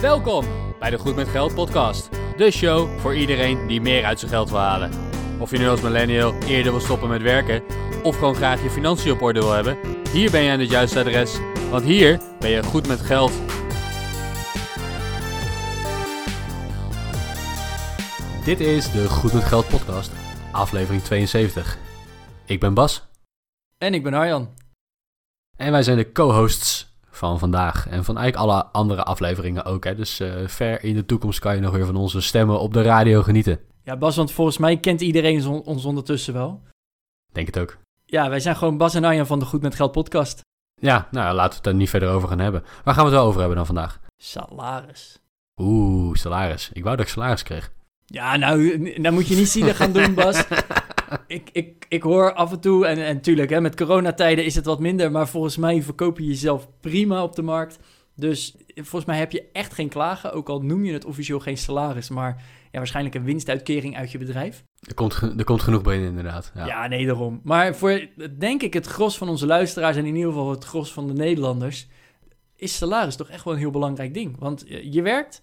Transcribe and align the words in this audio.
Welkom 0.00 0.44
bij 0.78 0.90
de 0.90 0.98
Goed 0.98 1.16
met 1.16 1.28
Geld 1.28 1.54
podcast. 1.54 2.08
De 2.36 2.50
show 2.50 2.98
voor 2.98 3.16
iedereen 3.16 3.66
die 3.66 3.80
meer 3.80 4.04
uit 4.04 4.18
zijn 4.18 4.30
geld 4.30 4.50
wil 4.50 4.58
halen. 4.58 4.90
Of 5.40 5.50
je 5.50 5.58
nu 5.58 5.68
als 5.68 5.80
millennial 5.80 6.34
eerder 6.42 6.72
wil 6.72 6.80
stoppen 6.80 7.08
met 7.08 7.22
werken 7.22 7.62
of 8.02 8.14
gewoon 8.18 8.34
graag 8.34 8.62
je 8.62 8.70
financiën 8.70 9.12
op 9.12 9.22
orde 9.22 9.40
wil 9.40 9.52
hebben, 9.52 9.78
hier 10.12 10.30
ben 10.30 10.42
je 10.42 10.50
aan 10.50 10.60
het 10.60 10.70
juiste 10.70 10.98
adres, 10.98 11.38
want 11.70 11.84
hier 11.84 12.20
ben 12.38 12.50
je 12.50 12.62
goed 12.62 12.86
met 12.86 13.00
geld. 13.00 13.32
Dit 18.44 18.60
is 18.60 18.92
de 18.92 19.08
Goed 19.08 19.32
met 19.32 19.44
Geld 19.44 19.68
podcast, 19.68 20.12
aflevering 20.52 21.02
72. 21.02 21.78
Ik 22.44 22.60
ben 22.60 22.74
Bas 22.74 23.08
En 23.78 23.94
ik 23.94 24.02
ben 24.02 24.14
Arjan. 24.14 24.54
en 25.56 25.72
wij 25.72 25.82
zijn 25.82 25.96
de 25.96 26.12
co-hosts 26.12 26.87
van 27.18 27.38
vandaag 27.38 27.88
en 27.88 28.04
van 28.04 28.18
eigenlijk 28.18 28.50
alle 28.50 28.64
andere 28.66 29.02
afleveringen 29.04 29.64
ook. 29.64 29.84
Hè. 29.84 29.94
Dus 29.94 30.20
eh, 30.20 30.32
ver 30.46 30.84
in 30.84 30.94
de 30.94 31.04
toekomst 31.06 31.38
kan 31.38 31.54
je 31.54 31.60
nog 31.60 31.72
weer 31.74 31.86
van 31.86 31.96
onze 31.96 32.20
stemmen 32.20 32.60
op 32.60 32.72
de 32.72 32.82
radio 32.82 33.22
genieten. 33.22 33.60
Ja, 33.82 33.96
Bas, 33.96 34.16
want 34.16 34.32
volgens 34.32 34.58
mij 34.58 34.76
kent 34.76 35.00
iedereen 35.00 35.46
ons 35.46 35.84
ondertussen 35.84 36.34
wel. 36.34 36.62
Denk 37.32 37.46
het 37.46 37.58
ook. 37.58 37.76
Ja, 38.04 38.28
wij 38.28 38.40
zijn 38.40 38.56
gewoon 38.56 38.76
Bas 38.76 38.94
en 38.94 39.04
Arjan 39.04 39.26
van 39.26 39.38
de 39.38 39.44
Goed 39.44 39.62
met 39.62 39.74
Geld 39.74 39.92
podcast. 39.92 40.40
Ja, 40.80 41.08
nou 41.10 41.34
laten 41.34 41.48
we 41.50 41.54
het 41.54 41.64
daar 41.64 41.74
niet 41.74 41.90
verder 41.90 42.08
over 42.08 42.28
gaan 42.28 42.38
hebben. 42.38 42.62
Waar 42.84 42.94
gaan 42.94 43.04
we 43.04 43.10
het 43.10 43.18
wel 43.18 43.26
over 43.28 43.38
hebben 43.38 43.56
dan 43.56 43.66
vandaag? 43.66 44.00
Salaris. 44.16 45.18
Oeh, 45.60 46.14
salaris. 46.16 46.70
Ik 46.72 46.82
wou 46.84 46.96
dat 46.96 47.06
ik 47.06 47.12
salaris 47.12 47.42
kreeg. 47.42 47.70
Ja, 48.06 48.36
nou, 48.36 48.78
n- 48.78 49.00
nou 49.02 49.14
moet 49.14 49.26
je 49.28 49.36
niet 49.36 49.48
zielig 49.48 49.76
gaan 49.76 49.92
doen, 49.92 50.14
Bas. 50.14 50.44
Ik, 51.26 51.48
ik, 51.52 51.86
ik 51.88 52.02
hoor 52.02 52.32
af 52.32 52.52
en 52.52 52.60
toe, 52.60 52.86
en, 52.86 52.98
en 52.98 53.20
tuurlijk, 53.20 53.50
hè, 53.50 53.60
met 53.60 53.76
coronatijden 53.76 54.44
is 54.44 54.54
het 54.54 54.64
wat 54.64 54.80
minder, 54.80 55.10
maar 55.10 55.28
volgens 55.28 55.56
mij 55.56 55.82
verkoop 55.82 56.18
je 56.18 56.26
jezelf 56.26 56.68
prima 56.80 57.22
op 57.22 57.36
de 57.36 57.42
markt. 57.42 57.78
Dus 58.14 58.56
volgens 58.74 59.04
mij 59.04 59.18
heb 59.18 59.32
je 59.32 59.48
echt 59.52 59.74
geen 59.74 59.88
klagen, 59.88 60.32
ook 60.32 60.48
al 60.48 60.62
noem 60.62 60.84
je 60.84 60.92
het 60.92 61.04
officieel 61.04 61.40
geen 61.40 61.58
salaris, 61.58 62.08
maar 62.08 62.44
ja, 62.70 62.78
waarschijnlijk 62.78 63.14
een 63.14 63.24
winstuitkering 63.24 63.96
uit 63.96 64.12
je 64.12 64.18
bedrijf. 64.18 64.64
Er 64.80 64.94
komt, 64.94 65.20
er 65.20 65.44
komt 65.44 65.62
genoeg 65.62 65.82
binnen 65.82 66.08
inderdaad. 66.08 66.52
Ja. 66.54 66.66
Ja. 66.66 66.86
nee, 66.86 67.06
daarom. 67.06 67.40
Maar 67.44 67.76
voor, 67.76 68.08
denk 68.38 68.62
ik, 68.62 68.74
het 68.74 68.86
gros 68.86 69.18
van 69.18 69.28
onze 69.28 69.46
luisteraars 69.46 69.96
en 69.96 70.06
in 70.06 70.16
ieder 70.16 70.32
geval 70.32 70.50
het 70.50 70.64
gros 70.64 70.92
van 70.92 71.06
de 71.06 71.12
Nederlanders, 71.12 71.88
is 72.56 72.76
salaris 72.76 73.16
toch 73.16 73.28
echt 73.28 73.44
wel 73.44 73.52
een 73.52 73.58
heel 73.58 73.70
belangrijk 73.70 74.14
ding. 74.14 74.38
Want 74.38 74.64
je 74.82 75.02
werkt 75.02 75.42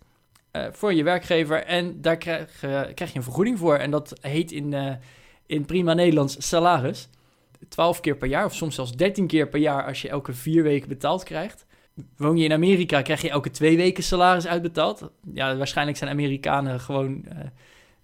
eh, 0.55 0.65
voor 0.71 0.93
je 0.93 1.03
werkgever 1.03 1.63
en 1.63 2.01
daar 2.01 2.17
krijg, 2.17 2.63
eh, 2.63 2.81
krijg 2.93 3.11
je 3.11 3.17
een 3.17 3.23
vergoeding 3.23 3.59
voor. 3.59 3.75
En 3.75 3.91
dat 3.91 4.13
heet 4.21 4.51
in, 4.51 4.73
eh, 4.73 4.93
in 5.45 5.65
prima 5.65 5.93
Nederlands 5.93 6.47
salaris. 6.47 7.09
12 7.69 7.99
keer 7.99 8.15
per 8.15 8.27
jaar, 8.27 8.45
of 8.45 8.53
soms 8.55 8.75
zelfs 8.75 8.91
13 8.91 9.27
keer 9.27 9.47
per 9.47 9.59
jaar 9.59 9.85
als 9.85 10.01
je 10.01 10.09
elke 10.09 10.33
vier 10.33 10.63
weken 10.63 10.89
betaald 10.89 11.23
krijgt. 11.23 11.65
Woon 12.17 12.37
je 12.37 12.43
in 12.43 12.53
Amerika, 12.53 13.01
krijg 13.01 13.21
je 13.21 13.29
elke 13.29 13.51
twee 13.51 13.77
weken 13.77 14.03
salaris 14.03 14.47
uitbetaald. 14.47 15.09
Ja, 15.33 15.57
waarschijnlijk 15.57 15.97
zijn 15.97 16.09
Amerikanen 16.09 16.79
gewoon 16.79 17.25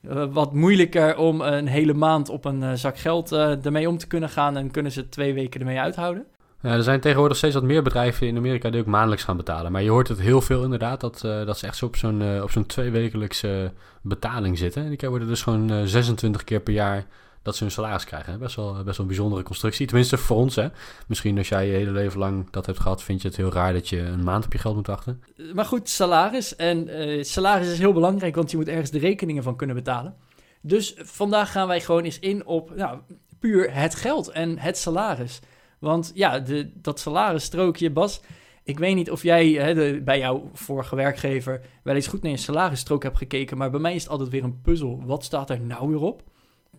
eh, 0.01 0.25
wat 0.31 0.53
moeilijker 0.53 1.17
om 1.17 1.41
een 1.41 1.67
hele 1.67 1.93
maand 1.93 2.29
op 2.29 2.45
een 2.45 2.63
eh, 2.63 2.73
zak 2.73 2.97
geld 2.97 3.31
eh, 3.31 3.65
ermee 3.65 3.89
om 3.89 3.97
te 3.97 4.07
kunnen 4.07 4.29
gaan 4.29 4.57
en 4.57 4.71
kunnen 4.71 4.91
ze 4.91 5.09
twee 5.09 5.33
weken 5.33 5.59
ermee 5.59 5.79
uithouden. 5.79 6.25
Ja, 6.61 6.69
er 6.69 6.83
zijn 6.83 6.99
tegenwoordig 6.99 7.37
steeds 7.37 7.53
wat 7.53 7.63
meer 7.63 7.83
bedrijven 7.83 8.27
in 8.27 8.37
Amerika 8.37 8.69
die 8.69 8.81
ook 8.81 8.87
maandelijks 8.87 9.23
gaan 9.23 9.37
betalen. 9.37 9.71
Maar 9.71 9.83
je 9.83 9.89
hoort 9.89 10.07
het 10.07 10.19
heel 10.19 10.41
veel 10.41 10.63
inderdaad, 10.63 11.01
dat, 11.01 11.19
dat 11.21 11.57
ze 11.57 11.67
echt 11.67 11.77
zo 11.77 11.85
op 11.85 11.95
zo'n 11.95 12.21
eh, 12.21 12.43
op 12.43 12.51
zo'n 12.51 12.65
tweewekelijkse 12.65 13.71
betaling 14.01 14.57
zitten. 14.57 14.83
En 14.83 14.95
die 14.95 15.09
worden 15.09 15.27
dus 15.27 15.41
gewoon 15.41 15.71
eh, 15.71 15.81
26 15.83 16.43
keer 16.43 16.59
per 16.59 16.73
jaar 16.73 17.05
dat 17.41 17.55
ze 17.55 17.63
hun 17.63 17.71
salaris 17.71 18.05
krijgen. 18.05 18.39
Best 18.39 18.55
wel, 18.55 18.73
best 18.73 18.85
wel 18.85 18.95
een 18.99 19.07
bijzondere 19.07 19.43
constructie. 19.43 19.87
Tenminste 19.87 20.17
voor 20.17 20.37
ons 20.37 20.55
hè. 20.55 20.67
Misschien 21.07 21.37
als 21.37 21.49
jij 21.49 21.67
je 21.67 21.73
hele 21.73 21.91
leven 21.91 22.19
lang 22.19 22.49
dat 22.49 22.65
hebt 22.65 22.79
gehad, 22.79 23.03
vind 23.03 23.21
je 23.21 23.27
het 23.27 23.37
heel 23.37 23.51
raar 23.51 23.73
dat 23.73 23.89
je 23.89 23.99
een 23.99 24.23
maand 24.23 24.45
op 24.45 24.53
je 24.53 24.59
geld 24.59 24.75
moet 24.75 24.87
wachten. 24.87 25.23
Eh, 25.37 25.53
Maar 25.53 25.65
goed, 25.65 25.89
salaris. 25.89 26.55
En 26.55 26.87
eh, 26.87 27.23
salaris 27.23 27.67
is 27.67 27.79
heel 27.79 27.93
belangrijk, 27.93 28.35
want 28.35 28.51
je 28.51 28.57
moet 28.57 28.67
ergens 28.67 28.91
de 28.91 28.99
rekeningen 28.99 29.43
van 29.43 29.55
kunnen 29.55 29.75
betalen. 29.75 30.15
Dus 30.61 30.95
vandaag 30.97 31.51
gaan 31.51 31.67
wij 31.67 31.81
gewoon 31.81 32.03
eens 32.03 32.19
in 32.19 32.45
op 32.45 32.75
nou, 32.75 32.99
puur 33.39 33.73
het 33.73 33.95
geld 33.95 34.29
en 34.29 34.57
het 34.57 34.77
salaris. 34.77 35.39
Want 35.79 36.11
ja, 36.13 36.39
de, 36.39 36.71
dat 36.75 36.99
salarisstrookje, 36.99 37.91
Bas. 37.91 38.21
Ik 38.63 38.79
weet 38.79 38.95
niet 38.95 39.11
of 39.11 39.23
jij 39.23 39.47
hè, 39.47 40.01
bij 40.01 40.19
jouw 40.19 40.49
vorige 40.53 40.95
werkgever 40.95 41.61
wel 41.83 41.95
eens 41.95 42.07
goed 42.07 42.21
naar 42.21 42.31
je 42.31 42.37
salarisstrook 42.37 43.03
hebt 43.03 43.17
gekeken. 43.17 43.57
Maar 43.57 43.71
bij 43.71 43.79
mij 43.79 43.95
is 43.95 44.01
het 44.01 44.11
altijd 44.11 44.29
weer 44.29 44.43
een 44.43 44.61
puzzel. 44.61 45.01
Wat 45.05 45.23
staat 45.23 45.49
er 45.49 45.61
nou 45.61 45.89
weer 45.89 46.01
op? 46.01 46.23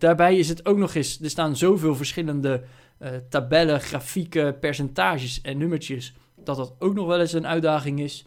Daarbij 0.03 0.37
is 0.37 0.49
het 0.49 0.65
ook 0.65 0.77
nog 0.77 0.93
eens, 0.93 1.21
er 1.21 1.29
staan 1.29 1.55
zoveel 1.55 1.95
verschillende 1.95 2.63
eh, 2.97 3.11
tabellen, 3.29 3.81
grafieken, 3.81 4.59
percentages 4.59 5.41
en 5.41 5.57
nummertjes. 5.57 6.13
Dat 6.35 6.55
dat 6.55 6.75
ook 6.79 6.93
nog 6.93 7.07
wel 7.07 7.19
eens 7.19 7.33
een 7.33 7.47
uitdaging 7.47 7.99
is. 7.99 8.25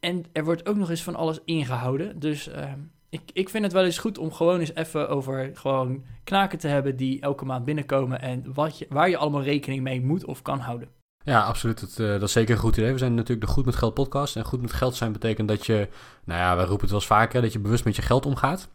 En 0.00 0.24
er 0.32 0.44
wordt 0.44 0.68
ook 0.68 0.76
nog 0.76 0.90
eens 0.90 1.02
van 1.02 1.14
alles 1.14 1.38
ingehouden. 1.44 2.18
Dus 2.18 2.48
eh, 2.48 2.72
ik, 3.08 3.20
ik 3.32 3.48
vind 3.48 3.64
het 3.64 3.72
wel 3.72 3.84
eens 3.84 3.98
goed 3.98 4.18
om 4.18 4.32
gewoon 4.32 4.60
eens 4.60 4.74
even 4.74 5.08
over 5.08 5.50
gewoon 5.54 6.04
knaken 6.24 6.58
te 6.58 6.68
hebben 6.68 6.96
die 6.96 7.20
elke 7.20 7.44
maand 7.44 7.64
binnenkomen. 7.64 8.20
En 8.20 8.44
wat 8.54 8.78
je, 8.78 8.86
waar 8.88 9.08
je 9.08 9.16
allemaal 9.16 9.42
rekening 9.42 9.82
mee 9.82 10.00
moet 10.00 10.24
of 10.24 10.42
kan 10.42 10.58
houden. 10.58 10.88
Ja, 11.24 11.42
absoluut. 11.42 11.80
Dat, 11.80 11.90
eh, 11.90 12.06
dat 12.06 12.22
is 12.22 12.32
zeker 12.32 12.54
een 12.54 12.60
goed 12.60 12.76
idee. 12.76 12.92
We 12.92 12.98
zijn 12.98 13.14
natuurlijk 13.14 13.46
de 13.46 13.52
Goed 13.52 13.64
met 13.64 13.76
Geld 13.76 13.94
podcast. 13.94 14.36
En 14.36 14.44
goed 14.44 14.60
met 14.60 14.72
geld 14.72 14.94
zijn 14.94 15.12
betekent 15.12 15.48
dat 15.48 15.66
je, 15.66 15.88
nou 16.24 16.40
ja, 16.40 16.56
wij 16.56 16.64
roepen 16.64 16.80
het 16.80 16.90
wel 16.90 16.98
eens 16.98 17.08
vaker, 17.08 17.42
dat 17.42 17.52
je 17.52 17.58
bewust 17.58 17.84
met 17.84 17.96
je 17.96 18.02
geld 18.02 18.26
omgaat. 18.26 18.68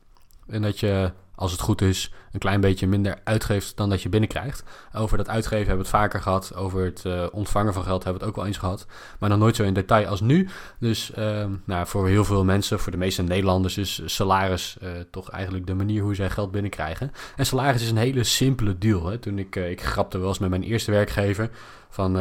En 0.47 0.62
dat 0.62 0.79
je, 0.79 1.12
als 1.35 1.52
het 1.52 1.62
goed 1.62 1.81
is, 1.81 2.12
een 2.31 2.40
klein 2.40 2.62
beetje 2.62 2.88
minder 2.88 3.19
uitgeeft 3.24 3.78
dan 3.78 3.90
dat 3.90 4.02
je 4.02 4.09
binnenkrijgt. 4.09 4.63
Over 4.94 5.18
dat 5.18 5.29
uitgeven 5.29 5.68
hebben 5.68 5.75
we 5.75 5.91
het 5.91 6.02
vaker 6.02 6.22
gehad. 6.22 6.56
Over 6.56 6.84
het 6.84 7.06
eh, 7.06 7.25
ontvangen 7.31 7.74
van 7.74 7.84
geld 7.84 8.03
hebben 8.03 8.22
we 8.22 8.28
het 8.28 8.35
ook 8.35 8.41
wel 8.41 8.46
eens 8.46 8.57
gehad. 8.62 8.85
Maar 9.19 9.30
nog 9.30 9.40
nooit 9.40 9.56
zo 9.56 9.63
in 9.63 9.74
detail 9.74 10.07
als 10.07 10.22
nu. 10.22 10.50
Dus 10.80 11.12
ehm, 11.13 11.51
nou, 11.66 11.88
voor 11.88 12.07
heel 12.07 12.25
veel 12.25 12.44
mensen, 12.44 12.80
voor 12.80 12.91
de 12.91 12.97
meeste 12.97 13.24
Nederlanders, 13.24 13.78
is 13.78 14.01
salaris 14.06 14.78
eh, 14.81 14.90
toch 15.12 15.30
eigenlijk 15.30 15.68
de 15.68 15.74
manier 15.74 16.01
hoe 16.01 16.16
zij 16.16 16.30
geld 16.30 16.51
binnenkrijgen. 16.51 17.12
En 17.35 17.46
salaris 17.46 17.81
is 17.81 17.90
een 17.90 17.97
hele 17.97 18.24
simpele 18.24 18.78
deal. 18.78 19.06
Hè? 19.06 19.18
Toen 19.18 19.40
ik, 19.40 19.56
eh, 19.56 19.69
ik 19.69 19.81
grapte 19.81 20.18
wel 20.18 20.28
eens 20.28 20.40
met 20.40 20.50
mijn 20.50 20.63
eerste 20.63 20.91
werkgever 20.91 21.50
van... 21.90 22.12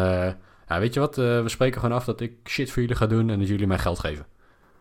ja, 0.68 0.78
weet 0.78 0.94
je 0.94 1.00
wat, 1.00 1.16
we 1.16 1.42
spreken 1.46 1.80
gewoon 1.80 1.96
af 1.96 2.04
dat 2.04 2.20
ik 2.20 2.32
shit 2.44 2.70
voor 2.70 2.82
jullie 2.82 2.96
ga 2.96 3.06
doen 3.06 3.30
en 3.30 3.38
dat 3.38 3.48
jullie 3.48 3.66
mij 3.66 3.78
geld 3.78 3.98
geven. 3.98 4.26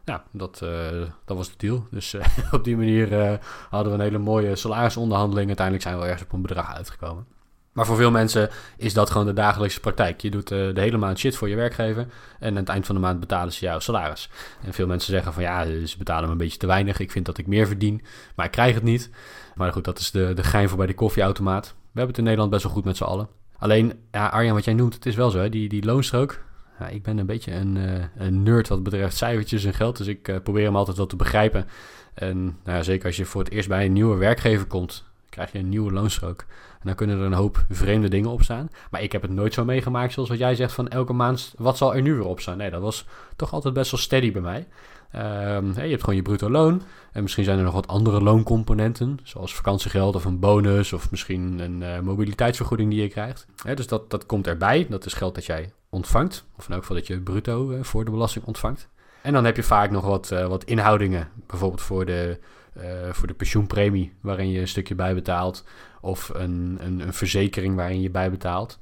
Nou, 0.09 0.21
dat, 0.31 0.61
eh, 0.61 1.01
dat 1.25 1.37
was 1.37 1.49
de 1.49 1.57
deal. 1.57 1.87
Dus 1.91 2.13
eh, 2.13 2.25
op 2.51 2.63
die 2.63 2.77
manier 2.77 3.19
eh, 3.19 3.37
hadden 3.69 3.91
we 3.91 3.97
een 3.97 4.03
hele 4.03 4.17
mooie 4.17 4.55
salarisonderhandeling. 4.55 5.47
Uiteindelijk 5.47 5.85
zijn 5.85 5.99
we 5.99 6.05
ergens 6.05 6.23
op 6.23 6.33
een 6.33 6.41
bedrag 6.41 6.75
uitgekomen. 6.75 7.25
Maar 7.71 7.85
voor 7.85 7.95
veel 7.95 8.11
mensen 8.11 8.49
is 8.77 8.93
dat 8.93 9.09
gewoon 9.09 9.25
de 9.25 9.33
dagelijkse 9.33 9.79
praktijk. 9.79 10.21
Je 10.21 10.29
doet 10.29 10.47
de 10.47 10.73
hele 10.75 10.97
maand 10.97 11.19
shit 11.19 11.35
voor 11.35 11.49
je 11.49 11.55
werkgever 11.55 12.07
en 12.39 12.49
aan 12.49 12.55
het 12.55 12.69
eind 12.69 12.85
van 12.85 12.95
de 12.95 13.01
maand 13.01 13.19
betalen 13.19 13.53
ze 13.53 13.65
jouw 13.65 13.79
salaris. 13.79 14.29
En 14.63 14.73
veel 14.73 14.87
mensen 14.87 15.13
zeggen 15.13 15.33
van 15.33 15.43
ja, 15.43 15.85
ze 15.85 15.97
betalen 15.97 16.25
me 16.25 16.31
een 16.31 16.37
beetje 16.37 16.57
te 16.57 16.67
weinig. 16.67 16.99
Ik 16.99 17.11
vind 17.11 17.25
dat 17.25 17.37
ik 17.37 17.47
meer 17.47 17.67
verdien, 17.67 18.01
maar 18.35 18.45
ik 18.45 18.51
krijg 18.51 18.73
het 18.73 18.83
niet. 18.83 19.09
Maar 19.55 19.73
goed, 19.73 19.83
dat 19.83 19.99
is 19.99 20.11
de, 20.11 20.33
de 20.33 20.43
gein 20.43 20.69
voor 20.69 20.77
bij 20.77 20.87
de 20.87 20.93
koffieautomaat. 20.93 21.65
We 21.67 21.75
hebben 21.85 22.07
het 22.07 22.17
in 22.17 22.23
Nederland 22.23 22.51
best 22.51 22.63
wel 22.63 22.73
goed 22.73 22.85
met 22.85 22.97
z'n 22.97 23.03
allen. 23.03 23.27
Alleen, 23.57 23.93
ja, 24.11 24.27
Arjan, 24.27 24.53
wat 24.53 24.65
jij 24.65 24.73
noemt, 24.73 24.93
het 24.93 25.05
is 25.05 25.15
wel 25.15 25.29
zo, 25.29 25.39
hè? 25.39 25.49
Die, 25.49 25.69
die 25.69 25.85
loonstrook. 25.85 26.39
Ja, 26.79 26.87
ik 26.87 27.03
ben 27.03 27.17
een 27.17 27.25
beetje 27.25 27.53
een, 27.53 27.77
eh, 27.77 28.25
een 28.25 28.43
nerd 28.43 28.67
wat 28.67 28.83
betreft 28.83 29.17
cijfertjes 29.17 29.63
en 29.63 29.73
geld, 29.73 29.97
dus 29.97 30.07
ik 30.07 30.27
eh, 30.27 30.35
probeer 30.43 30.63
hem 30.63 30.75
altijd 30.75 30.97
wel 30.97 31.05
te 31.05 31.15
begrijpen. 31.15 31.65
En 32.13 32.43
nou 32.43 32.77
ja, 32.77 32.83
zeker 32.83 33.05
als 33.05 33.17
je 33.17 33.25
voor 33.25 33.43
het 33.43 33.51
eerst 33.51 33.67
bij 33.67 33.85
een 33.85 33.93
nieuwe 33.93 34.17
werkgever 34.17 34.65
komt, 34.65 35.03
krijg 35.29 35.51
je 35.51 35.59
een 35.59 35.69
nieuwe 35.69 35.91
loonstrook. 35.91 36.45
En 36.49 36.85
dan 36.85 36.95
kunnen 36.95 37.19
er 37.19 37.25
een 37.25 37.33
hoop 37.33 37.65
vreemde 37.69 38.07
dingen 38.07 38.29
op 38.29 38.43
staan. 38.43 38.69
Maar 38.91 39.01
ik 39.01 39.11
heb 39.11 39.21
het 39.21 39.31
nooit 39.31 39.53
zo 39.53 39.65
meegemaakt 39.65 40.13
zoals 40.13 40.29
wat 40.29 40.37
jij 40.37 40.55
zegt 40.55 40.73
van 40.73 40.87
elke 40.87 41.13
maand, 41.13 41.53
wat 41.57 41.77
zal 41.77 41.95
er 41.95 42.01
nu 42.01 42.13
weer 42.13 42.25
op 42.25 42.39
staan? 42.39 42.57
Nee, 42.57 42.69
dat 42.69 42.81
was 42.81 43.05
toch 43.35 43.53
altijd 43.53 43.73
best 43.73 43.91
wel 43.91 43.99
steady 43.99 44.31
bij 44.31 44.41
mij. 44.41 44.67
Ehm, 45.11 45.65
je 45.73 45.89
hebt 45.89 45.99
gewoon 45.99 46.15
je 46.15 46.21
bruto 46.21 46.49
loon. 46.49 46.81
En 47.11 47.21
misschien 47.21 47.43
zijn 47.43 47.57
er 47.57 47.63
nog 47.63 47.73
wat 47.73 47.87
andere 47.87 48.21
looncomponenten, 48.21 49.19
zoals 49.23 49.55
vakantiegeld 49.55 50.15
of 50.15 50.25
een 50.25 50.39
bonus 50.39 50.93
of 50.93 51.11
misschien 51.11 51.59
een 51.59 51.83
eh, 51.83 51.99
mobiliteitsvergoeding 51.99 52.89
die 52.89 53.01
je 53.01 53.07
krijgt. 53.07 53.45
Dus 53.75 53.87
dat, 53.87 54.09
dat 54.09 54.25
komt 54.25 54.47
erbij. 54.47 54.87
Dat 54.89 55.05
is 55.05 55.13
geld 55.13 55.35
dat 55.35 55.45
jij 55.45 55.71
ontvangt. 55.89 56.45
Of 56.57 56.65
in 56.65 56.71
elk 56.73 56.81
geval 56.81 56.95
dat 56.95 57.07
je 57.07 57.21
bruto 57.21 57.71
eh, 57.71 57.83
voor 57.83 58.05
de 58.05 58.11
belasting 58.11 58.45
ontvangt. 58.45 58.87
En 59.21 59.33
dan 59.33 59.45
heb 59.45 59.55
je 59.55 59.63
vaak 59.63 59.91
nog 59.91 60.05
wat, 60.05 60.31
eh, 60.31 60.47
wat 60.47 60.63
inhoudingen. 60.63 61.29
Bijvoorbeeld 61.47 61.81
voor 61.81 62.05
de, 62.05 62.39
voor 63.11 63.27
de 63.27 63.33
pensioenpremie, 63.33 64.13
waarin 64.21 64.49
je 64.49 64.59
een 64.59 64.67
stukje 64.67 64.95
bijbetaalt. 64.95 65.63
Of 66.01 66.31
een, 66.33 66.77
een, 66.81 66.99
een 66.99 67.13
verzekering 67.13 67.75
waarin 67.75 68.01
je 68.01 68.09
bijbetaalt. 68.09 68.79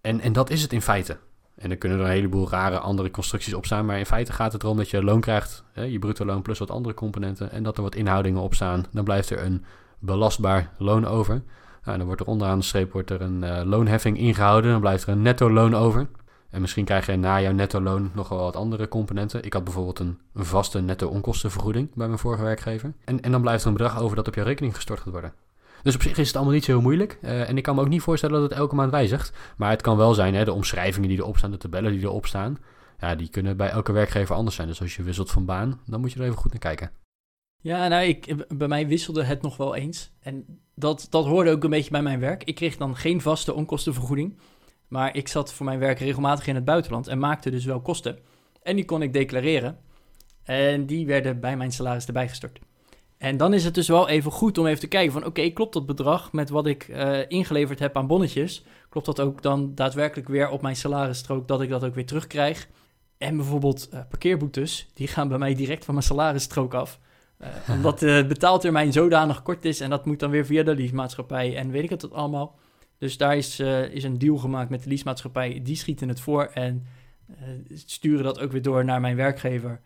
En, 0.00 0.20
en 0.20 0.32
dat 0.32 0.50
is 0.50 0.62
het 0.62 0.72
in 0.72 0.82
feite. 0.82 1.18
En 1.58 1.68
dan 1.68 1.78
kunnen 1.78 1.98
er 1.98 2.04
een 2.04 2.10
heleboel 2.10 2.50
rare 2.50 2.78
andere 2.78 3.10
constructies 3.10 3.54
op 3.54 3.64
staan. 3.64 3.86
Maar 3.86 3.98
in 3.98 4.06
feite 4.06 4.32
gaat 4.32 4.52
het 4.52 4.62
erom 4.62 4.76
dat 4.76 4.90
je 4.90 5.02
loon 5.02 5.20
krijgt. 5.20 5.64
Hè, 5.72 5.82
je 5.82 5.98
bruto 5.98 6.24
loon 6.24 6.42
plus 6.42 6.58
wat 6.58 6.70
andere 6.70 6.94
componenten. 6.94 7.50
En 7.50 7.62
dat 7.62 7.76
er 7.76 7.82
wat 7.82 7.94
inhoudingen 7.94 8.40
op 8.40 8.54
staan. 8.54 8.84
Dan 8.92 9.04
blijft 9.04 9.30
er 9.30 9.42
een 9.42 9.64
belastbaar 9.98 10.70
loon 10.78 11.06
over. 11.06 11.42
Nou, 11.84 11.98
dan 11.98 12.06
wordt 12.06 12.20
er 12.20 12.26
onderaan 12.26 12.58
de 12.58 12.64
streep 12.64 12.92
wordt 12.92 13.10
er 13.10 13.20
een 13.20 13.44
eh, 13.44 13.64
loonheffing 13.64 14.18
ingehouden. 14.18 14.70
Dan 14.70 14.80
blijft 14.80 15.02
er 15.02 15.08
een 15.08 15.22
netto 15.22 15.50
loon 15.50 15.74
over. 15.74 16.08
En 16.50 16.60
misschien 16.60 16.84
krijg 16.84 17.06
je 17.06 17.16
na 17.16 17.40
jouw 17.40 17.52
netto 17.52 17.80
loon 17.80 18.10
nog 18.14 18.28
wel 18.28 18.38
wat 18.38 18.56
andere 18.56 18.88
componenten. 18.88 19.44
Ik 19.44 19.52
had 19.52 19.64
bijvoorbeeld 19.64 19.98
een, 19.98 20.18
een 20.34 20.44
vaste 20.44 20.80
netto 20.80 21.08
onkostenvergoeding 21.08 21.94
bij 21.94 22.06
mijn 22.06 22.18
vorige 22.18 22.42
werkgever. 22.42 22.92
En, 23.04 23.20
en 23.20 23.30
dan 23.30 23.40
blijft 23.40 23.62
er 23.62 23.68
een 23.68 23.76
bedrag 23.76 24.00
over 24.00 24.16
dat 24.16 24.28
op 24.28 24.34
jouw 24.34 24.44
rekening 24.44 24.74
gestort 24.74 25.00
gaat 25.00 25.12
worden. 25.12 25.32
Dus 25.88 25.96
op 25.96 26.02
zich 26.02 26.18
is 26.18 26.26
het 26.26 26.36
allemaal 26.36 26.54
niet 26.54 26.64
zo 26.64 26.72
heel 26.72 26.80
moeilijk. 26.80 27.18
Eh, 27.22 27.48
en 27.48 27.56
ik 27.56 27.62
kan 27.62 27.74
me 27.74 27.80
ook 27.80 27.88
niet 27.88 28.02
voorstellen 28.02 28.40
dat 28.40 28.50
het 28.50 28.58
elke 28.58 28.74
maand 28.74 28.90
wijzigt. 28.90 29.32
Maar 29.56 29.70
het 29.70 29.82
kan 29.82 29.96
wel 29.96 30.14
zijn, 30.14 30.34
hè, 30.34 30.44
de 30.44 30.52
omschrijvingen 30.52 31.08
die 31.08 31.18
erop 31.18 31.36
staan, 31.36 31.50
de 31.50 31.56
tabellen 31.56 31.92
die 31.92 32.00
erop 32.00 32.26
staan. 32.26 32.58
ja, 32.98 33.14
die 33.14 33.28
kunnen 33.28 33.56
bij 33.56 33.68
elke 33.68 33.92
werkgever 33.92 34.34
anders 34.34 34.56
zijn. 34.56 34.68
Dus 34.68 34.80
als 34.80 34.96
je 34.96 35.02
wisselt 35.02 35.30
van 35.30 35.44
baan, 35.44 35.80
dan 35.86 36.00
moet 36.00 36.12
je 36.12 36.18
er 36.18 36.24
even 36.24 36.36
goed 36.36 36.50
naar 36.50 36.60
kijken. 36.60 36.90
Ja, 37.60 37.88
nou, 37.88 38.04
ik, 38.04 38.44
bij 38.58 38.68
mij 38.68 38.86
wisselde 38.86 39.24
het 39.24 39.42
nog 39.42 39.56
wel 39.56 39.74
eens. 39.74 40.10
En 40.20 40.60
dat, 40.74 41.06
dat 41.10 41.26
hoorde 41.26 41.50
ook 41.50 41.64
een 41.64 41.70
beetje 41.70 41.90
bij 41.90 42.02
mijn 42.02 42.20
werk. 42.20 42.44
Ik 42.44 42.54
kreeg 42.54 42.76
dan 42.76 42.96
geen 42.96 43.20
vaste 43.20 43.54
onkostenvergoeding. 43.54 44.38
Maar 44.88 45.16
ik 45.16 45.28
zat 45.28 45.52
voor 45.52 45.66
mijn 45.66 45.78
werk 45.78 45.98
regelmatig 45.98 46.46
in 46.46 46.54
het 46.54 46.64
buitenland 46.64 47.06
en 47.06 47.18
maakte 47.18 47.50
dus 47.50 47.64
wel 47.64 47.80
kosten. 47.80 48.18
En 48.62 48.76
die 48.76 48.84
kon 48.84 49.02
ik 49.02 49.12
declareren. 49.12 49.78
En 50.42 50.86
die 50.86 51.06
werden 51.06 51.40
bij 51.40 51.56
mijn 51.56 51.72
salaris 51.72 52.06
erbij 52.06 52.28
gestort. 52.28 52.58
En 53.18 53.36
dan 53.36 53.54
is 53.54 53.64
het 53.64 53.74
dus 53.74 53.88
wel 53.88 54.08
even 54.08 54.32
goed 54.32 54.58
om 54.58 54.66
even 54.66 54.80
te 54.80 54.86
kijken 54.86 55.12
van... 55.12 55.24
oké, 55.24 55.50
klopt 55.50 55.72
dat 55.72 55.86
bedrag 55.86 56.32
met 56.32 56.50
wat 56.50 56.66
ik 56.66 56.88
uh, 56.88 57.18
ingeleverd 57.28 57.78
heb 57.78 57.96
aan 57.96 58.06
bonnetjes? 58.06 58.64
Klopt 58.88 59.06
dat 59.06 59.20
ook 59.20 59.42
dan 59.42 59.74
daadwerkelijk 59.74 60.28
weer 60.28 60.48
op 60.48 60.62
mijn 60.62 60.76
salarisstrook... 60.76 61.48
dat 61.48 61.60
ik 61.60 61.68
dat 61.68 61.84
ook 61.84 61.94
weer 61.94 62.06
terugkrijg? 62.06 62.68
En 63.18 63.36
bijvoorbeeld 63.36 63.88
uh, 63.94 64.00
parkeerboetes, 64.08 64.90
die 64.94 65.06
gaan 65.06 65.28
bij 65.28 65.38
mij 65.38 65.54
direct 65.54 65.84
van 65.84 65.94
mijn 65.94 66.06
salarisstrook 66.06 66.74
af. 66.74 67.00
Uh, 67.40 67.48
omdat 67.76 67.98
de 67.98 68.24
betaaltermijn 68.28 68.92
zodanig 68.92 69.42
kort 69.42 69.64
is... 69.64 69.80
en 69.80 69.90
dat 69.90 70.06
moet 70.06 70.20
dan 70.20 70.30
weer 70.30 70.46
via 70.46 70.62
de 70.62 70.74
leasemaatschappij 70.74 71.56
en 71.56 71.70
weet 71.70 71.82
ik 71.84 71.90
het 71.90 72.12
allemaal. 72.12 72.58
Dus 72.98 73.16
daar 73.16 73.36
is, 73.36 73.60
is 73.90 74.04
een 74.04 74.18
deal 74.18 74.36
gemaakt 74.36 74.70
met 74.70 74.82
de 74.82 74.88
leasemaatschappij. 74.88 75.60
Die 75.62 75.76
schieten 75.76 76.08
het 76.08 76.20
voor 76.20 76.44
en 76.44 76.86
sturen 77.68 78.24
dat 78.24 78.40
ook 78.40 78.52
weer 78.52 78.62
door 78.62 78.84
naar 78.84 79.00
mijn 79.00 79.16
werkgever 79.16 79.80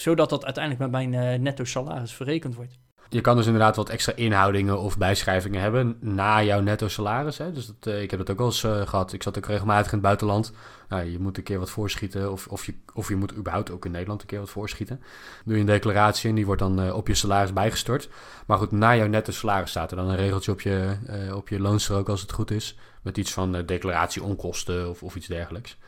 zodat 0.00 0.30
dat 0.30 0.44
uiteindelijk 0.44 0.82
met 0.82 0.90
mijn 0.90 1.12
uh, 1.12 1.40
netto 1.40 1.64
salaris 1.64 2.12
verrekend 2.12 2.54
wordt. 2.54 2.78
Je 3.08 3.20
kan 3.20 3.36
dus 3.36 3.46
inderdaad 3.46 3.76
wat 3.76 3.88
extra 3.88 4.12
inhoudingen 4.14 4.78
of 4.80 4.98
bijschrijvingen 4.98 5.60
hebben 5.60 5.96
na 6.00 6.42
jouw 6.42 6.60
netto 6.60 6.88
salaris. 6.88 7.38
Hè? 7.38 7.52
Dus 7.52 7.66
dat, 7.66 7.94
uh, 7.94 8.02
ik 8.02 8.10
heb 8.10 8.20
dat 8.20 8.30
ook 8.30 8.38
wel 8.38 8.46
eens 8.46 8.62
uh, 8.62 8.86
gehad. 8.86 9.12
Ik 9.12 9.22
zat 9.22 9.36
ook 9.36 9.46
regelmatig 9.46 9.86
in 9.86 9.92
het 9.92 10.02
buitenland. 10.06 10.52
Nou, 10.88 11.04
je 11.04 11.18
moet 11.18 11.36
een 11.36 11.42
keer 11.42 11.58
wat 11.58 11.70
voorschieten 11.70 12.32
of, 12.32 12.46
of, 12.46 12.66
je, 12.66 12.74
of 12.94 13.08
je 13.08 13.16
moet 13.16 13.34
überhaupt 13.34 13.70
ook 13.70 13.84
in 13.84 13.90
Nederland 13.90 14.20
een 14.20 14.26
keer 14.26 14.38
wat 14.38 14.50
voorschieten. 14.50 15.00
Doe 15.44 15.54
je 15.54 15.60
een 15.60 15.66
declaratie 15.66 16.28
en 16.28 16.34
die 16.34 16.46
wordt 16.46 16.60
dan 16.60 16.92
op 16.92 17.08
je 17.08 17.14
salaris 17.14 17.52
bijgestort. 17.52 18.08
Maar 18.46 18.58
goed, 18.58 18.70
na 18.70 18.96
jouw 18.96 19.06
netto 19.06 19.32
salaris 19.32 19.70
staat 19.70 19.90
er 19.90 19.96
dan 19.96 20.08
een 20.08 20.16
regeltje 20.16 20.52
op 20.52 20.60
je, 20.60 20.96
op 21.34 21.48
je 21.48 21.60
loonstrook 21.60 22.08
als 22.08 22.20
het 22.20 22.32
goed 22.32 22.50
is. 22.50 22.76
Met 23.02 23.18
iets 23.18 23.32
van 23.32 23.62
declaratie 23.66 24.22
onkosten 24.22 24.88
of, 24.90 25.02
of 25.02 25.16
iets 25.16 25.26
dergelijks. 25.26 25.78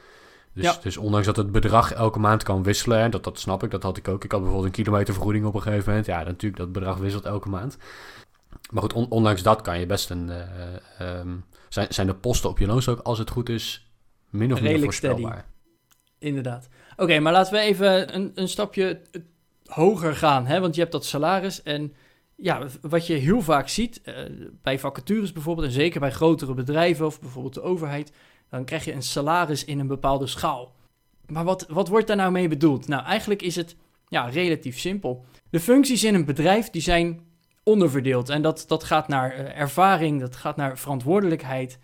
Dus, 0.59 0.67
ja. 0.67 0.79
dus 0.83 0.97
ondanks 0.97 1.27
dat 1.27 1.37
het 1.37 1.53
bedrag 1.53 1.93
elke 1.93 2.19
maand 2.19 2.43
kan 2.43 2.63
wisselen, 2.63 2.99
en 2.99 3.11
dat, 3.11 3.25
dat 3.25 3.39
snap 3.39 3.63
ik, 3.63 3.71
dat 3.71 3.83
had 3.83 3.97
ik 3.97 4.09
ook. 4.09 4.25
Ik 4.25 4.31
had 4.31 4.41
bijvoorbeeld 4.41 4.69
een 4.77 4.83
kilometervergoeding 4.83 5.45
op 5.45 5.55
een 5.55 5.63
gegeven 5.63 5.89
moment. 5.89 6.07
Ja, 6.07 6.23
natuurlijk, 6.23 6.57
dat 6.57 6.73
bedrag 6.73 6.97
wisselt 6.97 7.25
elke 7.25 7.49
maand. 7.49 7.77
Maar 8.71 8.83
goed, 8.83 8.93
ondanks 8.93 9.43
dat 9.43 9.63
kan 9.63 9.81
je 9.81 9.87
best 9.87 10.11
een... 10.11 10.29
Uh, 10.99 11.19
um, 11.19 11.45
zijn, 11.69 11.87
zijn 11.91 12.07
de 12.07 12.15
posten 12.15 12.51
op 12.51 12.59
je 12.59 12.67
loonstrook, 12.67 13.01
als 13.01 13.19
het 13.19 13.31
goed 13.31 13.49
is, 13.49 13.91
min 14.31 14.53
of 14.53 14.61
meer 14.61 14.81
voorspelbaar. 14.81 15.45
Inderdaad. 16.19 16.69
Oké, 16.97 17.19
maar 17.19 17.33
laten 17.33 17.53
we 17.53 17.59
even 17.59 18.15
een, 18.15 18.33
een 18.35 18.49
stapje 18.49 19.01
hoger 19.67 20.17
gaan. 20.17 20.47
Hè? 20.47 20.61
Want 20.61 20.75
je 20.75 20.81
hebt 20.81 20.93
dat 20.93 21.05
salaris 21.05 21.63
en 21.63 21.93
ja, 22.35 22.67
wat 22.81 23.07
je 23.07 23.15
heel 23.15 23.43
vaak 23.43 23.69
ziet, 23.69 24.01
uh, 24.05 24.15
bij 24.63 24.79
vacatures 24.79 25.33
bijvoorbeeld, 25.33 25.67
en 25.67 25.73
zeker 25.73 26.01
bij 26.01 26.13
grotere 26.13 26.55
bedrijven 26.55 27.07
of 27.07 27.21
bijvoorbeeld 27.21 27.55
de 27.55 27.63
overheid, 27.63 28.13
dan 28.51 28.65
krijg 28.65 28.85
je 28.85 28.93
een 28.93 29.03
salaris 29.03 29.65
in 29.65 29.79
een 29.79 29.87
bepaalde 29.87 30.27
schaal. 30.27 30.73
Maar 31.27 31.45
wat, 31.45 31.67
wat 31.69 31.89
wordt 31.89 32.07
daar 32.07 32.17
nou 32.17 32.33
mee 32.33 32.49
bedoeld? 32.49 32.89
Nou, 32.89 33.05
eigenlijk 33.05 33.43
is 33.43 33.57
het 33.57 33.77
ja, 34.09 34.29
relatief 34.29 34.79
simpel. 34.79 35.25
De 35.51 35.61
functies 35.61 36.05
in 36.05 36.15
een 36.15 36.25
bedrijf 36.25 36.71
die 36.71 36.83
zijn 36.83 37.21
onderverdeeld. 37.63 38.29
En 38.29 38.43
dat, 38.43 38.65
dat 38.67 38.85
gaat 38.85 39.09
naar 39.09 39.39
uh, 39.39 39.59
ervaring, 39.59 40.21
dat 40.21 40.37
gaat 40.37 40.57
naar 40.57 40.79
verantwoordelijkheid. 40.79 41.79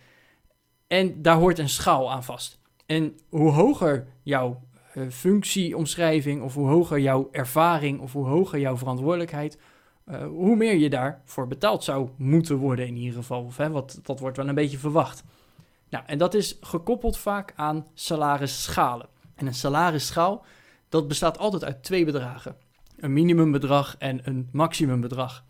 En 0.86 1.22
daar 1.22 1.36
hoort 1.36 1.58
een 1.58 1.68
schaal 1.68 2.12
aan 2.12 2.24
vast. 2.24 2.60
En 2.86 3.18
hoe 3.28 3.50
hoger 3.50 4.06
jouw 4.22 4.62
uh, 4.94 5.08
functieomschrijving, 5.10 6.42
of 6.42 6.54
hoe 6.54 6.68
hoger 6.68 7.00
jouw 7.00 7.28
ervaring, 7.32 8.00
of 8.00 8.12
hoe 8.12 8.26
hoger 8.26 8.58
jouw 8.58 8.76
verantwoordelijkheid, 8.76 9.58
uh, 10.06 10.26
hoe 10.26 10.56
meer 10.56 10.76
je 10.76 10.90
daarvoor 10.90 11.46
betaald 11.46 11.84
zou 11.84 12.08
moeten 12.16 12.56
worden 12.56 12.86
in 12.86 12.96
ieder 12.96 13.14
geval. 13.14 13.44
Of, 13.44 13.56
hè, 13.56 13.70
wat, 13.70 14.00
dat 14.02 14.20
wordt 14.20 14.36
wel 14.36 14.48
een 14.48 14.54
beetje 14.54 14.78
verwacht. 14.78 15.24
Nou, 15.94 16.06
en 16.06 16.18
dat 16.18 16.34
is 16.34 16.56
gekoppeld 16.60 17.16
vaak 17.16 17.52
aan 17.56 17.86
salarisschalen. 17.92 19.08
En 19.34 19.46
een 19.46 19.54
salarisschaal, 19.54 20.44
dat 20.88 21.08
bestaat 21.08 21.38
altijd 21.38 21.64
uit 21.64 21.82
twee 21.82 22.04
bedragen. 22.04 22.56
Een 22.96 23.12
minimumbedrag 23.12 23.96
en 23.98 24.20
een 24.24 24.48
maximumbedrag. 24.52 25.44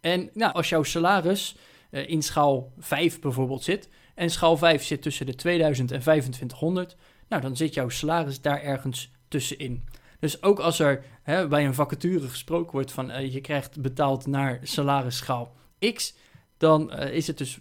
En 0.00 0.30
nou, 0.34 0.52
als 0.52 0.68
jouw 0.68 0.82
salaris 0.82 1.56
uh, 1.90 2.08
in 2.08 2.22
schaal 2.22 2.72
5 2.78 3.20
bijvoorbeeld 3.20 3.62
zit, 3.62 3.88
en 4.14 4.30
schaal 4.30 4.56
5 4.56 4.84
zit 4.84 5.02
tussen 5.02 5.26
de 5.26 5.34
2000 5.34 5.92
en 5.92 6.00
2500, 6.00 6.96
nou, 7.28 7.42
dan 7.42 7.56
zit 7.56 7.74
jouw 7.74 7.88
salaris 7.88 8.40
daar 8.40 8.62
ergens 8.62 9.10
tussenin. 9.28 9.84
Dus 10.20 10.42
ook 10.42 10.58
als 10.58 10.78
er 10.78 11.04
hè, 11.22 11.48
bij 11.48 11.66
een 11.66 11.74
vacature 11.74 12.28
gesproken 12.28 12.72
wordt 12.72 12.92
van 12.92 13.10
uh, 13.10 13.32
je 13.32 13.40
krijgt 13.40 13.80
betaald 13.80 14.26
naar 14.26 14.60
salarisschaal 14.62 15.54
X, 15.94 16.14
dan 16.56 16.92
uh, 16.94 17.12
is 17.12 17.26
het 17.26 17.38
dus 17.38 17.60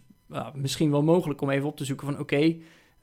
misschien 0.53 0.91
wel 0.91 1.03
mogelijk 1.03 1.41
om 1.41 1.49
even 1.49 1.67
op 1.67 1.77
te 1.77 1.85
zoeken 1.85 2.07
van 2.07 2.19
oké, 2.19 2.55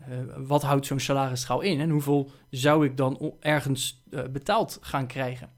uh, 0.08 0.16
wat 0.36 0.62
houdt 0.62 0.86
zo'n 0.86 1.00
salarisschaal 1.00 1.60
in 1.60 1.80
en 1.80 1.90
hoeveel 1.90 2.30
zou 2.50 2.84
ik 2.84 2.96
dan 2.96 3.34
ergens 3.40 4.02
uh, 4.10 4.22
betaald 4.32 4.78
gaan 4.80 5.06
krijgen? 5.06 5.50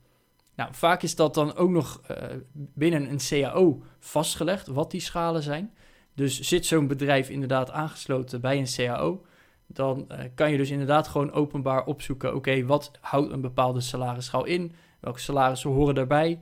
Nou, 0.55 0.75
vaak 0.75 1.03
is 1.03 1.15
dat 1.15 1.35
dan 1.35 1.55
ook 1.55 1.71
nog 1.71 2.01
uh, 2.11 2.17
binnen 2.53 3.11
een 3.11 3.19
CAO 3.29 3.83
vastgelegd, 3.99 4.67
wat 4.67 4.91
die 4.91 5.01
schalen 5.01 5.43
zijn. 5.43 5.75
Dus 6.15 6.41
zit 6.41 6.67
zo'n 6.67 6.87
bedrijf 6.87 7.29
inderdaad 7.29 7.71
aangesloten 7.71 8.41
bij 8.41 8.59
een 8.59 8.75
CAO, 8.77 9.25
dan 9.67 10.07
kan 10.35 10.51
je 10.51 10.57
dus 10.57 10.71
inderdaad 10.71 11.09
gewoon 11.09 11.33
openbaar 11.33 11.85
opzoeken, 11.85 12.35
oké, 12.35 12.65
wat 12.65 12.91
houdt 13.01 13.33
een 13.33 13.41
bepaalde 13.41 13.81
salarisschaal 13.81 14.45
in? 14.45 14.73
Welke 15.01 15.21
salarissen 15.21 15.71
horen 15.71 15.95
daarbij? 15.95 16.41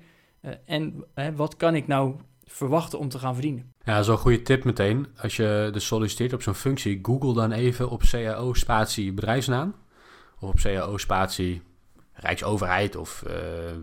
en 0.64 1.04
wat 1.34 1.56
kan 1.56 1.74
ik 1.74 1.86
nou 1.86 2.14
verwachten 2.46 2.98
om 2.98 3.08
te 3.08 3.18
gaan 3.18 3.32
verdienen. 3.32 3.72
Ja, 3.84 3.98
een 3.98 4.18
goede 4.18 4.42
tip 4.42 4.64
meteen. 4.64 5.06
Als 5.16 5.36
je 5.36 5.68
dus 5.72 5.86
solliciteert 5.86 6.32
op 6.32 6.42
zo'n 6.42 6.54
functie, 6.54 6.98
google 7.02 7.34
dan 7.34 7.52
even 7.52 7.90
op 7.90 8.02
CAO 8.02 8.52
spatie 8.52 9.12
bedrijfsnaam. 9.12 9.74
Of 10.40 10.48
op 10.48 10.56
CAO 10.56 10.96
spatie 10.96 11.62
Rijksoverheid 12.12 12.96
of 12.96 13.24
uh, 13.26 13.32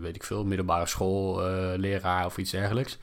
weet 0.00 0.14
ik 0.14 0.24
veel, 0.24 0.44
middelbare 0.44 0.86
school, 0.86 1.48
uh, 1.48 1.72
leraar 1.76 2.26
of 2.26 2.38
iets 2.38 2.50
dergelijks. 2.50 2.98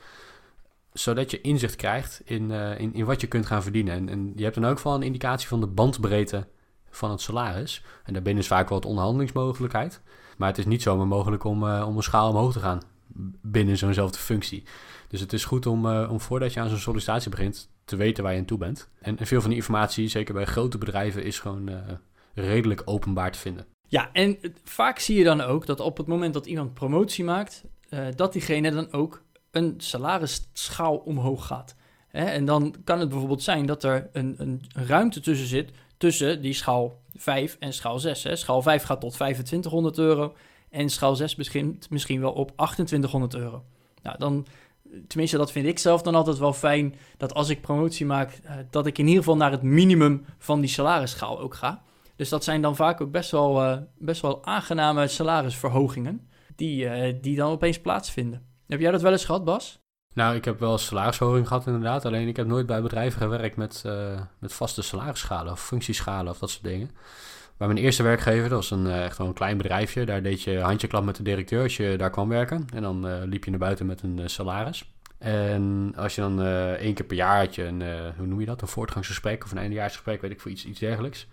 Zodat 0.92 1.30
je 1.30 1.40
inzicht 1.40 1.76
krijgt 1.76 2.20
in, 2.24 2.50
uh, 2.50 2.80
in, 2.80 2.94
in 2.94 3.04
wat 3.04 3.20
je 3.20 3.26
kunt 3.26 3.46
gaan 3.46 3.62
verdienen. 3.62 3.94
En, 3.94 4.08
en 4.08 4.32
je 4.36 4.42
hebt 4.42 4.54
dan 4.54 4.66
ook 4.66 4.80
wel 4.80 4.94
een 4.94 5.02
indicatie 5.02 5.48
van 5.48 5.60
de 5.60 5.66
bandbreedte 5.66 6.46
van 6.90 7.10
het 7.10 7.20
salaris. 7.20 7.84
En 8.04 8.12
daarbinnen 8.12 8.42
is 8.42 8.48
vaak 8.48 8.68
wat 8.68 8.84
onderhandelingsmogelijkheid. 8.84 10.00
Maar 10.36 10.48
het 10.48 10.58
is 10.58 10.66
niet 10.66 10.82
zomaar 10.82 11.06
mogelijk 11.06 11.44
om, 11.44 11.62
om 11.62 11.96
een 11.96 12.02
schaal 12.02 12.30
omhoog 12.30 12.52
te 12.52 12.60
gaan 12.60 12.80
binnen 13.42 13.76
zo'nzelfde 13.76 14.18
functie. 14.18 14.62
Dus 15.08 15.20
het 15.20 15.32
is 15.32 15.44
goed 15.44 15.66
om, 15.66 15.86
uh, 15.86 16.10
om 16.10 16.20
voordat 16.20 16.52
je 16.52 16.60
aan 16.60 16.68
zo'n 16.68 16.78
sollicitatie 16.78 17.30
begint 17.30 17.70
te 17.84 17.96
weten 17.96 18.22
waar 18.22 18.32
je 18.32 18.38
aan 18.38 18.44
toe 18.44 18.58
bent. 18.58 18.88
En, 19.00 19.18
en 19.18 19.26
veel 19.26 19.40
van 19.40 19.50
die 19.50 19.58
informatie, 19.58 20.08
zeker 20.08 20.34
bij 20.34 20.44
grote 20.44 20.78
bedrijven, 20.78 21.24
is 21.24 21.38
gewoon 21.38 21.70
uh, 21.70 21.76
redelijk 22.34 22.82
openbaar 22.84 23.32
te 23.32 23.38
vinden. 23.38 23.66
Ja, 23.88 24.10
en 24.12 24.38
vaak 24.64 24.98
zie 24.98 25.18
je 25.18 25.24
dan 25.24 25.40
ook 25.40 25.66
dat 25.66 25.80
op 25.80 25.96
het 25.96 26.06
moment 26.06 26.34
dat 26.34 26.46
iemand 26.46 26.74
promotie 26.74 27.24
maakt, 27.24 27.64
uh, 27.90 28.06
dat 28.16 28.32
diegene 28.32 28.70
dan 28.70 28.92
ook 28.92 29.22
een 29.50 29.74
salarisschaal 29.76 30.96
omhoog 30.96 31.46
gaat. 31.46 31.74
Hè? 32.08 32.24
En 32.24 32.44
dan 32.44 32.74
kan 32.84 33.00
het 33.00 33.08
bijvoorbeeld 33.08 33.42
zijn 33.42 33.66
dat 33.66 33.84
er 33.84 34.08
een, 34.12 34.34
een 34.38 34.62
ruimte 34.72 35.20
tussen 35.20 35.46
zit 35.46 35.70
tussen 35.96 36.42
die 36.42 36.52
schaal 36.52 37.02
5 37.14 37.56
en 37.60 37.72
schaal 37.72 37.98
6. 37.98 38.22
Hè? 38.22 38.36
Schaal 38.36 38.62
5 38.62 38.82
gaat 38.82 39.00
tot 39.00 39.12
2500 39.12 39.98
euro 39.98 40.36
en 40.70 40.88
schaal 40.88 41.16
6 41.16 41.34
begint 41.34 41.90
misschien 41.90 42.20
wel 42.20 42.32
op 42.32 42.52
2800 42.56 43.34
euro. 43.34 43.64
Nou, 44.02 44.18
dan 44.18 44.46
tenminste, 45.06 45.36
dat 45.36 45.52
vind 45.52 45.66
ik 45.66 45.78
zelf 45.78 46.02
dan 46.02 46.14
altijd 46.14 46.38
wel 46.38 46.52
fijn, 46.52 46.94
dat 47.16 47.34
als 47.34 47.48
ik 47.48 47.60
promotie 47.60 48.06
maak, 48.06 48.40
uh, 48.44 48.52
dat 48.70 48.86
ik 48.86 48.98
in 48.98 49.06
ieder 49.06 49.22
geval 49.22 49.36
naar 49.36 49.50
het 49.50 49.62
minimum 49.62 50.24
van 50.38 50.60
die 50.60 50.70
salarisschaal 50.70 51.40
ook 51.40 51.54
ga. 51.54 51.82
Dus 52.16 52.28
dat 52.28 52.44
zijn 52.44 52.62
dan 52.62 52.76
vaak 52.76 53.00
ook 53.00 53.10
best 53.10 53.30
wel, 53.30 53.62
uh, 53.62 53.76
best 53.98 54.22
wel 54.22 54.44
aangename 54.44 55.06
salarisverhogingen, 55.06 56.28
die, 56.56 56.84
uh, 56.84 57.14
die 57.20 57.36
dan 57.36 57.50
opeens 57.50 57.80
plaatsvinden. 57.80 58.42
Heb 58.66 58.80
jij 58.80 58.90
dat 58.90 59.02
wel 59.02 59.12
eens 59.12 59.24
gehad, 59.24 59.44
Bas? 59.44 59.78
Nou, 60.14 60.36
ik 60.36 60.44
heb 60.44 60.58
wel 60.58 60.78
salarisverhoging 60.78 61.48
gehad 61.48 61.66
inderdaad, 61.66 62.04
alleen 62.04 62.28
ik 62.28 62.36
heb 62.36 62.46
nooit 62.46 62.66
bij 62.66 62.82
bedrijven 62.82 63.20
gewerkt 63.20 63.56
met, 63.56 63.84
met 64.38 64.52
vaste 64.52 64.82
salarisschalen 64.82 65.52
of 65.52 65.64
functieschalen 65.64 66.32
of 66.32 66.38
dat 66.38 66.50
soort 66.50 66.64
dingen. 66.64 66.90
Bij 67.60 67.68
mijn 67.68 67.80
eerste 67.80 68.02
werkgever, 68.02 68.48
dat 68.48 68.58
was 68.58 68.70
een, 68.70 68.90
echt 68.90 69.18
wel 69.18 69.26
een 69.26 69.32
klein 69.32 69.56
bedrijfje. 69.56 70.04
Daar 70.04 70.22
deed 70.22 70.42
je 70.42 70.60
handjeklap 70.60 71.04
met 71.04 71.16
de 71.16 71.22
directeur 71.22 71.62
als 71.62 71.76
je 71.76 71.96
daar 71.96 72.10
kwam 72.10 72.28
werken. 72.28 72.66
En 72.74 72.82
dan 72.82 73.06
uh, 73.06 73.14
liep 73.24 73.44
je 73.44 73.50
naar 73.50 73.58
buiten 73.58 73.86
met 73.86 74.02
een 74.02 74.18
uh, 74.18 74.26
salaris. 74.26 74.92
En 75.18 75.92
als 75.96 76.14
je 76.14 76.20
dan 76.20 76.42
één 76.76 76.94
keer 76.94 77.06
per 77.06 77.16
jaar 77.16 77.38
had 77.38 77.54
je 77.54 77.64
een, 77.64 77.82
hoe 78.16 78.26
noem 78.26 78.40
je 78.40 78.46
dat, 78.46 78.62
een 78.62 78.68
voortgangsgesprek 78.68 79.44
of 79.44 79.50
een 79.50 79.58
eindejaarsgesprek, 79.58 80.20
weet 80.20 80.30
ik 80.30 80.40
voor 80.40 80.50
iets, 80.50 80.64
iets 80.64 80.80
dergelijks. 80.80 81.26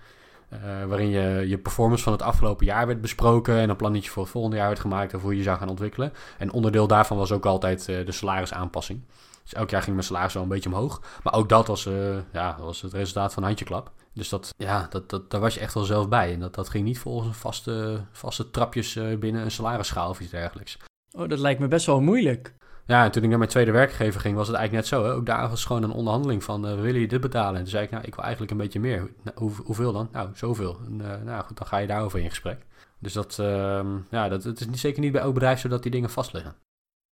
waarin 0.88 1.10
je, 1.10 1.48
je 1.48 1.58
performance 1.58 2.04
van 2.04 2.14
het 2.14 2.22
afgelopen 2.22 2.66
jaar 2.66 2.88
werd 2.88 3.02
besproken 3.02 3.58
en 3.58 3.70
een 3.70 3.76
plannetje 3.76 4.12
voor 4.12 4.24
het 4.24 4.32
volgende 4.32 4.58
jaar 4.58 4.68
werd 4.68 4.80
gemaakt 4.80 5.16
over 5.16 5.28
hoe 5.28 5.38
je 5.38 5.44
zou 5.44 5.58
gaan 5.58 5.70
ontwikkelen. 5.70 6.14
En 6.38 6.52
onderdeel 6.52 6.88
daarvan 6.88 7.18
was 7.18 7.32
ook 7.32 7.46
altijd 7.46 7.86
de 7.86 8.12
salarisaanpassing. 8.12 9.02
Dus 9.44 9.54
elk 9.54 9.70
jaar 9.70 9.82
ging 9.82 9.96
mijn 9.96 10.08
salaris 10.08 10.34
wel 10.34 10.44
een 10.44 10.50
beetje 10.50 10.70
omhoog. 10.70 11.02
Maar 11.24 11.34
ook 11.34 11.50
dat 11.50 11.68
was, 11.68 11.84
ja, 12.32 12.52
dat 12.52 12.66
was 12.66 12.82
het 12.82 12.94
resultaat 12.94 13.34
van 13.34 13.44
handjeklap. 13.44 13.92
Dus 14.18 14.30
dat, 14.30 14.54
ja, 14.58 14.88
dat, 14.90 15.10
dat, 15.10 15.32
daar 15.32 15.42
was 15.42 15.54
je 15.54 15.60
echt 15.60 15.74
wel 15.74 15.84
zelf 15.84 16.10
bij. 16.10 16.34
En 16.34 16.40
dat, 16.40 16.56
dat 16.56 16.70
ging 16.70 16.84
niet 16.84 17.00
volgens 17.00 17.28
een 17.28 17.34
vaste, 17.34 18.02
vaste 18.12 18.50
trapjes 18.50 18.96
uh, 18.96 19.18
binnen 19.18 19.42
een 19.42 19.52
salarisschaal 19.52 20.10
of 20.10 20.20
iets 20.20 20.32
dergelijks. 20.32 20.78
Oh, 21.12 21.30
dat 21.30 21.40
lijkt 21.40 21.60
me 21.60 21.68
best 21.68 21.86
wel 21.86 22.02
moeilijk. 22.02 22.54
Ja, 22.86 23.04
en 23.04 23.12
toen 23.12 23.24
ik 23.24 23.30
naar 23.30 23.38
mijn 23.38 23.50
tweede 23.50 23.72
werkgever 23.72 24.22
ging, 24.22 24.36
was 24.36 24.48
het 24.48 24.56
eigenlijk 24.56 24.90
net 24.90 25.00
zo. 25.00 25.08
Hè? 25.08 25.14
Ook 25.14 25.26
daar 25.26 25.50
was 25.50 25.66
gewoon 25.66 25.84
een 25.84 25.92
onderhandeling 25.92 26.44
van, 26.44 26.68
uh, 26.68 26.82
willen 26.82 27.02
je 27.02 27.08
dit 27.08 27.22
betalen? 27.22 27.56
En 27.56 27.62
toen 27.62 27.70
zei 27.70 27.84
ik, 27.84 27.92
nou, 27.92 28.04
ik 28.04 28.16
wil 28.16 28.24
eigenlijk 28.24 28.52
een 28.52 28.58
beetje 28.58 28.80
meer. 28.80 29.12
Nou, 29.24 29.38
hoe, 29.38 29.52
hoeveel 29.64 29.94
dan? 29.94 30.10
Nou, 30.12 30.30
zoveel. 30.34 30.78
En, 30.86 31.00
uh, 31.02 31.22
nou 31.26 31.44
goed, 31.44 31.58
dan 31.58 31.68
ga 31.68 31.78
je 31.78 31.88
daarover 31.88 32.20
in 32.20 32.30
gesprek. 32.30 32.66
Dus 33.00 33.14
dat, 33.14 33.38
uh, 33.42 33.86
ja, 34.10 34.30
dat 34.30 34.44
het 34.44 34.68
is 34.72 34.82
zeker 34.82 35.02
niet 35.02 35.12
bij 35.12 35.22
elk 35.22 35.34
bedrijf 35.34 35.60
zo 35.60 35.70
dat 35.70 35.84
die 35.84 35.92
dingen 35.92 36.10
vastliggen. 36.10 36.56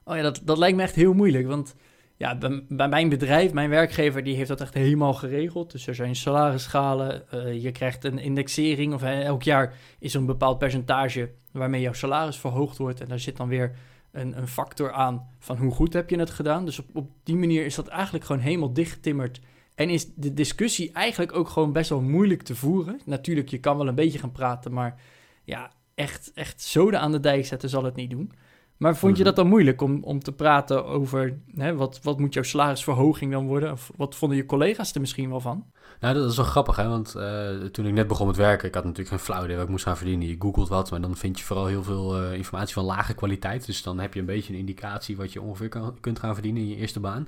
Oh 0.04 0.16
ja, 0.16 0.22
dat, 0.22 0.42
dat 0.44 0.58
lijkt 0.58 0.78
me 0.78 0.84
echt 0.84 0.96
heel 0.96 1.14
moeilijk, 1.14 1.48
want 1.48 1.76
ja, 2.18 2.38
bij, 2.70 2.88
mijn 2.88 3.10
bedrijf, 3.10 3.54
mijn 3.54 3.70
werkgever, 3.70 4.24
die 4.24 4.36
heeft 4.36 4.48
dat 4.48 4.62
echt 4.62 4.74
helemaal 4.74 5.14
geregeld. 5.14 5.72
Dus 5.72 5.88
er 5.88 5.96
zijn 5.96 6.16
salarisschalen, 6.16 7.24
uh, 7.34 7.64
je 7.64 7.72
krijgt 7.72 8.04
een 8.04 8.18
indexering 8.18 8.94
of 8.94 9.04
elk 9.04 9.44
jaar 9.44 9.74
is 10.00 10.14
er 10.14 10.20
een 10.20 10.26
bepaald 10.26 10.58
percentage 10.58 11.32
waarmee 11.52 11.82
jouw 11.82 11.94
salaris 11.94 12.38
verhoogd 12.38 12.78
wordt. 12.78 13.02
En 13.02 13.08
daar 13.08 13.20
zit 13.20 13.38
dan 13.38 13.48
weer 13.48 13.76
een, 14.12 14.38
een 14.38 14.48
factor 14.48 14.92
aan 14.92 15.28
van 15.40 15.58
hoe 15.58 15.72
goed 15.72 15.94
heb 15.94 16.10
je 16.10 16.20
het 16.20 16.30
gedaan. 16.30 16.66
Dus 16.66 16.80
op, 16.80 16.86
op 16.94 17.10
die 17.24 17.36
manier 17.36 17.66
is 17.66 17.76
dat 17.76 17.88
eigenlijk 17.88 18.26
gewoon 18.26 18.42
helemaal 18.42 18.74
dichtgetimmerd. 18.74 19.40
En 19.76 19.90
is 19.90 20.14
de 20.14 20.34
discussie 20.34 20.92
eigenlijk 20.92 21.36
ook 21.36 21.50
gewoon 21.50 21.72
best 21.72 21.90
wel 21.90 22.02
moeilijk 22.02 22.42
te 22.42 22.56
voeren. 22.56 23.00
Natuurlijk, 23.06 23.50
je 23.50 23.60
kan 23.60 23.78
wel 23.78 23.88
een 23.88 23.96
beetje 23.96 24.20
gaan 24.20 24.32
praten, 24.32 24.74
maar 24.74 25.02
ja, 25.44 25.72
echt, 25.96 26.32
echt 26.34 26.62
zoden 26.62 27.00
aan 27.00 27.12
de 27.12 27.20
dijk 27.20 27.46
zetten 27.46 27.70
zal 27.70 27.84
het 27.84 27.96
niet 27.96 28.10
doen. 28.10 28.32
Maar 28.78 28.96
vond 28.96 29.12
je 29.18 29.24
Mhm. 29.24 29.28
dat 29.28 29.36
dan 29.36 29.48
moeilijk 29.48 29.82
om, 29.82 30.04
om 30.04 30.20
te 30.20 30.32
praten 30.32 30.86
over 30.86 31.38
hè, 31.56 31.76
wat, 31.76 32.00
wat 32.04 32.20
moet 32.20 32.34
jouw 32.34 32.44
salarisverhoging 32.44 33.32
dan 33.32 33.48
worden? 33.48 33.72
Of 33.72 33.92
wat 33.96 34.16
vonden 34.16 34.38
je 34.38 34.46
collega's 34.46 34.94
er 34.94 35.02
misschien 35.02 35.30
wel 35.30 35.40
van? 35.40 35.66
Nou, 36.00 36.14
dat 36.14 36.30
is 36.32 36.36
wel 36.38 36.46
grappig, 36.46 36.76
hè? 36.76 36.88
want 36.88 37.14
uh, 37.18 37.50
toen 37.50 37.86
ik 37.86 37.94
net 37.94 38.08
begon 38.08 38.28
met 38.28 38.36
werken, 38.36 38.68
ik 38.68 38.74
had 38.74 38.84
natuurlijk 38.84 39.10
geen 39.10 39.20
flauw 39.26 39.44
idee 39.44 39.56
wat 39.56 39.66
ik 39.66 39.72
moest 39.72 39.84
gaan 39.84 39.98
verdienen. 39.98 40.28
Je 40.28 40.36
googelt 40.40 40.70
wat, 40.70 40.92
maar 40.92 41.02
dan 41.02 41.16
vind 41.16 41.40
je 41.40 41.46
vooral 41.46 41.66
heel 41.66 41.84
veel 41.84 42.22
uh, 42.24 42.34
informatie 42.34 42.74
van 42.74 42.84
lage 42.84 43.14
kwaliteit. 43.14 43.66
Dus 43.66 43.84
dan 43.84 44.00
heb 44.00 44.14
je 44.14 44.20
een 44.20 44.26
beetje 44.26 44.54
een 44.54 44.60
indicatie 44.60 45.18
wat 45.18 45.34
je 45.34 45.42
ongeveer 45.42 45.70
kan, 45.70 45.98
kunt 46.00 46.20
gaan 46.20 46.34
verdienen 46.34 46.62
in 46.62 46.68
je 46.70 46.76
eerste 46.76 47.00
baan. 47.00 47.28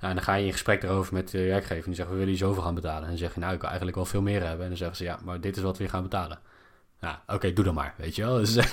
Nou, 0.00 0.12
en 0.12 0.14
dan 0.14 0.22
ga 0.22 0.34
je 0.34 0.46
in 0.46 0.52
gesprek 0.52 0.82
erover 0.82 1.14
met 1.14 1.30
de 1.30 1.38
werkgever 1.44 1.76
en 1.76 1.82
die 1.84 1.94
zeggen, 1.94 2.14
we 2.14 2.20
willen 2.20 2.34
je 2.38 2.44
zoveel 2.44 2.62
gaan 2.62 2.74
betalen. 2.74 3.02
En 3.02 3.08
dan 3.08 3.18
zeg 3.18 3.34
je, 3.34 3.40
nou, 3.40 3.52
ik 3.52 3.58
wil 3.60 3.68
eigenlijk 3.68 3.96
wel 3.96 4.06
veel 4.06 4.22
meer 4.22 4.42
hebben. 4.42 4.62
En 4.62 4.68
dan 4.68 4.76
zeggen 4.76 4.96
ze, 4.96 5.04
ja, 5.04 5.18
maar 5.24 5.40
dit 5.40 5.56
is 5.56 5.62
wat 5.62 5.78
we 5.78 5.88
gaan 5.88 6.02
betalen. 6.02 6.38
Nou, 7.00 7.16
oké, 7.26 7.52
doe 7.52 7.64
dan 7.64 7.74
maar, 7.74 7.94
weet 7.96 8.16
je 8.16 8.22
wel. 8.22 8.36
Dus 8.40 8.54
dat 8.54 8.64
is 8.66 8.72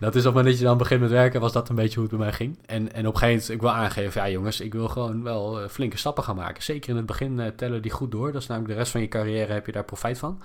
op 0.00 0.14
het 0.14 0.24
moment 0.24 0.46
dat 0.46 0.58
je 0.58 0.64
dan 0.64 0.78
begint 0.78 1.00
met 1.00 1.10
werken, 1.10 1.40
was 1.40 1.52
dat 1.52 1.68
een 1.68 1.74
beetje 1.74 2.00
hoe 2.00 2.08
het 2.08 2.16
bij 2.16 2.26
mij 2.26 2.32
ging. 2.32 2.58
En, 2.66 2.92
en 2.92 3.06
op 3.06 3.14
een 3.14 3.20
gegeven 3.20 3.28
moment, 3.28 3.48
ik 3.48 3.60
wil 3.60 3.70
aangeven, 3.70 4.20
ja 4.20 4.30
jongens, 4.30 4.60
ik 4.60 4.72
wil 4.72 4.88
gewoon 4.88 5.22
wel 5.22 5.62
uh, 5.62 5.68
flinke 5.68 5.96
stappen 5.96 6.24
gaan 6.24 6.36
maken. 6.36 6.62
Zeker 6.62 6.90
in 6.90 6.96
het 6.96 7.06
begin 7.06 7.38
uh, 7.38 7.46
tellen 7.46 7.82
die 7.82 7.90
goed 7.90 8.10
door. 8.10 8.32
Dat 8.32 8.42
is 8.42 8.48
namelijk 8.48 8.72
de 8.72 8.78
rest 8.78 8.92
van 8.92 9.00
je 9.00 9.08
carrière, 9.08 9.52
heb 9.52 9.66
je 9.66 9.72
daar 9.72 9.84
profijt 9.84 10.18
van. 10.18 10.42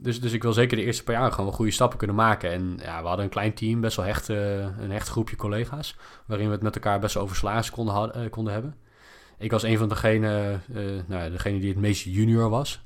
Dus, 0.00 0.20
dus 0.20 0.32
ik 0.32 0.42
wil 0.42 0.52
zeker 0.52 0.76
de 0.76 0.82
eerste 0.82 1.04
paar 1.04 1.14
jaar 1.14 1.32
gewoon 1.32 1.52
goede 1.52 1.70
stappen 1.70 1.98
kunnen 1.98 2.16
maken. 2.16 2.50
En 2.50 2.78
ja, 2.82 3.00
we 3.00 3.06
hadden 3.06 3.24
een 3.24 3.30
klein 3.30 3.54
team, 3.54 3.80
best 3.80 3.96
wel 3.96 4.06
hecht, 4.06 4.28
een 4.28 4.90
hecht 4.90 5.08
groepje 5.08 5.36
collega's, 5.36 5.96
waarin 6.26 6.46
we 6.46 6.52
het 6.52 6.62
met 6.62 6.74
elkaar 6.74 7.00
best 7.00 7.14
wel 7.14 7.22
over 7.22 7.36
salaris 7.36 7.70
konden, 7.70 8.30
konden 8.30 8.52
hebben. 8.52 8.76
Ik 9.38 9.50
was 9.50 9.62
een 9.62 9.78
van 9.78 9.88
degenen, 9.88 10.62
nou, 11.06 11.30
degene 11.30 11.58
die 11.58 11.68
het 11.68 11.78
meest 11.78 12.04
junior 12.04 12.48
was. 12.48 12.82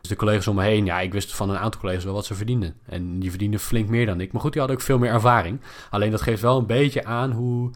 Dus 0.00 0.08
de 0.08 0.16
collega's 0.16 0.46
om 0.46 0.54
me 0.54 0.62
heen, 0.62 0.84
ja, 0.84 1.00
ik 1.00 1.12
wist 1.12 1.34
van 1.34 1.50
een 1.50 1.58
aantal 1.58 1.80
collega's 1.80 2.04
wel 2.04 2.14
wat 2.14 2.26
ze 2.26 2.34
verdienden. 2.34 2.74
En 2.86 3.18
die 3.18 3.30
verdienden 3.30 3.60
flink 3.60 3.88
meer 3.88 4.06
dan 4.06 4.20
ik. 4.20 4.32
Maar 4.32 4.40
goed, 4.40 4.52
die 4.52 4.60
hadden 4.60 4.78
ook 4.78 4.84
veel 4.84 4.98
meer 4.98 5.10
ervaring. 5.10 5.60
Alleen 5.90 6.10
dat 6.10 6.20
geeft 6.20 6.42
wel 6.42 6.58
een 6.58 6.66
beetje 6.66 7.04
aan 7.04 7.30
hoe, 7.30 7.70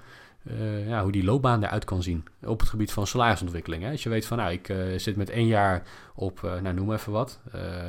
uh, 0.51 0.89
ja, 0.89 1.03
hoe 1.03 1.13
die 1.13 1.25
loopbaan 1.25 1.63
eruit 1.63 1.85
kan 1.85 2.03
zien. 2.03 2.25
Op 2.45 2.61
het 2.61 2.69
gebied 2.69 2.93
van 2.93 3.07
salarisontwikkeling. 3.07 3.83
Hè. 3.83 3.91
Als 3.91 4.03
je 4.03 4.09
weet 4.09 4.27
van, 4.27 4.39
nou, 4.39 4.53
ik 4.53 4.69
uh, 4.69 4.99
zit 4.99 5.17
met 5.17 5.31
één 5.31 5.47
jaar 5.47 5.83
op, 6.15 6.41
uh, 6.45 6.61
nou 6.61 6.75
noem 6.75 6.93
even 6.93 7.13
wat. 7.13 7.41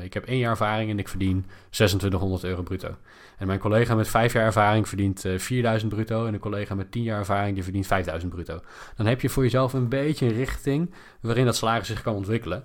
ik 0.04 0.14
heb 0.14 0.26
één 0.26 0.38
jaar 0.38 0.50
ervaring 0.50 0.90
en 0.90 1.00
ik 1.00 1.08
verdien 1.08 1.46
2600 1.70 2.44
euro 2.44 2.62
bruto. 2.62 2.96
En 3.38 3.48
mijn 3.48 3.60
collega 3.60 3.96
met 3.96 4.08
vijf 4.08 4.34
jaar 4.34 4.46
ervaring 4.46 4.88
verdient 4.88 5.26
4000 5.38 5.94
bruto. 5.94 6.26
En 6.26 6.34
een 6.34 6.40
collega 6.40 6.76
met 6.76 6.92
10 6.92 7.04
jaar 7.04 7.20
ervaring 7.20 7.54
die 7.54 7.64
verdient 7.64 7.88
5000 7.88 8.34
bruto. 8.34 8.60
Dan 8.96 9.06
heb 9.06 9.22
je 9.22 9.30
voor 9.30 9.44
jezelf 9.44 9.74
een 9.74 9.90
beetje 9.90 10.26
een 10.26 10.34
richting 10.34 10.94
waarin 11.22 11.46
dat 11.46 11.56
salaris 11.56 11.88
zich 11.88 12.02
kan 12.02 12.16
ontwikkelen. 12.16 12.64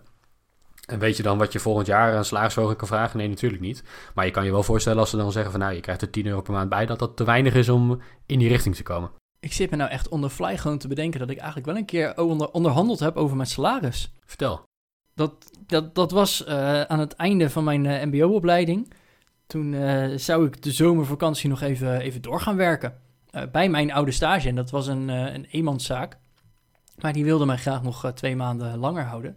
En 0.90 0.99
weet 0.99 1.16
je 1.16 1.23
dan 1.23 1.38
wat 1.38 1.52
je 1.52 1.59
volgend 1.59 1.87
jaar 1.87 2.16
aan 2.16 2.25
salarisverhoging 2.25 2.78
kan 2.78 2.88
vragen? 2.88 3.18
Nee, 3.18 3.28
natuurlijk 3.28 3.62
niet. 3.62 3.82
Maar 4.14 4.25
je 4.25 4.30
kan 4.30 4.44
je 4.44 4.50
wel 4.50 4.62
voorstellen 4.62 4.99
als 4.99 5.11
ze 5.11 5.16
dan 5.16 5.32
zeggen 5.32 5.50
van... 5.50 5.61
nou, 5.61 5.75
je 5.75 5.80
krijgt 5.80 6.02
er 6.02 6.11
10 6.11 6.26
euro 6.26 6.40
per 6.40 6.52
maand 6.52 6.68
bij... 6.68 6.87
dat 6.87 6.99
dat 6.99 7.16
te 7.16 7.25
weinig 7.25 7.54
is 7.54 7.68
om 7.68 8.00
in 8.26 8.38
die 8.38 8.49
richting 8.49 8.75
te 8.75 8.82
komen. 8.82 9.11
Ik 9.40 9.52
zit 9.52 9.70
me 9.70 9.76
nou 9.76 9.90
echt 9.90 10.09
on 10.09 10.20
the 10.20 10.30
fly 10.30 10.56
gewoon 10.56 10.78
te 10.78 10.88
bedenken... 10.88 11.20
dat 11.20 11.30
ik 11.30 11.37
eigenlijk 11.37 11.66
wel 11.66 11.76
een 11.76 11.85
keer 11.85 12.16
onder, 12.16 12.50
onderhandeld 12.50 13.00
heb 13.00 13.16
over 13.16 13.37
mijn 13.37 13.49
salaris. 13.49 14.12
Vertel. 14.25 14.62
Dat, 15.14 15.35
dat, 15.66 15.94
dat 15.94 16.11
was 16.11 16.44
uh, 16.49 16.82
aan 16.82 16.99
het 16.99 17.12
einde 17.12 17.50
van 17.50 17.64
mijn 17.64 17.85
uh, 17.85 18.04
mbo-opleiding. 18.04 18.92
Toen 19.47 19.73
uh, 19.73 20.16
zou 20.16 20.47
ik 20.47 20.62
de 20.62 20.73
zomervakantie 20.73 21.49
nog 21.49 21.61
even, 21.61 22.00
even 22.00 22.23
door 22.23 22.40
gaan 22.40 22.56
werken. 22.56 22.99
Bij 23.52 23.68
mijn 23.68 23.92
oude 23.92 24.11
stage. 24.11 24.49
En 24.49 24.54
dat 24.54 24.70
was 24.70 24.87
een, 24.87 25.09
een 25.09 25.44
eenmanszaak. 25.44 26.18
Maar 27.00 27.12
die 27.12 27.25
wilde 27.25 27.47
mij 27.47 27.56
graag 27.56 27.82
nog 27.82 28.12
twee 28.14 28.37
maanden 28.37 28.78
langer 28.78 29.04
houden. 29.04 29.37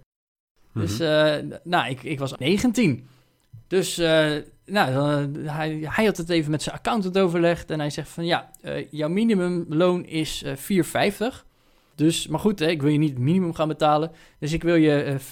Dus 0.74 1.02
uh, 1.02 1.36
nou, 1.64 1.90
ik, 1.90 2.04
ik 2.04 2.20
was 2.20 2.38
19. 2.38 3.08
Dus 3.68 4.00
uh, 4.00 4.32
nou, 4.66 4.92
uh, 4.92 5.52
hij, 5.52 5.88
hij 5.90 6.06
had 6.06 6.18
het 6.18 6.30
even 6.30 6.52
met 6.52 6.62
zijn 6.62 6.76
accountant 6.76 7.18
overlegd. 7.18 7.72
En 7.72 7.80
hij 7.80 7.90
zegt 7.90 8.10
van 8.10 8.26
ja, 8.26 8.52
jouw 8.90 9.10
minimumloon 9.10 10.06
is 10.06 10.46
4,50. 10.46 10.52
Dus, 11.96 12.28
maar 12.28 12.40
goed, 12.40 12.60
hè, 12.60 12.68
ik 12.68 12.82
wil 12.82 12.92
je 12.92 12.98
niet 12.98 13.10
het 13.10 13.20
minimum 13.20 13.54
gaan 13.54 13.68
betalen. 13.68 14.12
Dus 14.40 14.54
ik 14.54 14.64
wil 14.64 14.76
je 14.76 15.18
5,50 15.20 15.24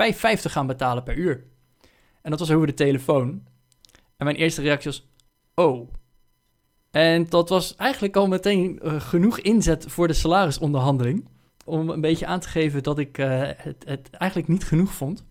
gaan 0.41 0.67
betalen 0.67 1.03
per 1.03 1.17
uur. 1.17 1.43
En 2.21 2.31
dat 2.31 2.39
was 2.39 2.51
over 2.51 2.67
de 2.67 2.73
telefoon. 2.73 3.43
En 4.17 4.25
mijn 4.25 4.35
eerste 4.35 4.61
reactie 4.61 4.91
was, 4.91 5.07
oh. 5.65 5.89
En 6.91 7.25
dat 7.29 7.49
was 7.49 7.75
eigenlijk 7.75 8.15
al 8.15 8.27
meteen 8.27 8.79
genoeg 8.83 9.39
inzet 9.39 9.85
voor 9.87 10.07
de 10.07 10.13
salarisonderhandeling. 10.13 11.27
Om 11.65 11.89
een 11.89 12.01
beetje 12.01 12.25
aan 12.25 12.39
te 12.39 12.47
geven 12.47 12.83
dat 12.83 12.99
ik 12.99 13.15
het, 13.15 13.83
het 13.85 14.09
eigenlijk 14.09 14.49
niet 14.49 14.63
genoeg 14.63 14.93
vond. 14.93 15.23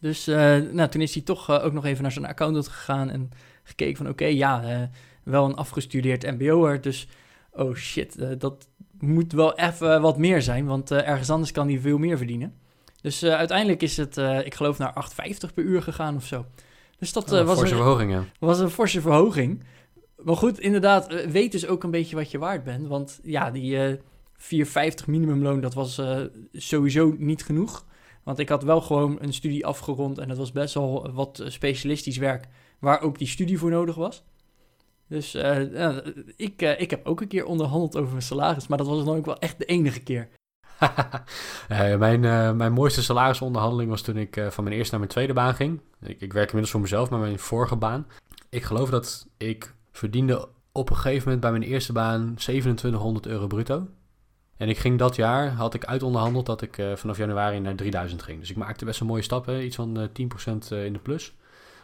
Dus 0.00 0.28
uh, 0.28 0.36
nou, 0.56 0.88
toen 0.88 1.00
is 1.00 1.14
hij 1.14 1.22
toch 1.22 1.50
uh, 1.50 1.64
ook 1.64 1.72
nog 1.72 1.84
even 1.84 2.02
naar 2.02 2.12
zijn 2.12 2.26
accountant 2.26 2.68
gegaan 2.68 3.10
en 3.10 3.30
gekeken 3.62 3.96
van 3.96 4.08
oké, 4.08 4.22
okay, 4.22 4.34
ja, 4.34 4.62
uh, 4.64 4.82
wel 5.22 5.44
een 5.44 5.54
afgestudeerd 5.54 6.30
mbo'er, 6.30 6.80
dus 6.80 7.08
oh 7.52 7.74
shit, 7.74 8.40
dat 8.40 8.68
moet 8.98 9.32
wel 9.32 9.58
even 9.58 10.00
wat 10.00 10.18
meer 10.18 10.42
zijn, 10.42 10.66
want 10.66 10.90
ergens 10.90 11.30
anders 11.30 11.52
kan 11.52 11.68
hij 11.68 11.78
veel 11.78 11.98
meer 11.98 12.16
verdienen. 12.16 12.54
Dus 13.00 13.24
uiteindelijk 13.24 13.82
is 13.82 13.96
het, 13.96 14.16
ik 14.44 14.54
geloof, 14.54 14.78
naar 14.78 15.08
8,50 15.30 15.54
per 15.54 15.64
uur 15.64 15.82
gegaan 15.82 16.16
of 16.16 16.24
zo. 16.24 16.46
Dus 16.98 17.12
dat 17.12 17.32
oh, 17.32 17.46
was, 17.46 17.60
een, 17.60 17.68
verhoging, 17.68 18.12
ja. 18.12 18.24
was 18.38 18.58
een 18.58 18.70
forse 18.70 19.00
verhoging. 19.00 19.64
Maar 20.22 20.36
goed, 20.36 20.60
inderdaad, 20.60 21.24
weet 21.30 21.52
dus 21.52 21.66
ook 21.66 21.84
een 21.84 21.90
beetje 21.90 22.16
wat 22.16 22.30
je 22.30 22.38
waard 22.38 22.64
bent, 22.64 22.86
want 22.86 23.20
ja, 23.22 23.50
die 23.50 23.98
4,50 23.98 23.98
minimumloon, 25.06 25.60
dat 25.60 25.74
was 25.74 26.02
sowieso 26.52 27.14
niet 27.18 27.44
genoeg. 27.44 27.84
Want 28.26 28.38
ik 28.38 28.48
had 28.48 28.62
wel 28.62 28.80
gewoon 28.80 29.16
een 29.20 29.32
studie 29.32 29.66
afgerond 29.66 30.18
en 30.18 30.28
dat 30.28 30.36
was 30.36 30.52
best 30.52 30.74
wel 30.74 31.12
wat 31.12 31.42
specialistisch 31.46 32.16
werk 32.16 32.48
waar 32.78 33.00
ook 33.00 33.18
die 33.18 33.28
studie 33.28 33.58
voor 33.58 33.70
nodig 33.70 33.94
was. 33.94 34.24
Dus 35.08 35.34
uh, 35.34 35.96
ik, 36.36 36.62
uh, 36.62 36.80
ik 36.80 36.90
heb 36.90 37.06
ook 37.06 37.20
een 37.20 37.28
keer 37.28 37.44
onderhandeld 37.44 37.96
over 37.96 38.10
mijn 38.10 38.22
salaris, 38.22 38.66
maar 38.66 38.78
dat 38.78 38.86
was 38.86 39.04
dan 39.04 39.16
ook 39.16 39.24
wel 39.24 39.38
echt 39.38 39.58
de 39.58 39.64
enige 39.64 40.00
keer. 40.00 40.28
mijn, 41.98 42.20
mijn 42.56 42.72
mooiste 42.72 43.02
salarisonderhandeling 43.02 43.90
was 43.90 44.02
toen 44.02 44.16
ik 44.16 44.46
van 44.48 44.64
mijn 44.64 44.76
eerste 44.76 44.90
naar 44.90 45.00
mijn 45.00 45.12
tweede 45.12 45.32
baan 45.32 45.54
ging. 45.54 45.80
Ik, 46.00 46.20
ik 46.20 46.32
werk 46.32 46.46
inmiddels 46.46 46.70
voor 46.70 46.80
mezelf, 46.80 47.10
maar 47.10 47.20
mijn 47.20 47.38
vorige 47.38 47.76
baan. 47.76 48.06
Ik 48.48 48.62
geloof 48.62 48.90
dat 48.90 49.26
ik 49.36 49.74
verdiende 49.92 50.48
op 50.72 50.90
een 50.90 50.96
gegeven 50.96 51.22
moment 51.22 51.40
bij 51.40 51.50
mijn 51.50 51.62
eerste 51.62 51.92
baan 51.92 52.34
2700 52.34 53.26
euro 53.26 53.46
bruto. 53.46 53.86
En 54.56 54.68
ik 54.68 54.78
ging 54.78 54.98
dat 54.98 55.16
jaar, 55.16 55.50
had 55.50 55.74
ik 55.74 55.84
uitonderhandeld 55.84 56.46
dat 56.46 56.62
ik 56.62 56.78
uh, 56.78 56.96
vanaf 56.96 57.16
januari 57.16 57.60
naar 57.60 57.74
3000 57.74 58.22
ging. 58.22 58.40
Dus 58.40 58.50
ik 58.50 58.56
maakte 58.56 58.84
best 58.84 59.00
een 59.00 59.06
mooie 59.06 59.22
stappen, 59.22 59.64
iets 59.64 59.76
van 59.76 60.00
uh, 60.00 60.06
10% 60.06 60.52
in 60.68 60.92
de 60.92 60.98
plus. 61.02 61.34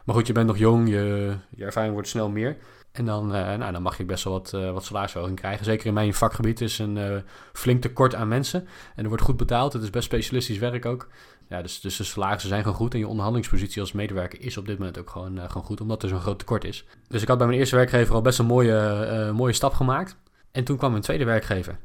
Maar 0.04 0.14
goed, 0.14 0.26
je 0.26 0.32
bent 0.32 0.46
nog 0.46 0.58
jong, 0.58 0.88
je, 0.88 1.34
ervaring 1.58 1.92
wordt 1.92 2.08
snel 2.08 2.28
meer. 2.28 2.56
En 2.92 3.04
dan, 3.04 3.34
uh, 3.34 3.54
nou, 3.54 3.72
dan 3.72 3.82
mag 3.82 3.96
je 3.96 4.04
best 4.04 4.24
wel 4.24 4.32
wat, 4.32 4.50
wat 4.50 4.84
salarisverhoging 4.84 5.38
krijgen. 5.38 5.64
Zeker 5.64 5.86
in 5.86 5.94
mijn 5.94 6.14
vakgebied 6.14 6.60
is 6.60 6.78
een 6.78 7.22
flink 7.52 7.82
tekort 7.82 8.14
aan 8.14 8.28
mensen. 8.28 8.66
En 8.94 9.02
er 9.02 9.08
wordt 9.08 9.22
goed 9.22 9.36
betaald, 9.36 9.72
het 9.72 9.82
is 9.82 9.90
best 9.90 10.04
specialistisch 10.04 10.58
werk 10.58 10.86
ook. 10.86 11.08
Ja, 11.48 11.62
dus, 11.62 11.80
dus 11.80 11.96
de 11.96 12.04
salarissen 12.04 12.48
zijn 12.48 12.62
gewoon 12.62 12.76
goed 12.76 12.92
en 12.92 12.98
je 12.98 13.06
onderhandelingspositie 13.06 13.80
als 13.80 13.92
medewerker 13.92 14.40
is 14.40 14.56
op 14.56 14.66
dit 14.66 14.78
moment 14.78 14.98
ook 14.98 15.10
gewoon, 15.10 15.38
gewoon 15.38 15.62
goed, 15.62 15.80
omdat 15.80 16.02
er 16.02 16.08
zo'n 16.08 16.20
groot 16.20 16.38
tekort 16.38 16.64
is. 16.64 16.84
Dus 17.08 17.22
ik 17.22 17.28
had 17.28 17.38
bij 17.38 17.46
mijn 17.46 17.58
eerste 17.58 17.76
werkgever 17.76 18.14
al 18.14 18.22
best 18.22 18.38
een 18.38 18.46
mooie, 18.46 19.32
mooie 19.34 19.52
stap 19.52 19.72
gemaakt. 19.72 20.16
En 20.52 20.64
toen 20.64 20.76
kwam 20.76 20.90
mijn 20.90 21.02
tweede 21.02 21.24
werkgever. 21.24 21.78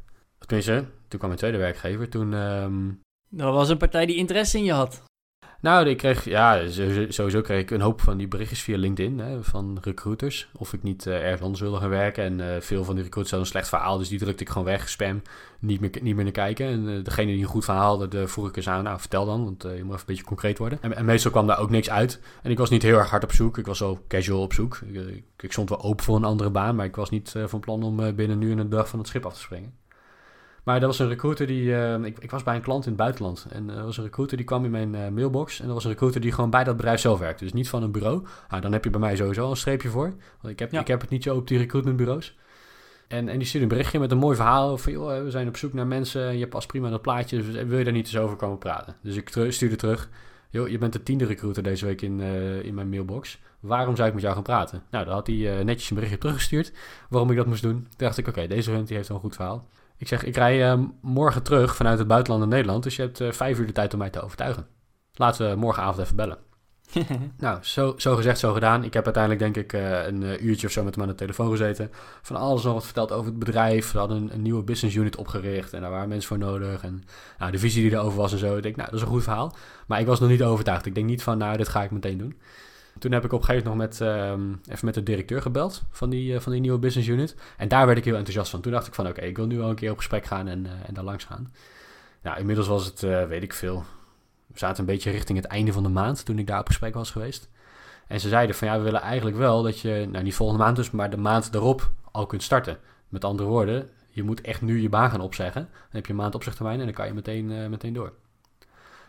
Tenminste, 0.45 0.85
toen 1.07 1.19
kwam 1.19 1.29
mijn 1.29 1.41
tweede 1.41 1.57
werkgever. 1.57 2.09
Toen. 2.09 2.33
Um... 2.33 3.01
Dat 3.29 3.53
was 3.53 3.69
een 3.69 3.77
partij 3.77 4.05
die 4.05 4.15
interesse 4.15 4.57
in 4.57 4.63
je 4.63 4.71
had. 4.71 5.05
Nou, 5.61 5.89
ik 5.89 5.97
kreeg, 5.97 6.25
ja, 6.25 6.69
sowieso 7.09 7.41
kreeg 7.41 7.61
ik 7.61 7.71
een 7.71 7.81
hoop 7.81 8.01
van 8.01 8.17
die 8.17 8.27
berichtjes 8.27 8.61
via 8.61 8.77
LinkedIn 8.77 9.19
hè, 9.19 9.43
van 9.43 9.77
recruiters. 9.81 10.49
Of 10.57 10.73
ik 10.73 10.83
niet 10.83 11.05
uh, 11.05 11.23
ergens 11.23 11.41
anders 11.41 11.61
wilde 11.61 11.77
gaan 11.77 11.89
werken. 11.89 12.23
En 12.23 12.39
uh, 12.39 12.61
veel 12.61 12.83
van 12.83 12.95
die 12.95 13.03
recruiters 13.03 13.35
hadden 13.35 13.39
een 13.39 13.45
slecht 13.45 13.69
verhaal, 13.69 13.97
dus 13.97 14.09
die 14.09 14.19
drukte 14.19 14.43
ik 14.43 14.49
gewoon 14.49 14.67
weg, 14.67 14.89
spam, 14.89 15.21
niet 15.59 15.79
meer, 15.79 15.89
niet 16.01 16.15
meer 16.15 16.23
naar 16.23 16.33
kijken. 16.33 16.67
En 16.67 16.87
uh, 16.87 17.03
degene 17.03 17.31
die 17.31 17.41
een 17.41 17.47
goed 17.47 17.65
verhaal 17.65 17.99
had, 17.99 18.11
de 18.11 18.27
vroeg 18.27 18.47
ik 18.47 18.55
eens 18.55 18.69
aan, 18.69 18.83
nou 18.83 18.99
vertel 18.99 19.25
dan, 19.25 19.43
want 19.43 19.63
je 19.63 19.69
moet 19.69 19.79
even 19.79 19.93
een 19.93 20.03
beetje 20.05 20.23
concreet 20.23 20.57
worden. 20.57 20.77
En, 20.81 20.95
en, 20.95 21.05
meestal 21.05 21.31
kwam 21.31 21.47
daar 21.47 21.59
ook 21.59 21.69
niks 21.69 21.89
uit. 21.89 22.21
En 22.43 22.51
ik 22.51 22.57
was 22.57 22.69
niet 22.69 22.83
heel 22.83 22.97
erg 22.97 23.09
hard 23.09 23.23
op 23.23 23.31
zoek, 23.31 23.57
ik 23.57 23.65
was 23.65 23.77
zo 23.77 24.03
casual 24.07 24.41
op 24.41 24.53
zoek. 24.53 24.79
Ik, 24.85 24.95
ik, 24.95 25.23
ik 25.37 25.51
stond 25.51 25.69
wel 25.69 25.81
open 25.81 26.05
voor 26.05 26.15
een 26.15 26.23
andere 26.23 26.49
baan, 26.49 26.75
maar 26.75 26.85
ik 26.85 26.95
was 26.95 27.09
niet 27.09 27.35
van 27.45 27.59
plan 27.59 27.83
om 27.83 28.15
binnen 28.15 28.37
nu 28.37 28.51
en 28.51 28.57
een 28.57 28.69
dag 28.69 28.89
van 28.89 28.99
het 28.99 29.07
schip 29.07 29.25
af 29.25 29.33
te 29.33 29.39
springen. 29.39 29.73
Maar 30.67 30.79
dat 30.79 30.89
was 30.89 30.99
een 30.99 31.07
recruiter 31.07 31.47
die... 31.47 31.63
Uh, 31.63 32.03
ik, 32.03 32.19
ik, 32.19 32.31
was 32.31 32.43
bij 32.43 32.55
een 32.55 32.61
klant 32.61 32.83
in 32.83 32.89
het 32.89 32.99
buitenland. 32.99 33.45
En 33.49 33.69
er 33.69 33.83
was 33.83 33.97
een 33.97 34.03
recruiter 34.03 34.37
die 34.37 34.45
kwam 34.45 34.65
in 34.65 34.71
mijn 34.71 34.93
uh, 34.93 35.07
mailbox. 35.07 35.59
En 35.59 35.65
dat 35.65 35.73
was 35.73 35.83
een 35.83 35.89
recruiter 35.89 36.21
die 36.21 36.31
gewoon 36.31 36.49
bij 36.49 36.63
dat 36.63 36.75
bedrijf 36.75 36.99
zelf 36.99 37.19
werkte. 37.19 37.43
Dus 37.43 37.53
niet 37.53 37.69
van 37.69 37.83
een 37.83 37.91
bureau. 37.91 38.25
Nou, 38.49 38.61
dan 38.61 38.71
heb 38.71 38.83
je 38.83 38.89
bij 38.89 38.99
mij 38.99 39.15
sowieso 39.15 39.49
een 39.49 39.55
streepje 39.55 39.89
voor. 39.89 40.13
Want 40.41 40.53
ik 40.53 40.59
heb, 40.59 40.73
ik 40.73 40.87
heb 40.87 41.01
het 41.01 41.09
niet 41.09 41.23
zo 41.23 41.35
op 41.35 41.47
die 41.47 41.57
recruitmentbureaus. 41.57 42.37
En, 43.07 43.29
en 43.29 43.37
die 43.37 43.47
stuurde 43.47 43.67
een 43.67 43.73
berichtje 43.73 43.99
met 43.99 44.11
een 44.11 44.17
mooi 44.17 44.35
verhaal. 44.35 44.77
Van, 44.77 44.91
joh, 44.91 45.23
we 45.23 45.31
zijn 45.31 45.47
op 45.47 45.57
zoek 45.57 45.73
naar 45.73 45.87
mensen. 45.87 46.37
Je 46.37 46.47
past 46.47 46.67
prima 46.67 46.89
dat 46.89 47.01
plaatje. 47.01 47.37
Dus 47.37 47.63
wil 47.63 47.77
je 47.77 47.83
daar 47.83 47.93
niet 47.93 48.05
eens 48.05 48.17
over 48.17 48.35
komen 48.35 48.57
praten? 48.57 48.95
Dus 49.01 49.15
ik 49.15 49.29
stuurde 49.49 49.75
terug. 49.75 50.09
Joh, 50.49 50.67
je 50.67 50.77
bent 50.77 50.93
de 50.93 51.03
tiende 51.03 51.25
recruiter 51.25 51.63
deze 51.63 51.85
week 51.85 52.01
in, 52.01 52.19
uh, 52.19 52.63
in 52.63 52.73
mijn 52.73 52.89
mailbox. 52.89 53.39
Waarom 53.59 53.95
zou 53.95 54.07
ik 54.07 54.13
met 54.13 54.23
jou 54.23 54.35
gaan 54.35 54.43
praten? 54.43 54.83
Nou, 54.91 55.05
dan 55.05 55.13
had 55.13 55.27
hij 55.27 55.63
netjes 55.63 55.89
een 55.89 55.95
berichtje 55.95 56.19
teruggestuurd. 56.19 56.71
Waarom 57.09 57.31
ik 57.31 57.37
dat 57.37 57.45
moest 57.45 57.61
doen. 57.61 57.71
Toen 57.71 57.87
dacht 57.97 58.17
ik, 58.17 58.27
oké, 58.27 58.47
deze 58.47 58.71
vent 58.71 58.89
heeft 58.89 59.07
wel 59.07 59.17
een 59.17 59.23
goed 59.23 59.35
verhaal. 59.35 59.67
Ik 59.97 60.07
zeg, 60.07 60.23
ik 60.23 60.35
rij 60.35 60.71
uh, 60.71 60.83
morgen 61.01 61.43
terug 61.43 61.75
vanuit 61.75 61.99
het 61.99 62.07
buitenland 62.07 62.43
in 62.43 62.49
Nederland. 62.49 62.83
Dus 62.83 62.95
je 62.95 63.01
hebt 63.01 63.19
uh, 63.19 63.31
vijf 63.31 63.59
uur 63.59 63.65
de 63.65 63.71
tijd 63.71 63.93
om 63.93 63.99
mij 63.99 64.09
te 64.09 64.21
overtuigen. 64.21 64.67
Laten 65.13 65.49
we 65.49 65.55
morgenavond 65.55 65.99
even 65.99 66.15
bellen. 66.15 66.37
nou, 67.37 67.59
zo, 67.61 67.93
zo 67.97 68.15
gezegd, 68.15 68.39
zo 68.39 68.53
gedaan. 68.53 68.83
Ik 68.83 68.93
heb 68.93 69.05
uiteindelijk 69.05 69.43
denk 69.43 69.65
ik 69.65 69.73
uh, 69.73 70.05
een 70.05 70.45
uurtje 70.45 70.67
of 70.67 70.73
zo 70.73 70.83
met 70.83 70.95
hem 70.95 71.03
aan 71.03 71.09
de 71.09 71.15
telefoon 71.15 71.49
gezeten. 71.49 71.91
Van 72.21 72.35
alles 72.35 72.63
nog 72.63 72.73
wat 72.73 72.85
verteld 72.85 73.11
over 73.11 73.25
het 73.25 73.39
bedrijf. 73.39 73.91
We 73.91 73.99
hadden 73.99 74.17
een, 74.17 74.33
een, 74.33 74.41
nieuwe 74.41 74.63
business 74.63 74.95
unit 74.95 75.15
opgericht 75.15 75.73
en 75.73 75.81
daar 75.81 75.91
waren 75.91 76.09
mensen 76.09 76.27
voor 76.27 76.37
nodig. 76.37 76.83
En 76.83 77.03
nou, 77.37 77.51
de 77.51 77.59
visie 77.59 77.81
die 77.81 77.91
erover 77.91 78.17
was 78.17 78.31
en 78.31 78.37
zo. 78.37 78.57
Ik 78.57 78.63
denk, 78.63 78.75
nou, 78.75 78.89
dat 78.89 78.99
is 78.99 79.05
een 79.05 79.11
goed 79.11 79.23
verhaal. 79.23 79.55
Maar 79.87 79.99
ik 79.99 80.05
was 80.05 80.19
nog 80.19 80.29
niet 80.29 80.43
overtuigd. 80.43 80.85
Ik 80.85 80.95
denk 80.95 81.07
niet 81.07 81.23
van, 81.23 81.37
nou, 81.37 81.57
dit 81.57 81.67
ga 81.67 81.83
ik 81.83 81.91
meteen 81.91 82.17
doen. 82.17 82.39
Toen 82.99 83.11
heb 83.11 83.25
ik 83.25 83.31
op 83.31 83.39
een 83.39 83.45
gegeven 83.45 83.69
moment 83.69 83.99
met, 83.99 84.09
um, 84.09 84.61
even 84.69 84.85
met 84.85 84.93
de 84.93 85.03
directeur 85.03 85.41
gebeld 85.41 85.83
van 85.89 86.09
die, 86.09 86.33
uh, 86.33 86.39
van 86.39 86.51
die 86.51 86.61
nieuwe 86.61 86.77
business 86.77 87.07
unit. 87.09 87.35
En 87.57 87.67
daar 87.67 87.85
werd 87.85 87.97
ik 87.97 88.05
heel 88.05 88.15
enthousiast 88.15 88.51
van. 88.51 88.61
Toen 88.61 88.71
dacht 88.71 88.87
ik 88.87 88.93
van 88.93 89.07
oké, 89.07 89.21
ik 89.21 89.35
wil 89.35 89.45
nu 89.45 89.57
wel 89.57 89.69
een 89.69 89.75
keer 89.75 89.91
op 89.91 89.97
gesprek 89.97 90.25
gaan 90.25 90.47
en, 90.47 90.65
uh, 90.65 90.71
en 90.85 90.93
daar 90.93 91.03
langs 91.03 91.23
gaan. 91.23 91.53
Nou, 92.21 92.39
inmiddels 92.39 92.67
was 92.67 92.85
het, 92.85 93.01
uh, 93.01 93.25
weet 93.25 93.43
ik 93.43 93.53
veel, 93.53 93.83
we 94.47 94.59
zaten 94.59 94.79
een 94.79 94.85
beetje 94.85 95.11
richting 95.11 95.37
het 95.37 95.47
einde 95.47 95.73
van 95.73 95.83
de 95.83 95.89
maand 95.89 96.25
toen 96.25 96.39
ik 96.39 96.47
daar 96.47 96.59
op 96.59 96.67
gesprek 96.67 96.93
was 96.93 97.11
geweest. 97.11 97.49
En 98.07 98.19
ze 98.19 98.29
zeiden 98.29 98.55
van 98.55 98.67
ja, 98.67 98.77
we 98.77 98.83
willen 98.83 99.01
eigenlijk 99.01 99.37
wel 99.37 99.63
dat 99.63 99.79
je, 99.79 100.07
nou 100.11 100.23
niet 100.23 100.35
volgende 100.35 100.63
maand 100.63 100.75
dus, 100.75 100.91
maar 100.91 101.09
de 101.09 101.17
maand 101.17 101.53
erop 101.53 101.91
al 102.11 102.25
kunt 102.25 102.43
starten. 102.43 102.77
Met 103.09 103.23
andere 103.23 103.49
woorden, 103.49 103.89
je 104.09 104.23
moet 104.23 104.41
echt 104.41 104.61
nu 104.61 104.81
je 104.81 104.89
baan 104.89 105.09
gaan 105.09 105.21
opzeggen. 105.21 105.61
Dan 105.61 105.89
heb 105.89 106.05
je 106.05 106.11
een 106.11 106.19
maand 106.19 106.35
opzegtermijn 106.35 106.79
en 106.79 106.85
dan 106.85 106.93
kan 106.93 107.07
je 107.07 107.13
meteen, 107.13 107.69
meteen 107.69 107.93
door. 107.93 108.13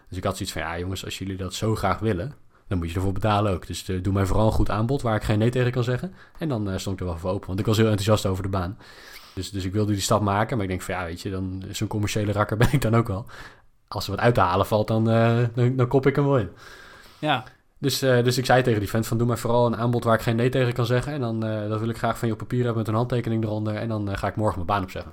Dus 0.08 0.18
ik 0.18 0.24
had 0.24 0.36
zoiets 0.36 0.54
van 0.54 0.62
ja 0.62 0.78
jongens, 0.78 1.04
als 1.04 1.18
jullie 1.18 1.36
dat 1.36 1.54
zo 1.54 1.74
graag 1.74 1.98
willen, 1.98 2.34
dan 2.68 2.78
moet 2.78 2.88
je 2.88 2.94
ervoor 2.94 3.12
betalen 3.12 3.52
ook. 3.52 3.66
Dus 3.66 3.88
uh, 3.88 4.02
doe 4.02 4.12
mij 4.12 4.26
vooral 4.26 4.46
een 4.46 4.52
goed 4.52 4.70
aanbod 4.70 5.02
waar 5.02 5.16
ik 5.16 5.22
geen 5.22 5.38
nee 5.38 5.50
tegen 5.50 5.72
kan 5.72 5.84
zeggen. 5.84 6.14
En 6.38 6.48
dan 6.48 6.70
uh, 6.70 6.76
stond 6.76 6.94
ik 6.94 7.00
er 7.00 7.08
wel 7.08 7.18
voor 7.18 7.30
open, 7.30 7.46
want 7.46 7.58
ik 7.58 7.66
was 7.66 7.76
heel 7.76 7.86
enthousiast 7.86 8.26
over 8.26 8.42
de 8.42 8.48
baan. 8.48 8.78
Dus, 9.34 9.50
dus 9.50 9.64
ik 9.64 9.72
wilde 9.72 9.92
die 9.92 10.00
stap 10.00 10.22
maken, 10.22 10.56
maar 10.56 10.64
ik 10.64 10.70
denk 10.70 10.82
van 10.82 10.94
ja, 10.94 11.04
weet 11.04 11.20
je, 11.20 11.30
dan 11.30 11.62
zo'n 11.70 11.88
commerciële 11.88 12.32
rakker 12.32 12.56
ben 12.66 12.72
ik 12.72 12.80
dan 12.80 12.96
ook 12.96 13.08
wel. 13.08 13.26
Als 13.88 14.04
er 14.04 14.10
wat 14.10 14.20
uit 14.20 14.34
te 14.34 14.40
halen 14.40 14.66
valt, 14.66 14.88
dan, 14.88 15.10
uh, 15.10 15.38
dan, 15.54 15.76
dan, 15.76 15.88
kop 15.88 16.06
ik 16.06 16.16
hem 16.16 16.24
wel 16.24 16.38
in. 16.38 16.50
Ja. 17.18 17.44
Dus, 17.80 17.98
dus 17.98 18.38
ik 18.38 18.46
zei 18.46 18.62
tegen 18.62 18.80
die 18.80 18.88
vent 18.88 19.06
van 19.06 19.18
doe 19.18 19.26
mij 19.26 19.36
vooral 19.36 19.66
een 19.66 19.76
aanbod 19.76 20.04
waar 20.04 20.14
ik 20.14 20.20
geen 20.20 20.36
nee 20.36 20.48
tegen 20.48 20.72
kan 20.72 20.86
zeggen. 20.86 21.12
En 21.12 21.20
dan 21.20 21.40
dat 21.40 21.80
wil 21.80 21.88
ik 21.88 21.98
graag 21.98 22.18
van 22.18 22.28
je 22.28 22.34
op 22.34 22.40
papier 22.40 22.58
hebben 22.58 22.78
met 22.78 22.88
een 22.88 22.94
handtekening 22.94 23.44
eronder. 23.44 23.74
En 23.74 23.88
dan 23.88 24.18
ga 24.18 24.26
ik 24.26 24.36
morgen 24.36 24.54
mijn 24.54 24.66
baan 24.66 24.82
opzeggen. 24.82 25.12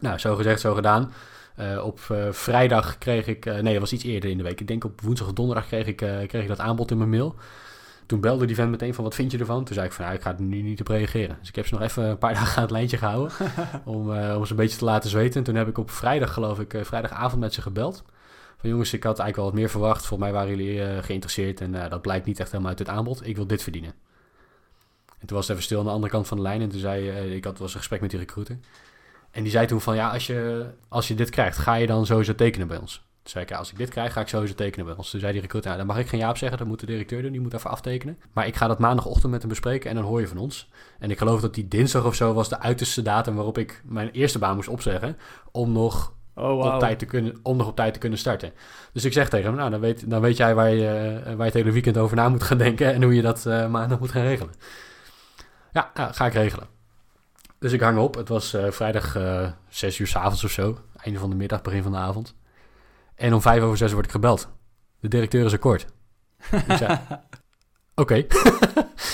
Nou, 0.00 0.18
zo 0.18 0.34
gezegd, 0.34 0.60
zo 0.60 0.74
gedaan. 0.74 1.12
Uh, 1.60 1.84
op 1.84 2.00
uh, 2.12 2.32
vrijdag 2.32 2.98
kreeg 2.98 3.26
ik, 3.26 3.46
uh, 3.46 3.54
nee, 3.54 3.72
dat 3.72 3.80
was 3.80 3.92
iets 3.92 4.04
eerder 4.04 4.30
in 4.30 4.36
de 4.36 4.42
week. 4.42 4.60
Ik 4.60 4.66
denk 4.66 4.84
op 4.84 5.00
woensdag 5.00 5.26
of 5.26 5.32
donderdag 5.32 5.66
kreeg 5.66 5.86
ik, 5.86 5.96
kreeg 5.96 6.42
ik 6.42 6.48
dat 6.48 6.60
aanbod 6.60 6.90
in 6.90 6.98
mijn 6.98 7.10
mail. 7.10 7.34
Toen 8.06 8.20
belde 8.20 8.46
die 8.46 8.54
vent 8.54 8.70
meteen 8.70 8.94
van, 8.94 9.04
wat 9.04 9.14
vind 9.14 9.32
je 9.32 9.38
ervan? 9.38 9.64
Toen 9.64 9.74
zei 9.74 9.86
ik 9.86 9.92
van, 9.92 10.04
ja, 10.04 10.12
ik 10.12 10.22
ga 10.22 10.34
er 10.34 10.42
nu 10.42 10.62
niet 10.62 10.80
op 10.80 10.88
reageren. 10.88 11.36
Dus 11.40 11.48
ik 11.48 11.54
heb 11.54 11.66
ze 11.66 11.74
nog 11.74 11.82
even 11.82 12.04
een 12.04 12.18
paar 12.18 12.34
dagen 12.40 12.56
aan 12.56 12.62
het 12.62 12.70
lijntje 12.70 12.96
gehouden. 12.96 13.32
om, 13.84 14.10
om 14.10 14.44
ze 14.44 14.50
een 14.50 14.56
beetje 14.56 14.78
te 14.78 14.84
laten 14.84 15.10
zweten. 15.10 15.38
En 15.38 15.44
toen 15.44 15.54
heb 15.54 15.68
ik 15.68 15.78
op 15.78 15.90
vrijdag, 15.90 16.32
geloof 16.32 16.60
ik, 16.60 16.74
vrijdagavond 16.82 17.40
met 17.40 17.54
ze 17.54 17.62
gebeld. 17.62 18.04
Van 18.56 18.70
jongens, 18.70 18.92
ik 18.92 19.02
had 19.02 19.18
eigenlijk 19.18 19.36
wel 19.36 19.44
wat 19.44 19.54
meer 19.54 19.70
verwacht. 19.70 20.06
Volgens 20.06 20.30
mij 20.30 20.38
waren 20.38 20.56
jullie 20.56 21.02
geïnteresseerd. 21.02 21.60
En 21.60 21.72
dat 21.72 22.02
blijkt 22.02 22.26
niet 22.26 22.40
echt 22.40 22.50
helemaal 22.50 22.70
uit 22.70 22.78
het 22.78 22.88
aanbod. 22.88 23.26
Ik 23.26 23.36
wil 23.36 23.46
dit 23.46 23.62
verdienen. 23.62 23.92
En 25.18 25.26
toen 25.26 25.36
was 25.36 25.46
het 25.46 25.50
even 25.50 25.62
stil 25.62 25.78
aan 25.78 25.84
de 25.84 25.90
andere 25.90 26.12
kant 26.12 26.26
van 26.26 26.36
de 26.36 26.42
lijn. 26.42 26.60
En 26.60 26.68
toen 26.68 26.80
zei 26.80 27.08
ik 27.08 27.44
had 27.44 27.58
was 27.58 27.72
een 27.72 27.78
gesprek 27.78 28.00
met 28.00 28.10
die 28.10 28.18
recruiter. 28.18 28.58
En 29.30 29.42
die 29.42 29.52
zei 29.52 29.66
toen 29.66 29.80
van, 29.80 29.94
ja, 29.94 30.10
als 30.10 30.26
je, 30.26 30.66
als 30.88 31.08
je 31.08 31.14
dit 31.14 31.30
krijgt, 31.30 31.58
ga 31.58 31.74
je 31.74 31.86
dan 31.86 32.06
sowieso 32.06 32.34
tekenen 32.34 32.68
bij 32.68 32.78
ons? 32.78 32.94
Toen 32.94 33.30
zei 33.36 33.44
ik, 33.44 33.50
ja, 33.50 33.56
als 33.56 33.70
ik 33.70 33.76
dit 33.76 33.88
krijg, 33.88 34.12
ga 34.12 34.20
ik 34.20 34.28
sowieso 34.28 34.54
tekenen 34.54 34.86
bij 34.86 34.94
ons. 34.94 35.10
Toen 35.10 35.20
zei 35.20 35.32
die 35.32 35.40
recruiter, 35.40 35.70
nou, 35.70 35.86
dan 35.86 35.94
mag 35.94 36.04
ik 36.04 36.10
geen 36.10 36.20
ja 36.20 36.30
op 36.30 36.36
zeggen, 36.36 36.58
dat 36.58 36.66
moet 36.66 36.80
de 36.80 36.86
directeur 36.86 37.22
doen, 37.22 37.32
die 37.32 37.40
moet 37.40 37.54
even 37.54 37.70
aftekenen. 37.70 38.18
Maar 38.32 38.46
ik 38.46 38.56
ga 38.56 38.66
dat 38.66 38.78
maandagochtend 38.78 39.32
met 39.32 39.40
hem 39.40 39.50
bespreken 39.50 39.90
en 39.90 39.96
dan 39.96 40.04
hoor 40.04 40.20
je 40.20 40.28
van 40.28 40.38
ons. 40.38 40.70
En 40.98 41.10
ik 41.10 41.18
geloof 41.18 41.40
dat 41.40 41.54
die 41.54 41.68
dinsdag 41.68 42.04
of 42.04 42.14
zo 42.14 42.32
was 42.32 42.48
de 42.48 42.58
uiterste 42.60 43.02
datum 43.02 43.34
waarop 43.34 43.58
ik 43.58 43.82
mijn 43.84 44.10
eerste 44.10 44.38
baan 44.38 44.54
moest 44.54 44.68
opzeggen, 44.68 45.16
om 45.50 45.72
nog 45.72 46.16
Oh, 46.34 46.62
wow. 46.62 46.74
op 46.74 46.80
tijd 46.80 46.98
te 46.98 47.04
kunnen, 47.04 47.38
om 47.42 47.56
nog 47.56 47.66
op 47.66 47.76
tijd 47.76 47.92
te 47.92 47.98
kunnen 47.98 48.18
starten. 48.18 48.52
Dus 48.92 49.04
ik 49.04 49.12
zeg 49.12 49.28
tegen 49.28 49.46
hem, 49.46 49.56
nou, 49.56 49.70
dan 49.70 49.80
weet, 49.80 50.10
dan 50.10 50.20
weet 50.20 50.36
jij 50.36 50.54
waar 50.54 50.70
je, 50.70 51.16
uh, 51.18 51.24
waar 51.24 51.36
je 51.36 51.42
het 51.42 51.54
hele 51.54 51.72
weekend 51.72 51.98
over 51.98 52.16
na 52.16 52.28
moet 52.28 52.42
gaan 52.42 52.58
denken 52.58 52.94
en 52.94 53.02
hoe 53.02 53.14
je 53.14 53.22
dat 53.22 53.44
uh, 53.46 53.68
maandag 53.68 53.98
moet 53.98 54.10
gaan 54.10 54.22
regelen. 54.22 54.54
Ja, 55.72 55.90
ja, 55.94 56.12
ga 56.12 56.26
ik 56.26 56.32
regelen. 56.32 56.66
Dus 57.58 57.72
ik 57.72 57.80
hang 57.80 57.98
op. 57.98 58.14
Het 58.14 58.28
was 58.28 58.54
uh, 58.54 58.70
vrijdag 58.70 59.16
uh, 59.16 59.50
zes 59.68 59.98
uur 59.98 60.06
s 60.06 60.16
avonds 60.16 60.44
of 60.44 60.50
zo. 60.50 60.78
Einde 60.96 61.18
van 61.18 61.30
de 61.30 61.36
middag, 61.36 61.62
begin 61.62 61.82
van 61.82 61.92
de 61.92 61.98
avond. 61.98 62.34
En 63.14 63.34
om 63.34 63.40
vijf 63.40 63.62
over 63.62 63.76
zes 63.76 63.92
word 63.92 64.04
ik 64.04 64.10
gebeld. 64.10 64.48
De 65.00 65.08
directeur 65.08 65.44
is 65.44 65.52
akkoord. 65.52 65.86
Oké. 67.94 68.26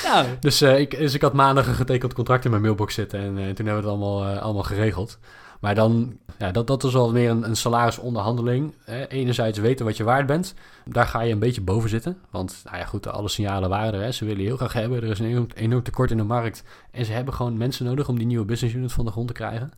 Nou. 0.04 0.26
dus, 0.40 0.62
uh, 0.62 0.78
ik, 0.78 0.98
dus 0.98 1.14
ik 1.14 1.22
had 1.22 1.32
maandag 1.32 1.66
een 1.66 1.74
getekend 1.74 2.14
contract 2.14 2.44
in 2.44 2.50
mijn 2.50 2.62
mailbox 2.62 2.94
zitten. 2.94 3.20
En 3.20 3.34
toen 3.34 3.44
hebben 3.44 3.64
we 3.64 3.70
het 3.70 3.84
allemaal, 3.84 4.24
allemaal 4.24 4.62
geregeld. 4.62 5.18
Maar 5.64 5.74
dan, 5.74 6.18
ja, 6.38 6.50
dat, 6.50 6.66
dat 6.66 6.84
is 6.84 6.92
wel 6.92 7.12
meer 7.12 7.30
een, 7.30 7.48
een 7.48 7.56
salarisonderhandeling. 7.56 8.72
Hè. 8.84 9.08
Enerzijds 9.08 9.58
weten 9.58 9.84
wat 9.84 9.96
je 9.96 10.04
waard 10.04 10.26
bent. 10.26 10.54
Daar 10.84 11.06
ga 11.06 11.20
je 11.20 11.32
een 11.32 11.38
beetje 11.38 11.60
boven 11.60 11.88
zitten. 11.88 12.18
Want, 12.30 12.60
nou 12.64 12.76
ja, 12.76 12.84
goed, 12.84 13.06
alle 13.06 13.28
signalen 13.28 13.68
waren 13.68 14.00
er. 14.00 14.12
Ze 14.12 14.24
willen 14.24 14.44
heel 14.44 14.56
graag 14.56 14.72
hebben. 14.72 15.02
Er 15.02 15.10
is 15.10 15.18
een 15.18 15.50
enorm, 15.54 15.82
tekort 15.82 16.10
in 16.10 16.16
de 16.16 16.22
markt. 16.22 16.64
En 16.90 17.04
ze 17.04 17.12
hebben 17.12 17.34
gewoon 17.34 17.56
mensen 17.56 17.84
nodig 17.84 18.08
om 18.08 18.18
die 18.18 18.26
nieuwe 18.26 18.44
business 18.44 18.74
unit 18.74 18.92
van 18.92 19.04
de 19.04 19.10
grond 19.10 19.26
te 19.26 19.32
krijgen. 19.32 19.72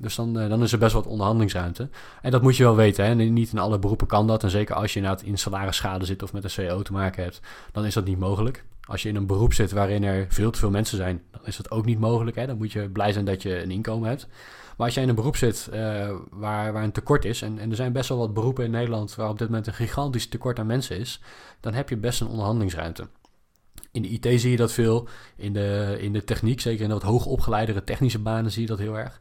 Dus 0.00 0.14
dan, 0.14 0.32
dan 0.32 0.62
is 0.62 0.72
er 0.72 0.78
best 0.78 0.92
wat 0.92 1.06
onderhandelingsruimte. 1.06 1.88
En 2.22 2.30
dat 2.30 2.42
moet 2.42 2.56
je 2.56 2.62
wel 2.62 2.76
weten. 2.76 3.04
Hè. 3.04 3.14
Niet 3.14 3.52
in 3.52 3.58
alle 3.58 3.78
beroepen 3.78 4.06
kan 4.06 4.26
dat. 4.26 4.42
En 4.42 4.50
zeker 4.50 4.74
als 4.74 4.92
je 4.92 4.98
inderdaad 4.98 5.24
in 5.24 5.38
salarisschade 5.38 6.04
zit 6.04 6.22
of 6.22 6.32
met 6.32 6.44
een 6.44 6.50
CEO 6.50 6.82
te 6.82 6.92
maken 6.92 7.22
hebt, 7.22 7.40
dan 7.72 7.84
is 7.84 7.94
dat 7.94 8.04
niet 8.04 8.18
mogelijk. 8.18 8.64
Als 8.80 9.02
je 9.02 9.08
in 9.08 9.16
een 9.16 9.26
beroep 9.26 9.52
zit 9.52 9.72
waarin 9.72 10.04
er 10.04 10.26
veel 10.28 10.50
te 10.50 10.58
veel 10.58 10.70
mensen 10.70 10.96
zijn, 10.96 11.22
dan 11.30 11.40
is 11.44 11.56
dat 11.56 11.70
ook 11.70 11.84
niet 11.84 11.98
mogelijk. 11.98 12.36
Hè. 12.36 12.46
Dan 12.46 12.56
moet 12.56 12.72
je 12.72 12.88
blij 12.88 13.12
zijn 13.12 13.24
dat 13.24 13.42
je 13.42 13.62
een 13.62 13.70
inkomen 13.70 14.08
hebt. 14.08 14.28
Maar 14.76 14.86
als 14.86 14.94
jij 14.94 15.02
in 15.02 15.08
een 15.08 15.14
beroep 15.14 15.36
zit 15.36 15.68
uh, 15.72 16.10
waar, 16.30 16.72
waar 16.72 16.82
een 16.82 16.92
tekort 16.92 17.24
is, 17.24 17.42
en, 17.42 17.58
en 17.58 17.70
er 17.70 17.76
zijn 17.76 17.92
best 17.92 18.08
wel 18.08 18.18
wat 18.18 18.34
beroepen 18.34 18.64
in 18.64 18.70
Nederland 18.70 19.14
waar 19.14 19.28
op 19.28 19.38
dit 19.38 19.48
moment 19.48 19.66
een 19.66 19.74
gigantisch 19.74 20.28
tekort 20.28 20.58
aan 20.58 20.66
mensen 20.66 20.98
is, 20.98 21.20
dan 21.60 21.74
heb 21.74 21.88
je 21.88 21.96
best 21.96 22.20
een 22.20 22.28
onderhandelingsruimte. 22.28 23.08
In 23.92 24.02
de 24.02 24.08
IT 24.08 24.40
zie 24.40 24.50
je 24.50 24.56
dat 24.56 24.72
veel, 24.72 25.08
in 25.36 25.52
de, 25.52 25.96
in 26.00 26.12
de 26.12 26.24
techniek, 26.24 26.60
zeker 26.60 26.82
in 26.82 26.88
de 26.88 26.94
wat 26.94 27.02
hoogopgeleidere 27.02 27.84
technische 27.84 28.18
banen 28.18 28.50
zie 28.50 28.62
je 28.62 28.68
dat 28.68 28.78
heel 28.78 28.98
erg. 28.98 29.20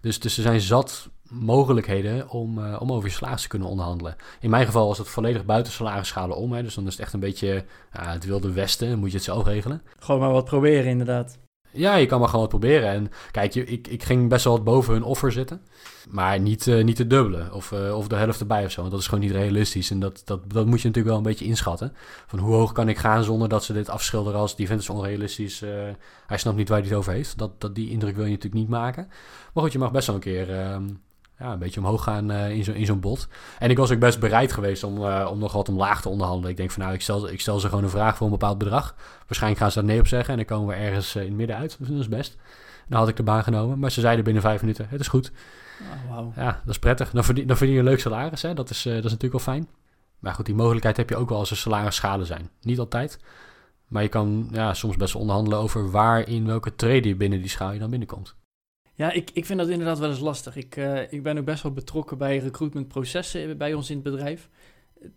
Dus, 0.00 0.20
dus 0.20 0.36
er 0.36 0.42
zijn 0.42 0.60
zat 0.60 1.08
mogelijkheden 1.30 2.28
om, 2.28 2.58
uh, 2.58 2.76
om 2.80 2.92
over 2.92 3.08
je 3.08 3.14
salaris 3.14 3.42
te 3.42 3.48
kunnen 3.48 3.68
onderhandelen. 3.68 4.16
In 4.40 4.50
mijn 4.50 4.66
geval 4.66 4.86
was 4.86 4.98
het 4.98 5.08
volledig 5.08 5.44
buiten 5.44 5.72
salarisschalen 5.72 6.36
om. 6.36 6.52
Hè, 6.52 6.62
dus 6.62 6.74
dan 6.74 6.86
is 6.86 6.92
het 6.92 7.00
echt 7.00 7.12
een 7.12 7.20
beetje 7.20 7.64
het 7.90 8.24
wilde 8.24 8.52
westen. 8.52 8.98
Moet 8.98 9.10
je 9.10 9.16
het 9.16 9.24
zelf 9.24 9.44
regelen. 9.44 9.82
Gewoon 9.98 10.20
maar 10.20 10.30
wat 10.30 10.44
proberen 10.44 10.90
inderdaad. 10.90 11.38
Ja, 11.76 11.94
je 11.94 12.06
kan 12.06 12.18
maar 12.18 12.28
gewoon 12.28 12.40
wat 12.40 12.60
proberen. 12.60 12.88
En 12.88 13.10
kijk, 13.30 13.54
ik, 13.54 13.88
ik 13.88 14.02
ging 14.02 14.28
best 14.28 14.44
wel 14.44 14.52
wat 14.52 14.64
boven 14.64 14.92
hun 14.92 15.02
offer 15.02 15.32
zitten. 15.32 15.60
Maar 16.10 16.40
niet, 16.40 16.66
uh, 16.66 16.84
niet 16.84 16.96
te 16.96 17.06
dubbele 17.06 17.48
of, 17.52 17.72
uh, 17.72 17.96
of 17.96 18.08
de 18.08 18.16
helft 18.16 18.40
erbij 18.40 18.64
of 18.64 18.70
zo. 18.70 18.80
Want 18.80 18.92
dat 18.92 19.00
is 19.00 19.06
gewoon 19.06 19.24
niet 19.24 19.32
realistisch. 19.32 19.90
En 19.90 20.00
dat, 20.00 20.22
dat, 20.24 20.52
dat 20.52 20.66
moet 20.66 20.80
je 20.80 20.86
natuurlijk 20.86 21.14
wel 21.14 21.16
een 21.16 21.30
beetje 21.30 21.44
inschatten. 21.44 21.92
Van 22.26 22.38
hoe 22.38 22.54
hoog 22.54 22.72
kan 22.72 22.88
ik 22.88 22.98
gaan 22.98 23.24
zonder 23.24 23.48
dat 23.48 23.64
ze 23.64 23.72
dit 23.72 23.88
afschilderen 23.88 24.40
als 24.40 24.56
die 24.56 24.66
vindt 24.66 24.86
het 24.86 24.96
onrealistisch. 24.96 25.62
Uh, 25.62 25.70
hij 26.26 26.38
snapt 26.38 26.56
niet 26.56 26.68
waar 26.68 26.78
hij 26.78 26.88
het 26.88 26.96
over 26.96 27.12
heeft. 27.12 27.38
Dat, 27.38 27.60
dat, 27.60 27.74
die 27.74 27.90
indruk 27.90 28.14
wil 28.16 28.24
je 28.24 28.30
natuurlijk 28.30 28.60
niet 28.60 28.68
maken. 28.68 29.06
Maar 29.52 29.62
goed, 29.64 29.72
je 29.72 29.78
mag 29.78 29.92
best 29.92 30.06
wel 30.06 30.16
een 30.16 30.22
keer 30.22 30.58
ehm, 30.58 30.84
ja, 31.38 31.52
een 31.52 31.58
beetje 31.58 31.80
omhoog 31.80 32.02
gaan 32.02 32.30
uh, 32.30 32.50
in 32.50 32.64
zo'n 32.64 32.74
in 32.74 32.86
zo'n 32.86 33.00
bot. 33.00 33.28
En 33.58 33.70
ik 33.70 33.76
was 33.76 33.92
ook 33.92 33.98
best 33.98 34.20
bereid 34.20 34.52
geweest 34.52 34.84
om, 34.84 34.98
uh, 35.02 35.28
om 35.30 35.38
nog 35.38 35.52
wat 35.52 35.68
omlaag 35.68 36.00
te 36.02 36.08
onderhandelen. 36.08 36.50
Ik 36.50 36.56
denk 36.56 36.70
van 36.70 36.82
nou, 36.82 36.94
ik 36.94 37.00
stel, 37.00 37.28
ik 37.28 37.40
stel 37.40 37.60
ze 37.60 37.68
gewoon 37.68 37.84
een 37.84 37.90
vraag 37.90 38.16
voor 38.16 38.26
een 38.26 38.32
bepaald 38.32 38.58
bedrag. 38.58 38.94
Waarschijnlijk 39.26 39.62
gaan 39.62 39.70
ze 39.70 39.78
daar 39.78 39.88
nee 39.88 40.00
op 40.00 40.06
zeggen 40.06 40.30
en 40.30 40.36
dan 40.36 40.56
komen 40.56 40.76
we 40.76 40.82
ergens 40.82 41.16
uh, 41.16 41.22
in 41.22 41.28
het 41.28 41.36
midden 41.36 41.56
uit. 41.56 41.76
Dus 41.78 41.88
dat 41.88 41.98
is 41.98 42.08
best. 42.08 42.36
Dan 42.88 42.98
had 42.98 43.08
ik 43.08 43.16
de 43.16 43.22
baan 43.22 43.42
genomen. 43.42 43.78
Maar 43.78 43.90
ze 43.90 44.00
zeiden 44.00 44.24
binnen 44.24 44.42
vijf 44.42 44.60
minuten, 44.60 44.86
het 44.88 45.00
is 45.00 45.08
goed. 45.08 45.32
Oh, 45.80 46.16
wow. 46.16 46.36
Ja, 46.36 46.60
dat 46.64 46.74
is 46.74 46.78
prettig. 46.78 47.10
Dan 47.10 47.24
verdien, 47.24 47.46
dan 47.46 47.56
verdien 47.56 47.74
je 47.74 47.80
een 47.80 47.88
leuk 47.88 48.00
salaris, 48.00 48.42
hè. 48.42 48.54
Dat 48.54 48.70
is, 48.70 48.82
dat 48.82 48.94
is 48.94 49.02
natuurlijk 49.02 49.44
wel 49.44 49.54
fijn. 49.54 49.68
Maar 50.18 50.34
goed, 50.34 50.46
die 50.46 50.54
mogelijkheid 50.54 50.96
heb 50.96 51.08
je 51.08 51.16
ook 51.16 51.28
wel 51.28 51.38
als 51.38 51.50
er 51.50 51.56
salarisschalen 51.56 52.26
zijn. 52.26 52.50
Niet 52.60 52.78
altijd. 52.78 53.18
Maar 53.86 54.02
je 54.02 54.08
kan 54.08 54.48
ja, 54.52 54.74
soms 54.74 54.96
best 54.96 55.12
wel 55.12 55.22
onderhandelen 55.22 55.58
over 55.58 55.90
waar 55.90 56.28
in 56.28 56.46
welke 56.46 56.74
trade 56.74 57.14
binnen 57.14 57.40
die 57.40 57.50
schaal 57.50 57.72
je 57.72 57.78
dan 57.78 57.90
binnenkomt. 57.90 58.35
Ja, 58.96 59.12
ik, 59.12 59.30
ik 59.32 59.46
vind 59.46 59.58
dat 59.58 59.68
inderdaad 59.68 59.98
wel 59.98 60.08
eens 60.08 60.20
lastig. 60.20 60.56
Ik, 60.56 60.76
uh, 60.76 61.12
ik 61.12 61.22
ben 61.22 61.38
ook 61.38 61.44
best 61.44 61.62
wel 61.62 61.72
betrokken 61.72 62.18
bij 62.18 62.38
recruitmentprocessen 62.38 63.58
bij 63.58 63.74
ons 63.74 63.90
in 63.90 63.94
het 63.94 64.04
bedrijf. 64.04 64.48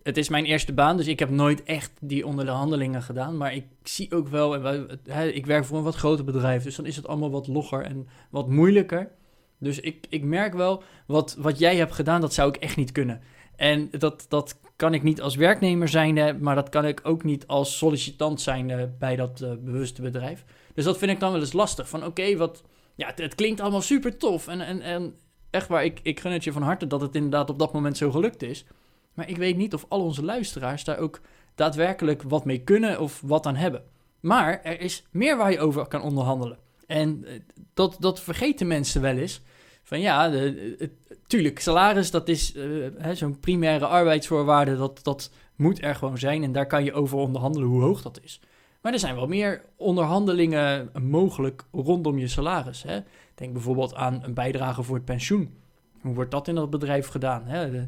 Het 0.03 0.17
is 0.17 0.29
mijn 0.29 0.45
eerste 0.45 0.73
baan, 0.73 0.97
dus 0.97 1.07
ik 1.07 1.19
heb 1.19 1.29
nooit 1.29 1.63
echt 1.63 1.91
die 2.01 2.25
onderhandelingen 2.25 3.01
gedaan. 3.01 3.37
Maar 3.37 3.53
ik 3.53 3.65
zie 3.83 4.11
ook 4.11 4.27
wel, 4.27 4.55
en 4.55 5.35
ik 5.35 5.45
werk 5.45 5.65
voor 5.65 5.77
een 5.77 5.83
wat 5.83 5.95
groter 5.95 6.25
bedrijf, 6.25 6.63
dus 6.63 6.75
dan 6.75 6.85
is 6.85 6.95
het 6.95 7.07
allemaal 7.07 7.31
wat 7.31 7.47
logger 7.47 7.81
en 7.81 8.07
wat 8.29 8.49
moeilijker. 8.49 9.11
Dus 9.57 9.79
ik, 9.79 10.05
ik 10.09 10.23
merk 10.23 10.53
wel, 10.53 10.83
wat, 11.07 11.35
wat 11.39 11.59
jij 11.59 11.75
hebt 11.75 11.93
gedaan, 11.93 12.21
dat 12.21 12.33
zou 12.33 12.49
ik 12.49 12.55
echt 12.55 12.75
niet 12.75 12.91
kunnen. 12.91 13.21
En 13.55 13.89
dat, 13.91 14.25
dat 14.29 14.59
kan 14.75 14.93
ik 14.93 15.03
niet 15.03 15.21
als 15.21 15.35
werknemer 15.35 15.87
zijn, 15.87 16.37
maar 16.39 16.55
dat 16.55 16.69
kan 16.69 16.85
ik 16.85 16.99
ook 17.03 17.23
niet 17.23 17.47
als 17.47 17.77
sollicitant 17.77 18.41
zijn 18.41 18.95
bij 18.99 19.15
dat 19.15 19.41
uh, 19.43 19.51
bewuste 19.59 20.01
bedrijf. 20.01 20.45
Dus 20.73 20.83
dat 20.83 20.97
vind 20.97 21.11
ik 21.11 21.19
dan 21.19 21.31
wel 21.31 21.39
eens 21.39 21.53
lastig. 21.53 21.89
Van 21.89 22.05
oké, 22.05 22.37
wat 22.37 22.63
ja, 22.99 23.11
het, 23.15 23.35
klinkt 23.35 23.59
allemaal 23.59 23.81
super 23.81 24.17
tof. 24.17 24.47
En, 24.47 24.61
en, 24.61 24.81
en 24.81 25.15
echt 25.49 25.67
waar, 25.67 25.83
ik, 25.83 25.99
ik 26.03 26.19
gun 26.19 26.31
het 26.31 26.43
je 26.43 26.51
van 26.51 26.61
harte 26.61 26.87
dat 26.87 27.01
het 27.01 27.15
inderdaad 27.15 27.49
op 27.49 27.59
dat 27.59 27.73
moment 27.73 27.97
zo 27.97 28.11
gelukt 28.11 28.43
is. 28.43 28.65
Maar 29.13 29.29
ik 29.29 29.37
weet 29.37 29.57
niet 29.57 29.73
of 29.73 29.85
al 29.87 30.01
onze 30.01 30.23
luisteraars 30.23 30.83
daar 30.83 30.97
ook 30.97 31.21
daadwerkelijk 31.55 32.23
wat 32.23 32.45
mee 32.45 32.63
kunnen 32.63 32.99
of 32.99 33.21
wat 33.25 33.45
aan 33.45 33.55
hebben. 33.55 33.83
Maar 34.19 34.61
er 34.63 34.81
is 34.81 35.03
meer 35.11 35.37
waar 35.37 35.51
je 35.51 35.59
over 35.59 35.87
kan 35.87 36.01
onderhandelen. 36.01 36.57
En 36.87 37.25
eh, 37.25 37.39
dat, 37.73 37.95
dat 37.99 38.19
vergeten 38.19 38.67
mensen 38.67 39.01
wel 39.01 39.17
eens. 39.17 39.41
Van 39.83 39.99
ja, 39.99 40.29
de, 40.29 40.91
tuurlijk, 41.27 41.59
salaris, 41.59 42.11
dat 42.11 42.27
is 42.27 42.55
uh, 42.55 42.87
zo'n 43.13 43.39
primaire 43.39 43.85
arbeidsvoorwaarde, 43.85 44.77
dat, 44.77 44.99
dat 45.03 45.31
moet 45.55 45.83
er 45.83 45.95
gewoon 45.95 46.17
zijn. 46.17 46.43
En 46.43 46.51
daar 46.51 46.67
kan 46.67 46.83
je 46.83 46.93
over 46.93 47.17
onderhandelen 47.17 47.67
hoe 47.67 47.81
hoog 47.81 48.01
dat 48.01 48.19
is. 48.23 48.39
Maar 48.81 48.93
er 48.93 48.99
zijn 48.99 49.15
wel 49.15 49.27
meer 49.27 49.65
onderhandelingen 49.75 50.89
mogelijk 51.01 51.63
rondom 51.71 52.17
je 52.17 52.27
salaris. 52.27 52.83
Hè? 52.83 52.99
Denk 53.35 53.53
bijvoorbeeld 53.53 53.95
aan 53.95 54.23
een 54.23 54.33
bijdrage 54.33 54.83
voor 54.83 54.95
het 54.95 55.05
pensioen. 55.05 55.57
Hoe 56.01 56.13
wordt 56.13 56.31
dat 56.31 56.47
in 56.47 56.55
dat 56.55 56.69
bedrijf 56.69 57.07
gedaan? 57.07 57.45
Hè? 57.45 57.87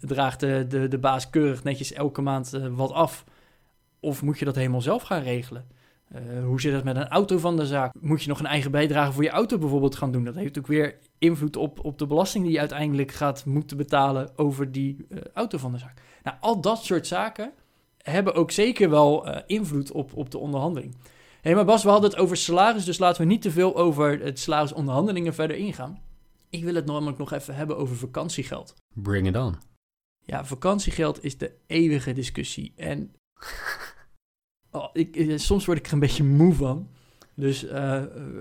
Draagt 0.00 0.40
de, 0.40 0.66
de, 0.68 0.88
de 0.88 0.98
baas 0.98 1.30
keurig 1.30 1.64
netjes 1.64 1.92
elke 1.92 2.20
maand 2.20 2.54
uh, 2.54 2.66
wat 2.66 2.92
af? 2.92 3.24
Of 4.00 4.22
moet 4.22 4.38
je 4.38 4.44
dat 4.44 4.54
helemaal 4.54 4.80
zelf 4.80 5.02
gaan 5.02 5.22
regelen? 5.22 5.66
Uh, 6.14 6.44
hoe 6.44 6.60
zit 6.60 6.72
het 6.72 6.84
met 6.84 6.96
een 6.96 7.08
auto 7.08 7.38
van 7.38 7.56
de 7.56 7.66
zaak? 7.66 7.94
Moet 8.00 8.22
je 8.22 8.28
nog 8.28 8.38
een 8.38 8.46
eigen 8.46 8.70
bijdrage 8.70 9.12
voor 9.12 9.22
je 9.22 9.30
auto 9.30 9.58
bijvoorbeeld 9.58 9.96
gaan 9.96 10.12
doen? 10.12 10.24
Dat 10.24 10.34
heeft 10.34 10.58
ook 10.58 10.66
weer 10.66 10.98
invloed 11.18 11.56
op, 11.56 11.84
op 11.84 11.98
de 11.98 12.06
belasting 12.06 12.44
die 12.44 12.52
je 12.52 12.58
uiteindelijk 12.58 13.12
gaat 13.12 13.44
moeten 13.44 13.76
betalen 13.76 14.38
over 14.38 14.72
die 14.72 15.06
uh, 15.08 15.18
auto 15.34 15.58
van 15.58 15.72
de 15.72 15.78
zaak. 15.78 16.00
Nou, 16.22 16.36
al 16.40 16.60
dat 16.60 16.84
soort 16.84 17.06
zaken 17.06 17.52
hebben 18.10 18.34
ook 18.34 18.50
zeker 18.50 18.90
wel 18.90 19.28
uh, 19.28 19.36
invloed 19.46 19.92
op, 19.92 20.16
op 20.16 20.30
de 20.30 20.38
onderhandeling. 20.38 20.94
Hé, 20.94 21.00
hey, 21.40 21.54
maar 21.54 21.64
Bas, 21.64 21.82
we 21.82 21.88
hadden 21.88 22.10
het 22.10 22.18
over 22.18 22.36
salaris, 22.36 22.84
dus 22.84 22.98
laten 22.98 23.22
we 23.22 23.28
niet 23.28 23.42
te 23.42 23.50
veel 23.50 23.76
over 23.76 24.20
het 24.20 24.38
salarisonderhandelingen 24.38 25.34
verder 25.34 25.56
ingaan. 25.56 26.02
Ik 26.50 26.64
wil 26.64 26.74
het 26.74 26.86
namelijk 26.86 27.18
nog 27.18 27.32
even 27.32 27.54
hebben 27.54 27.76
over 27.76 27.96
vakantiegeld. 27.96 28.74
Bring 28.94 29.26
it 29.26 29.36
on. 29.36 29.56
Ja, 30.24 30.44
vakantiegeld 30.44 31.24
is 31.24 31.38
de 31.38 31.52
eeuwige 31.66 32.12
discussie. 32.12 32.72
En 32.76 33.14
oh, 34.70 34.88
ik, 34.92 35.16
eh, 35.16 35.38
soms 35.38 35.64
word 35.66 35.78
ik 35.78 35.86
er 35.86 35.92
een 35.92 35.98
beetje 35.98 36.24
moe 36.24 36.54
van. 36.54 36.88
Dus 37.34 37.58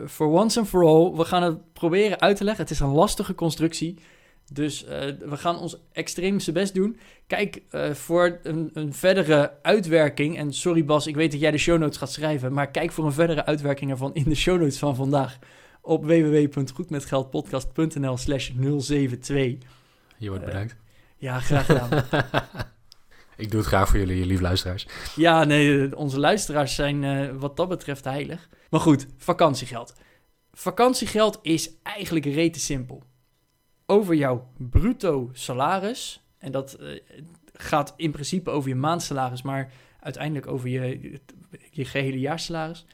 for 0.07 0.27
uh, 0.27 0.33
once 0.33 0.59
and 0.59 0.67
for 0.67 0.85
all, 0.85 1.11
we 1.11 1.25
gaan 1.25 1.43
het 1.43 1.73
proberen 1.73 2.19
uit 2.19 2.37
te 2.37 2.43
leggen. 2.43 2.63
Het 2.63 2.73
is 2.73 2.79
een 2.79 2.87
lastige 2.87 3.35
constructie. 3.35 3.99
Dus 4.51 4.83
uh, 4.83 4.89
we 5.19 5.37
gaan 5.37 5.59
ons 5.59 5.77
extreemste 5.91 6.51
best 6.51 6.73
doen. 6.73 6.99
Kijk 7.27 7.61
uh, 7.71 7.91
voor 7.91 8.39
een, 8.43 8.69
een, 8.73 8.93
verdere 8.93 9.53
uitwerking. 9.61 10.37
En 10.37 10.53
sorry 10.53 10.85
Bas, 10.85 11.07
ik 11.07 11.15
weet 11.15 11.31
dat 11.31 11.39
jij 11.39 11.51
de 11.51 11.57
show 11.57 11.79
notes 11.79 11.97
gaat 11.97 12.11
schrijven. 12.11 12.53
Maar 12.53 12.71
kijk 12.71 12.91
voor 12.91 13.05
een 13.05 13.13
verdere 13.13 13.45
uitwerking 13.45 13.91
ervan 13.91 14.13
in 14.13 14.23
de 14.23 14.35
show 14.35 14.59
notes 14.59 14.77
van 14.77 14.95
vandaag. 14.95 15.39
Op 15.81 16.05
www.goedmetgeldpodcast.nl 16.05 18.17
slash 18.17 18.51
072. 18.77 19.67
Je 20.17 20.29
wordt 20.29 20.45
bedankt. 20.45 20.71
Uh, 20.71 20.77
ja, 21.17 21.39
graag 21.39 21.65
gedaan. 21.65 21.89
ik 23.37 23.51
doe 23.51 23.59
het 23.59 23.69
graag 23.69 23.89
voor 23.89 23.99
jullie, 23.99 24.25
lieve 24.25 24.43
luisteraars. 24.43 24.87
Ja, 25.15 25.43
nee, 25.43 25.97
onze 25.97 26.19
luisteraars 26.19 26.75
zijn 26.75 27.39
wat 27.39 27.57
dat 27.57 27.69
betreft 27.69 28.03
heilig. 28.03 28.49
Maar 28.69 28.79
goed, 28.79 29.07
vakantiegeld. 29.17 29.93
Vakantiegeld 30.51 31.39
is 31.41 31.71
eigenlijk 31.83 32.25
rete 32.25 32.59
simpel 32.59 33.03
over 33.93 34.15
jouw 34.15 34.47
bruto 34.57 35.29
salaris. 35.33 36.21
En 36.37 36.51
dat 36.51 36.77
uh, 36.79 36.99
gaat 37.53 37.93
in 37.97 38.11
principe 38.11 38.49
over 38.49 38.69
je 38.69 38.75
maandsalaris, 38.75 39.41
maar 39.41 39.71
uiteindelijk 39.99 40.47
over 40.47 40.69
je, 40.69 41.19
je 41.71 41.85
gehele 41.85 42.19
jaarsalaris. 42.19 42.85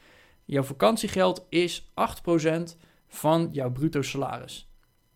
Jouw 0.44 0.62
vakantiegeld 0.62 1.46
is 1.48 1.82
8% 1.82 2.76
van 3.08 3.48
jouw 3.52 3.70
bruto 3.70 4.02
salaris. 4.02 4.68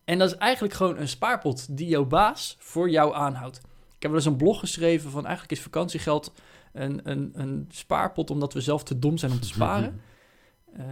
En 0.03 0.17
dat 0.17 0.31
is 0.31 0.37
eigenlijk 0.37 0.73
gewoon 0.73 0.97
een 0.97 1.07
spaarpot 1.07 1.77
die 1.77 1.87
jouw 1.87 2.05
baas 2.05 2.55
voor 2.59 2.89
jou 2.89 3.15
aanhoudt. 3.15 3.57
Ik 3.95 4.01
heb 4.01 4.11
wel 4.11 4.19
eens 4.19 4.25
een 4.25 4.37
blog 4.37 4.59
geschreven 4.59 5.09
van 5.11 5.23
eigenlijk 5.23 5.51
is 5.57 5.61
vakantiegeld 5.61 6.33
een, 6.73 6.99
een, 7.03 7.31
een 7.33 7.65
spaarpot 7.69 8.29
omdat 8.29 8.53
we 8.53 8.61
zelf 8.61 8.83
te 8.83 8.99
dom 8.99 9.17
zijn 9.17 9.31
om 9.31 9.39
te 9.39 9.47
sparen. 9.55 10.01
Uh, 10.77 10.83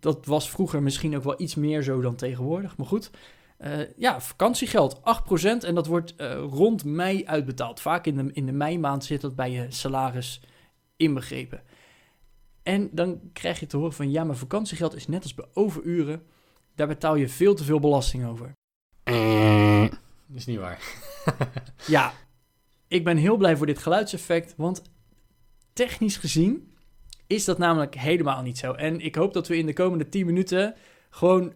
dat 0.00 0.26
was 0.26 0.50
vroeger 0.50 0.82
misschien 0.82 1.16
ook 1.16 1.24
wel 1.24 1.40
iets 1.40 1.54
meer 1.54 1.82
zo 1.82 2.00
dan 2.00 2.14
tegenwoordig, 2.14 2.76
maar 2.76 2.86
goed. 2.86 3.10
Uh, 3.66 3.80
ja, 3.96 4.20
vakantiegeld, 4.20 5.00
8% 5.00 5.00
en 5.64 5.74
dat 5.74 5.86
wordt 5.86 6.14
uh, 6.16 6.34
rond 6.34 6.84
mei 6.84 7.26
uitbetaald. 7.26 7.80
Vaak 7.80 8.06
in 8.06 8.16
de, 8.16 8.30
in 8.32 8.46
de 8.46 8.52
meimaand 8.52 9.04
zit 9.04 9.20
dat 9.20 9.36
bij 9.36 9.50
je 9.50 9.66
salaris 9.68 10.42
inbegrepen. 10.96 11.62
En 12.62 12.88
dan 12.92 13.20
krijg 13.32 13.60
je 13.60 13.66
te 13.66 13.76
horen 13.76 13.92
van 13.92 14.10
ja, 14.10 14.24
maar 14.24 14.36
vakantiegeld 14.36 14.94
is 14.94 15.06
net 15.06 15.22
als 15.22 15.34
bij 15.34 15.46
overuren. 15.52 16.22
Daar 16.74 16.86
betaal 16.86 17.14
je 17.14 17.28
veel 17.28 17.54
te 17.54 17.64
veel 17.64 17.80
belasting 17.80 18.26
over. 18.26 18.52
Dat 20.26 20.36
is 20.36 20.46
niet 20.46 20.58
waar. 20.58 20.82
ja, 21.86 22.12
ik 22.88 23.04
ben 23.04 23.16
heel 23.16 23.36
blij 23.36 23.56
voor 23.56 23.66
dit 23.66 23.78
geluidseffect, 23.78 24.54
want 24.56 24.82
technisch 25.72 26.16
gezien 26.16 26.74
is 27.26 27.44
dat 27.44 27.58
namelijk 27.58 27.94
helemaal 27.94 28.42
niet 28.42 28.58
zo. 28.58 28.72
En 28.72 29.00
ik 29.00 29.14
hoop 29.14 29.32
dat 29.32 29.48
we 29.48 29.56
in 29.56 29.66
de 29.66 29.72
komende 29.72 30.08
10 30.08 30.26
minuten 30.26 30.74
gewoon 31.10 31.52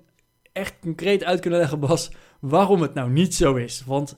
echt 0.58 0.74
concreet 0.80 1.24
uit 1.24 1.40
kunnen 1.40 1.58
leggen, 1.58 1.80
Bas, 1.80 2.10
waarom 2.40 2.82
het 2.82 2.94
nou 2.94 3.10
niet 3.10 3.34
zo 3.34 3.54
is. 3.54 3.82
Want 3.86 4.16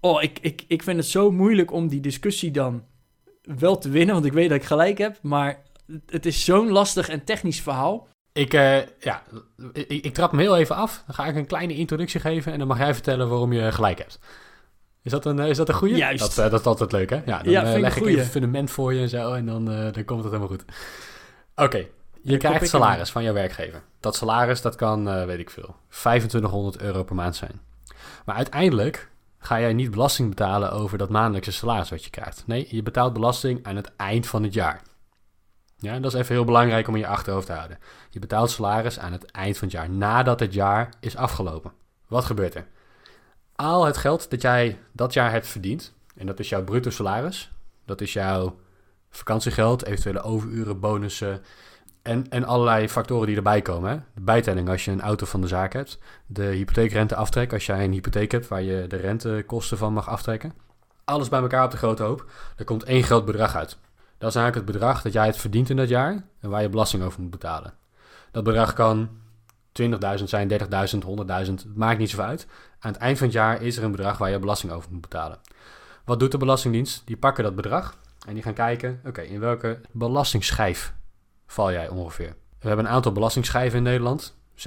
oh, 0.00 0.22
ik, 0.22 0.38
ik, 0.40 0.64
ik 0.68 0.82
vind 0.82 0.96
het 0.96 1.06
zo 1.06 1.30
moeilijk 1.30 1.72
om 1.72 1.88
die 1.88 2.00
discussie 2.00 2.50
dan 2.50 2.84
wel 3.42 3.78
te 3.78 3.88
winnen, 3.88 4.14
want 4.14 4.26
ik 4.26 4.32
weet 4.32 4.48
dat 4.48 4.58
ik 4.58 4.64
gelijk 4.64 4.98
heb, 4.98 5.18
maar 5.22 5.62
het 6.06 6.26
is 6.26 6.44
zo'n 6.44 6.70
lastig 6.70 7.08
en 7.08 7.24
technisch 7.24 7.60
verhaal. 7.60 8.08
Ik, 8.32 8.54
uh, 8.54 8.78
ja, 8.98 9.22
ik, 9.72 9.88
ik, 9.88 10.14
trap 10.14 10.30
hem 10.30 10.40
heel 10.40 10.56
even 10.56 10.76
af. 10.76 11.02
Dan 11.06 11.14
ga 11.14 11.26
ik 11.26 11.36
een 11.36 11.46
kleine 11.46 11.74
introductie 11.74 12.20
geven 12.20 12.52
en 12.52 12.58
dan 12.58 12.68
mag 12.68 12.78
jij 12.78 12.94
vertellen 12.94 13.28
waarom 13.28 13.52
je 13.52 13.72
gelijk 13.72 13.98
hebt. 13.98 14.18
Is 15.02 15.10
dat 15.10 15.24
een, 15.24 15.38
is 15.38 15.56
dat 15.56 15.68
een 15.68 15.74
goede? 15.74 15.96
Juist. 15.96 16.20
Dat, 16.20 16.44
uh, 16.44 16.50
dat 16.50 16.60
is 16.60 16.66
altijd 16.66 16.92
leuk, 16.92 17.10
hè? 17.10 17.16
Ja, 17.26 17.42
dan 17.42 17.52
ja, 17.52 17.74
uh, 17.74 17.80
leg 17.80 17.96
ik 17.96 18.06
even 18.06 18.20
een 18.20 18.26
fundament 18.26 18.70
voor 18.70 18.94
je 18.94 19.00
en 19.00 19.08
zo 19.08 19.32
en 19.32 19.46
dan, 19.46 19.64
dan 19.64 20.04
komt 20.04 20.24
het 20.24 20.32
helemaal 20.32 20.48
goed. 20.48 20.64
Oké, 21.54 21.86
je 22.22 22.36
krijgt 22.36 22.68
salaris 22.68 23.10
van 23.10 23.22
jouw 23.22 23.32
werkgever. 23.32 23.82
Dat 24.00 24.16
salaris, 24.16 24.62
dat 24.62 24.74
kan, 24.74 25.08
uh, 25.08 25.24
weet 25.24 25.38
ik 25.38 25.50
veel, 25.50 25.76
2500 25.88 26.82
euro 26.82 27.04
per 27.04 27.14
maand 27.14 27.36
zijn. 27.36 27.60
Maar 28.24 28.36
uiteindelijk 28.36 29.10
ga 29.38 29.60
jij 29.60 29.72
niet 29.72 29.90
belasting 29.90 30.28
betalen 30.28 30.72
over 30.72 30.98
dat 30.98 31.08
maandelijkse 31.08 31.52
salaris 31.52 31.90
wat 31.90 32.04
je 32.04 32.10
krijgt. 32.10 32.42
Nee, 32.46 32.66
je 32.70 32.82
betaalt 32.82 33.12
belasting 33.12 33.66
aan 33.66 33.76
het 33.76 33.92
eind 33.96 34.26
van 34.26 34.42
het 34.42 34.54
jaar. 34.54 34.82
Ja, 35.76 35.98
dat 35.98 36.12
is 36.14 36.20
even 36.20 36.34
heel 36.34 36.44
belangrijk 36.44 36.88
om 36.88 36.94
in 36.94 37.00
je 37.00 37.06
achterhoofd 37.06 37.46
te 37.46 37.52
houden. 37.52 37.78
Je 38.10 38.18
betaalt 38.18 38.50
salaris 38.50 38.98
aan 38.98 39.12
het 39.12 39.30
eind 39.30 39.58
van 39.58 39.68
het 39.68 39.76
jaar, 39.76 39.90
nadat 39.90 40.40
het 40.40 40.54
jaar 40.54 40.88
is 41.00 41.16
afgelopen. 41.16 41.72
Wat 42.08 42.24
gebeurt 42.24 42.54
er? 42.54 42.66
Al 43.56 43.84
het 43.84 43.96
geld 43.96 44.30
dat 44.30 44.42
jij 44.42 44.78
dat 44.92 45.12
jaar 45.12 45.30
hebt 45.30 45.46
verdiend, 45.46 45.94
en 46.16 46.26
dat 46.26 46.38
is 46.38 46.48
jouw 46.48 46.64
bruto 46.64 46.90
salaris, 46.90 47.52
dat 47.84 48.00
is 48.00 48.12
jouw 48.12 48.56
vakantiegeld, 49.10 49.84
eventuele 49.84 50.22
overuren, 50.22 50.80
bonussen, 50.80 51.42
en, 52.02 52.26
en 52.30 52.44
allerlei 52.44 52.88
factoren 52.88 53.26
die 53.26 53.36
erbij 53.36 53.62
komen. 53.62 53.90
Hè? 53.90 53.96
De 54.14 54.20
bijtelling 54.20 54.68
als 54.68 54.84
je 54.84 54.90
een 54.90 55.00
auto 55.00 55.26
van 55.26 55.40
de 55.40 55.46
zaak 55.46 55.72
hebt. 55.72 55.98
De 56.26 56.44
hypotheekrente 56.44 57.14
aftrek 57.14 57.52
als 57.52 57.66
jij 57.66 57.84
een 57.84 57.92
hypotheek 57.92 58.32
hebt 58.32 58.48
waar 58.48 58.62
je 58.62 58.86
de 58.86 58.96
rentekosten 58.96 59.78
van 59.78 59.92
mag 59.92 60.08
aftrekken. 60.08 60.52
Alles 61.04 61.28
bij 61.28 61.40
elkaar 61.40 61.64
op 61.64 61.70
de 61.70 61.76
grote 61.76 62.02
hoop. 62.02 62.30
Er 62.56 62.64
komt 62.64 62.84
één 62.84 63.02
groot 63.02 63.24
bedrag 63.24 63.56
uit. 63.56 63.78
Dat 64.18 64.30
is 64.30 64.36
eigenlijk 64.36 64.54
het 64.54 64.76
bedrag 64.76 65.02
dat 65.02 65.12
jij 65.12 65.26
het 65.26 65.36
verdient 65.36 65.70
in 65.70 65.76
dat 65.76 65.88
jaar 65.88 66.24
en 66.40 66.50
waar 66.50 66.62
je 66.62 66.68
belasting 66.68 67.02
over 67.02 67.20
moet 67.20 67.30
betalen. 67.30 67.74
Dat 68.30 68.44
bedrag 68.44 68.72
kan 68.72 69.08
20.000 69.82 70.24
zijn, 70.24 70.50
30.000, 70.50 70.56
100.000, 70.56 70.64
het 71.26 71.76
maakt 71.76 71.98
niet 71.98 72.10
zoveel 72.10 72.24
uit. 72.24 72.46
Aan 72.78 72.92
het 72.92 73.00
eind 73.00 73.18
van 73.18 73.26
het 73.26 73.36
jaar 73.36 73.62
is 73.62 73.76
er 73.76 73.84
een 73.84 73.90
bedrag 73.90 74.18
waar 74.18 74.30
je 74.30 74.38
belasting 74.38 74.72
over 74.72 74.90
moet 74.92 75.00
betalen. 75.00 75.38
Wat 76.04 76.20
doet 76.20 76.30
de 76.30 76.38
Belastingdienst? 76.38 77.02
Die 77.04 77.16
pakken 77.16 77.44
dat 77.44 77.54
bedrag 77.54 77.96
en 78.26 78.34
die 78.34 78.42
gaan 78.42 78.54
kijken, 78.54 79.00
oké, 79.04 79.20
in 79.20 79.40
welke 79.40 79.80
belastingschijf 79.90 80.94
val 81.52 81.72
jij 81.72 81.88
ongeveer. 81.88 82.34
We 82.58 82.68
hebben 82.68 82.86
een 82.86 82.92
aantal 82.92 83.12
belastingschijven 83.12 83.78
in 83.78 83.84
Nederland. 83.84 84.36
36% 84.54 84.60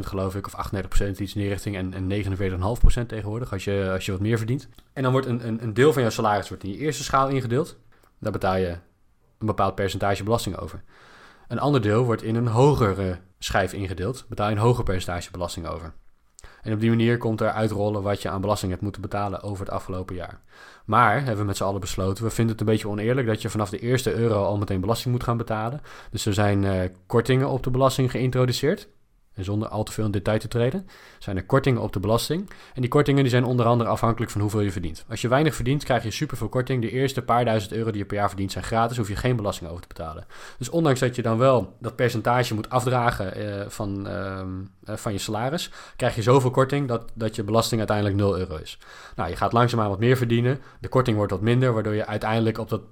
geloof 0.00 0.34
ik, 0.34 0.46
of 0.46 0.70
38% 0.72 1.08
iets 1.18 1.34
in 1.34 1.40
die 1.40 1.48
richting. 1.48 1.76
En, 1.76 1.94
en 1.94 2.24
49,5% 3.02 3.06
tegenwoordig, 3.06 3.52
als 3.52 3.64
je, 3.64 3.90
als 3.92 4.06
je 4.06 4.12
wat 4.12 4.20
meer 4.20 4.36
verdient. 4.38 4.68
En 4.92 5.02
dan 5.02 5.12
wordt 5.12 5.26
een, 5.26 5.46
een, 5.46 5.62
een 5.62 5.74
deel 5.74 5.92
van 5.92 6.02
jouw 6.02 6.10
salaris 6.10 6.48
wordt 6.48 6.64
in 6.64 6.70
je 6.70 6.76
eerste 6.76 7.02
schaal 7.02 7.28
ingedeeld. 7.28 7.76
Daar 8.18 8.32
betaal 8.32 8.56
je 8.56 8.68
een 9.38 9.46
bepaald 9.46 9.74
percentage 9.74 10.22
belasting 10.22 10.56
over. 10.56 10.82
Een 11.48 11.58
ander 11.58 11.82
deel 11.82 12.04
wordt 12.04 12.22
in 12.22 12.34
een 12.34 12.46
hogere 12.46 13.18
schijf 13.38 13.72
ingedeeld. 13.72 14.24
Betaal 14.28 14.48
je 14.48 14.54
een 14.54 14.62
hoger 14.62 14.84
percentage 14.84 15.30
belasting 15.30 15.66
over. 15.66 15.92
En 16.62 16.72
op 16.72 16.80
die 16.80 16.88
manier 16.88 17.18
komt 17.18 17.40
er 17.40 17.50
uitrollen 17.50 18.02
wat 18.02 18.22
je 18.22 18.28
aan 18.28 18.40
belasting 18.40 18.70
hebt 18.70 18.82
moeten 18.82 19.02
betalen 19.02 19.42
over 19.42 19.64
het 19.64 19.74
afgelopen 19.74 20.14
jaar. 20.14 20.40
Maar 20.84 21.16
hebben 21.16 21.38
we 21.38 21.44
met 21.44 21.56
z'n 21.56 21.64
allen 21.64 21.80
besloten, 21.80 22.24
we 22.24 22.30
vinden 22.30 22.52
het 22.52 22.60
een 22.60 22.72
beetje 22.72 22.88
oneerlijk 22.88 23.26
dat 23.26 23.42
je 23.42 23.50
vanaf 23.50 23.70
de 23.70 23.78
eerste 23.78 24.14
euro 24.14 24.44
al 24.44 24.58
meteen 24.58 24.80
belasting 24.80 25.14
moet 25.14 25.24
gaan 25.24 25.36
betalen. 25.36 25.80
Dus 26.10 26.26
er 26.26 26.34
zijn 26.34 26.62
uh, 26.62 26.82
kortingen 27.06 27.48
op 27.48 27.62
de 27.62 27.70
belasting 27.70 28.10
geïntroduceerd. 28.10 28.88
Zonder 29.44 29.68
al 29.68 29.82
te 29.82 29.92
veel 29.92 30.04
in 30.04 30.10
detail 30.10 30.38
te 30.38 30.48
treden, 30.48 30.86
zijn 31.18 31.36
er 31.36 31.44
kortingen 31.44 31.82
op 31.82 31.92
de 31.92 32.00
belasting. 32.00 32.50
En 32.74 32.80
die 32.80 32.90
kortingen 32.90 33.22
die 33.22 33.30
zijn 33.30 33.44
onder 33.44 33.66
andere 33.66 33.90
afhankelijk 33.90 34.30
van 34.32 34.40
hoeveel 34.40 34.60
je 34.60 34.72
verdient. 34.72 35.04
Als 35.08 35.20
je 35.20 35.28
weinig 35.28 35.54
verdient, 35.54 35.84
krijg 35.84 36.02
je 36.02 36.10
superveel 36.10 36.48
korting. 36.48 36.82
De 36.82 36.90
eerste 36.90 37.22
paar 37.22 37.44
duizend 37.44 37.72
euro 37.72 37.90
die 37.90 38.00
je 38.00 38.06
per 38.06 38.16
jaar 38.16 38.28
verdient 38.28 38.52
zijn 38.52 38.64
gratis, 38.64 38.96
hoef 38.96 39.08
je 39.08 39.16
geen 39.16 39.36
belasting 39.36 39.70
over 39.70 39.82
te 39.82 39.88
betalen. 39.88 40.26
Dus 40.58 40.68
ondanks 40.68 41.00
dat 41.00 41.16
je 41.16 41.22
dan 41.22 41.38
wel 41.38 41.76
dat 41.78 41.96
percentage 41.96 42.54
moet 42.54 42.70
afdragen 42.70 43.38
uh, 43.38 43.64
van, 43.68 44.08
uh, 44.08 44.42
van 44.84 45.12
je 45.12 45.18
salaris, 45.18 45.70
krijg 45.96 46.14
je 46.14 46.22
zoveel 46.22 46.50
korting 46.50 46.88
dat, 46.88 47.10
dat 47.14 47.36
je 47.36 47.44
belasting 47.44 47.80
uiteindelijk 47.80 48.16
0 48.16 48.38
euro 48.38 48.56
is. 48.56 48.78
Nou, 49.16 49.30
je 49.30 49.36
gaat 49.36 49.52
langzaamaan 49.52 49.88
wat 49.88 49.98
meer 49.98 50.16
verdienen. 50.16 50.60
De 50.80 50.88
korting 50.88 51.16
wordt 51.16 51.32
wat 51.32 51.40
minder, 51.40 51.72
waardoor 51.72 51.94
je 51.94 52.06
uiteindelijk 52.06 52.58
op 52.58 52.68
dat 52.68 52.82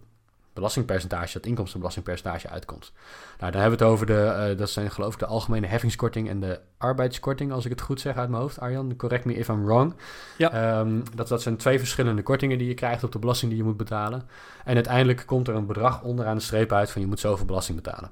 belastingpercentage, 0.58 1.32
dat 1.32 1.46
inkomstenbelastingpercentage 1.46 2.48
uitkomt. 2.48 2.92
Nou, 3.38 3.52
dan 3.52 3.60
hebben 3.60 3.78
we 3.78 3.84
het 3.84 3.94
over 3.94 4.06
de, 4.06 4.48
uh, 4.50 4.58
dat 4.58 4.70
zijn 4.70 4.90
geloof 4.90 5.12
ik 5.12 5.18
de 5.18 5.26
algemene 5.26 5.66
heffingskorting 5.66 6.28
en 6.28 6.40
de 6.40 6.60
arbeidskorting, 6.78 7.52
als 7.52 7.64
ik 7.64 7.70
het 7.70 7.80
goed 7.80 8.00
zeg 8.00 8.16
uit 8.16 8.28
mijn 8.28 8.42
hoofd. 8.42 8.60
Arjan, 8.60 8.96
correct 8.96 9.24
me 9.24 9.34
if 9.34 9.48
I'm 9.48 9.64
wrong. 9.64 9.94
Ja. 10.38 10.78
Um, 10.80 11.02
dat, 11.14 11.28
dat 11.28 11.42
zijn 11.42 11.56
twee 11.56 11.78
verschillende 11.78 12.22
kortingen 12.22 12.58
die 12.58 12.68
je 12.68 12.74
krijgt 12.74 13.04
op 13.04 13.12
de 13.12 13.18
belasting 13.18 13.50
die 13.50 13.60
je 13.60 13.66
moet 13.66 13.76
betalen. 13.76 14.28
En 14.64 14.74
uiteindelijk 14.74 15.22
komt 15.26 15.48
er 15.48 15.54
een 15.54 15.66
bedrag 15.66 16.02
onderaan 16.02 16.36
de 16.36 16.42
streep 16.42 16.72
uit 16.72 16.90
van 16.90 17.00
je 17.00 17.06
moet 17.06 17.20
zoveel 17.20 17.46
belasting 17.46 17.82
betalen. 17.82 18.10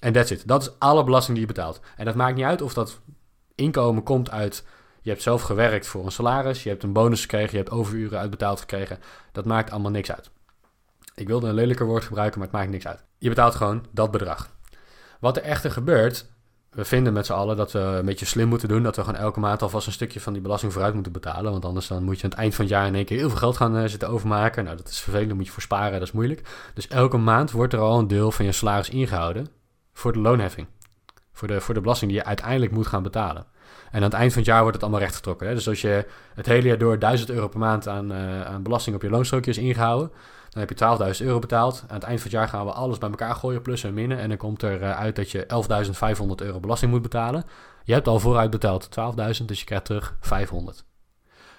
En 0.00 0.12
that's 0.12 0.30
it. 0.30 0.48
Dat 0.48 0.62
is 0.62 0.70
alle 0.78 1.04
belasting 1.04 1.38
die 1.38 1.46
je 1.46 1.52
betaalt. 1.52 1.80
En 1.96 2.04
dat 2.04 2.14
maakt 2.14 2.36
niet 2.36 2.44
uit 2.44 2.62
of 2.62 2.74
dat 2.74 3.00
inkomen 3.54 4.02
komt 4.02 4.30
uit 4.30 4.64
je 5.04 5.10
hebt 5.10 5.22
zelf 5.22 5.42
gewerkt 5.42 5.86
voor 5.86 6.04
een 6.04 6.12
salaris, 6.12 6.62
je 6.62 6.68
hebt 6.68 6.82
een 6.82 6.92
bonus 6.92 7.20
gekregen, 7.20 7.50
je 7.50 7.56
hebt 7.56 7.70
overuren 7.70 8.18
uitbetaald 8.18 8.60
gekregen. 8.60 8.98
Dat 9.32 9.44
maakt 9.44 9.70
allemaal 9.70 9.90
niks 9.90 10.12
uit. 10.12 10.30
Ik 11.14 11.26
wilde 11.26 11.48
een 11.48 11.54
lelijker 11.54 11.86
woord 11.86 12.04
gebruiken, 12.04 12.38
maar 12.38 12.48
het 12.48 12.56
maakt 12.56 12.70
niks 12.70 12.86
uit. 12.86 13.04
Je 13.18 13.28
betaalt 13.28 13.54
gewoon 13.54 13.86
dat 13.90 14.10
bedrag. 14.10 14.48
Wat 15.20 15.36
er 15.36 15.42
echter 15.42 15.70
gebeurt, 15.70 16.26
we 16.70 16.84
vinden 16.84 17.12
met 17.12 17.26
z'n 17.26 17.32
allen 17.32 17.56
dat 17.56 17.72
we 17.72 17.78
een 17.78 18.04
beetje 18.04 18.26
slim 18.26 18.48
moeten 18.48 18.68
doen. 18.68 18.82
Dat 18.82 18.96
we 18.96 19.04
gewoon 19.04 19.20
elke 19.20 19.40
maand 19.40 19.62
alvast 19.62 19.86
een 19.86 19.92
stukje 19.92 20.20
van 20.20 20.32
die 20.32 20.42
belasting 20.42 20.72
vooruit 20.72 20.94
moeten 20.94 21.12
betalen. 21.12 21.52
Want 21.52 21.64
anders 21.64 21.86
dan 21.86 22.04
moet 22.04 22.16
je 22.16 22.24
aan 22.24 22.30
het 22.30 22.38
eind 22.38 22.54
van 22.54 22.64
het 22.64 22.74
jaar 22.74 22.86
in 22.86 22.94
één 22.94 23.04
keer 23.04 23.18
heel 23.18 23.28
veel 23.28 23.38
geld 23.38 23.56
gaan 23.56 23.76
uh, 23.76 23.84
zitten 23.84 24.08
overmaken. 24.08 24.64
Nou, 24.64 24.76
dat 24.76 24.88
is 24.88 25.00
vervelend, 25.00 25.34
moet 25.34 25.46
je 25.46 25.52
voor 25.52 25.62
sparen, 25.62 25.92
dat 25.92 26.08
is 26.08 26.12
moeilijk. 26.12 26.48
Dus 26.74 26.88
elke 26.88 27.16
maand 27.16 27.50
wordt 27.50 27.72
er 27.72 27.78
al 27.78 27.98
een 27.98 28.08
deel 28.08 28.30
van 28.30 28.44
je 28.44 28.52
salaris 28.52 28.88
ingehouden 28.88 29.48
voor 29.92 30.12
de 30.12 30.18
loonheffing. 30.18 30.66
Voor 31.32 31.48
de, 31.48 31.60
voor 31.60 31.74
de 31.74 31.80
belasting 31.80 32.10
die 32.10 32.20
je 32.20 32.26
uiteindelijk 32.26 32.72
moet 32.72 32.86
gaan 32.86 33.02
betalen. 33.02 33.46
En 33.90 34.00
aan 34.00 34.02
het 34.02 34.12
eind 34.12 34.32
van 34.32 34.40
het 34.40 34.50
jaar 34.50 34.60
wordt 34.60 34.74
het 34.74 34.82
allemaal 34.82 35.02
rechtgetrokken. 35.02 35.46
Hè? 35.48 35.54
Dus 35.54 35.68
als 35.68 35.80
je 35.80 36.06
het 36.34 36.46
hele 36.46 36.68
jaar 36.68 36.78
door 36.78 36.98
1000 36.98 37.30
euro 37.30 37.48
per 37.48 37.58
maand 37.58 37.88
aan, 37.88 38.12
uh, 38.12 38.44
aan 38.44 38.62
belasting 38.62 38.96
op 38.96 39.02
je 39.02 39.10
loonstrookje 39.10 39.50
is 39.50 39.58
ingehouden, 39.58 40.10
dan 40.54 40.62
heb 40.66 40.78
je 40.78 41.14
12.000 41.20 41.26
euro 41.26 41.38
betaald. 41.38 41.84
Aan 41.88 41.94
het 41.94 42.04
eind 42.04 42.20
van 42.20 42.30
het 42.30 42.38
jaar 42.38 42.48
gaan 42.48 42.66
we 42.66 42.72
alles 42.72 42.98
bij 42.98 43.08
elkaar 43.08 43.34
gooien, 43.34 43.62
plus 43.62 43.84
en 43.84 43.94
minnen. 43.94 44.18
En 44.18 44.28
dan 44.28 44.36
komt 44.38 44.62
er 44.62 44.82
uh, 44.82 44.98
uit 44.98 45.16
dat 45.16 45.30
je 45.30 45.46
11.500 46.20 46.26
euro 46.34 46.60
belasting 46.60 46.90
moet 46.90 47.02
betalen. 47.02 47.44
Je 47.84 47.92
hebt 47.92 48.08
al 48.08 48.20
vooruit 48.20 48.50
betaald 48.50 48.88
12.000, 49.40 49.44
dus 49.44 49.58
je 49.58 49.64
krijgt 49.64 49.84
terug 49.84 50.16
500. 50.20 50.84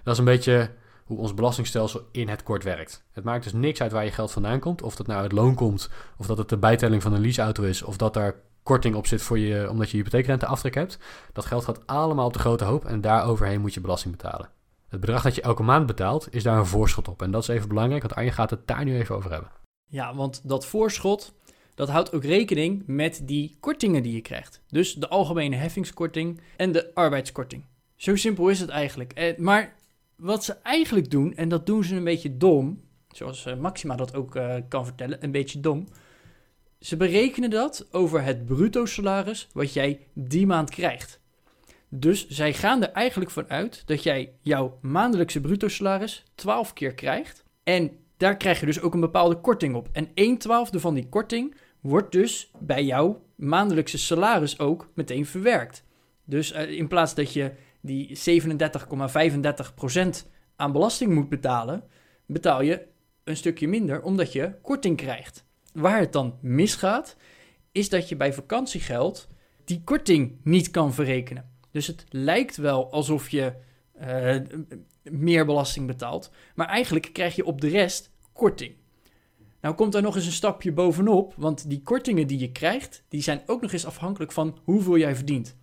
Dat 0.04 0.14
is 0.14 0.20
een 0.20 0.26
beetje 0.26 0.70
hoe 1.06 1.18
ons 1.18 1.34
belastingstelsel 1.34 2.08
in 2.12 2.30
het 2.30 2.44
kort 2.44 2.64
werkt. 2.64 3.04
Het 3.12 3.24
maakt 3.24 3.44
dus 3.44 3.54
niks 3.54 3.82
uit 3.82 3.92
waar 3.92 4.06
je 4.06 4.12
geld 4.12 4.32
vandaan 4.32 4.60
komt. 4.60 4.82
Of 4.82 4.96
dat 4.96 5.08
nou 5.08 5.22
uit 5.22 5.32
loon 5.32 5.56
komt, 5.56 5.90
of 6.18 6.26
dat 6.26 6.38
het 6.38 6.50
de 6.50 6.58
bijtelling 6.58 7.02
van 7.02 7.14
een 7.14 7.22
leaseauto 7.22 7.64
is, 7.64 7.84
of 7.84 7.98
dat 7.98 8.14
daar 8.14 8.36
korting 8.64 8.96
op 8.96 9.08
zit 9.08 9.22
voor 9.22 9.40
je, 9.40 9.70
omdat 9.70 9.90
je 9.90 9.98
hypotheekrente 9.98 10.46
aftrek 10.46 10.74
hebt. 10.74 10.98
Dat 11.34 11.46
geld 11.46 11.64
gaat 11.64 11.88
allemaal 11.88 12.26
op 12.26 12.34
de 12.34 12.40
grote 12.40 12.64
hoop 12.64 12.86
en 12.86 13.02
daaroverheen 13.02 13.62
moet 13.62 13.74
je 13.74 13.82
belasting 13.82 14.18
betalen. 14.18 14.50
Het 14.88 15.00
bedrag 15.00 15.24
dat 15.24 15.36
je 15.36 15.42
elke 15.42 15.64
maand 15.64 15.86
betaalt, 15.86 16.28
is 16.32 16.44
daar 16.44 16.58
een 16.58 16.66
voorschot 16.66 17.08
op. 17.08 17.22
En 17.22 17.32
dat 17.32 17.42
is 17.42 17.48
even 17.48 17.68
belangrijk, 17.68 18.02
want 18.02 18.16
Arjen 18.16 18.34
gaat 18.34 18.50
het 18.50 18.68
daar 18.68 18.86
nu 18.86 18.98
even 18.98 19.16
over 19.16 19.32
hebben. 19.32 19.52
Ja, 19.88 20.16
want 20.16 20.42
dat 20.50 20.66
voorschot, 20.66 21.34
dat 21.76 21.90
houdt 21.90 22.14
ook 22.14 22.24
rekening 22.24 22.84
met 22.86 23.22
die 23.24 23.58
kortingen 23.60 24.04
die 24.04 24.14
je 24.14 24.22
krijgt. 24.22 24.62
Dus 24.68 24.94
de 24.94 25.08
algemene 25.08 25.56
heffingskorting 25.56 26.42
en 26.58 26.72
de 26.72 26.94
arbeidskorting. 26.94 27.66
Zo 27.96 28.16
simpel 28.16 28.50
is 28.50 28.60
het 28.60 28.70
eigenlijk. 28.70 29.14
Eh, 29.14 29.38
maar 29.38 29.76
wat 30.16 30.44
ze 30.44 30.54
eigenlijk 30.54 31.12
doen, 31.12 31.36
en 31.36 31.50
dat 31.50 31.66
doen 31.66 31.84
ze 31.84 31.96
een 31.96 32.04
beetje 32.04 32.38
dom, 32.38 32.82
zoals 33.08 33.46
eh, 33.46 33.56
Maxima 33.56 33.96
dat 33.96 34.16
ook 34.16 34.36
uh, 34.36 34.56
kan 34.68 34.86
vertellen, 34.86 35.24
een 35.24 35.32
beetje 35.32 35.60
dom. 35.60 35.88
Ze 36.80 36.98
berekenen 36.98 37.50
dat 37.50 37.88
over 37.92 38.24
het 38.24 38.46
bruto 38.46 38.86
salaris 38.86 39.48
wat 39.54 39.74
jij 39.74 40.08
die 40.14 40.46
maand 40.46 40.70
krijgt. 40.70 41.20
Dus 41.98 42.28
zij 42.28 42.54
gaan 42.54 42.84
er 42.84 42.92
eigenlijk 42.92 43.32
van 43.32 43.50
uit 43.50 43.84
dat 43.86 44.04
jij 44.04 44.34
jouw 44.42 44.78
maandelijkse 44.82 45.42
bruto 45.42 45.68
salaris 45.68 46.24
12 46.36 46.74
keer 46.74 46.94
krijgt. 46.94 47.44
En 47.64 47.92
daar 48.18 48.38
krijg 48.38 48.60
je 48.60 48.66
dus 48.66 48.82
ook 48.82 48.94
een 48.94 49.00
bepaalde 49.00 49.36
korting 49.36 49.76
op. 49.76 49.90
En 49.92 50.10
1 50.14 50.38
twaalfde 50.38 50.80
van 50.80 50.94
die 50.94 51.10
korting 51.10 51.56
wordt 51.82 52.12
dus 52.12 52.52
bij 52.60 52.86
jouw 52.86 53.24
maandelijkse 53.36 53.98
salaris 53.98 54.60
ook 54.60 54.90
meteen 54.94 55.26
verwerkt. 55.26 55.84
Dus 56.24 56.54
uh, 56.54 56.70
in 56.70 56.88
plaats 56.88 57.16
dat 57.16 57.34
je 57.34 57.52
die 57.82 58.18
37,35% 58.18 58.22
aan 60.56 60.72
belasting 60.72 61.14
moet 61.14 61.30
betalen, 61.30 61.84
betaal 62.26 62.62
je 62.62 62.86
een 63.24 63.38
stukje 63.38 63.68
minder 63.68 64.02
omdat 64.02 64.34
je 64.34 64.54
korting 64.62 64.98
krijgt. 64.98 65.46
Waar 65.74 66.00
het 66.00 66.14
dan 66.14 66.38
misgaat, 66.42 67.16
is 67.72 67.90
dat 67.90 68.10
je 68.10 68.16
bij 68.16 68.34
vakantiegeld 68.34 69.28
die 69.66 69.82
korting 69.84 70.38
niet 70.44 70.72
kan 70.72 70.94
verrekenen. 70.94 71.54
Dus 71.76 71.88
het 71.88 72.06
lijkt 72.10 72.58
wel 72.58 72.92
alsof 72.92 73.30
je 73.30 73.54
uh, 74.02 74.36
meer 75.04 75.46
belasting 75.46 75.88
betaalt, 75.88 76.32
maar 76.56 76.68
eigenlijk 76.68 77.10
krijg 77.14 77.36
je 77.36 77.46
op 77.46 77.62
de 77.62 77.68
rest 77.68 78.12
korting. 78.34 78.76
Nou 79.62 79.76
komt 79.76 79.96
er 79.96 80.02
nog 80.02 80.16
eens 80.16 80.26
een 80.26 80.32
stapje 80.32 80.72
bovenop, 80.72 81.34
want 81.38 81.70
die 81.70 81.82
kortingen 81.82 82.28
die 82.28 82.40
je 82.40 82.52
krijgt, 82.52 83.04
die 83.08 83.22
zijn 83.22 83.42
ook 83.46 83.62
nog 83.62 83.72
eens 83.74 83.86
afhankelijk 83.86 84.32
van 84.32 84.58
hoeveel 84.64 84.98
jij 84.98 85.16
verdient. 85.16 85.56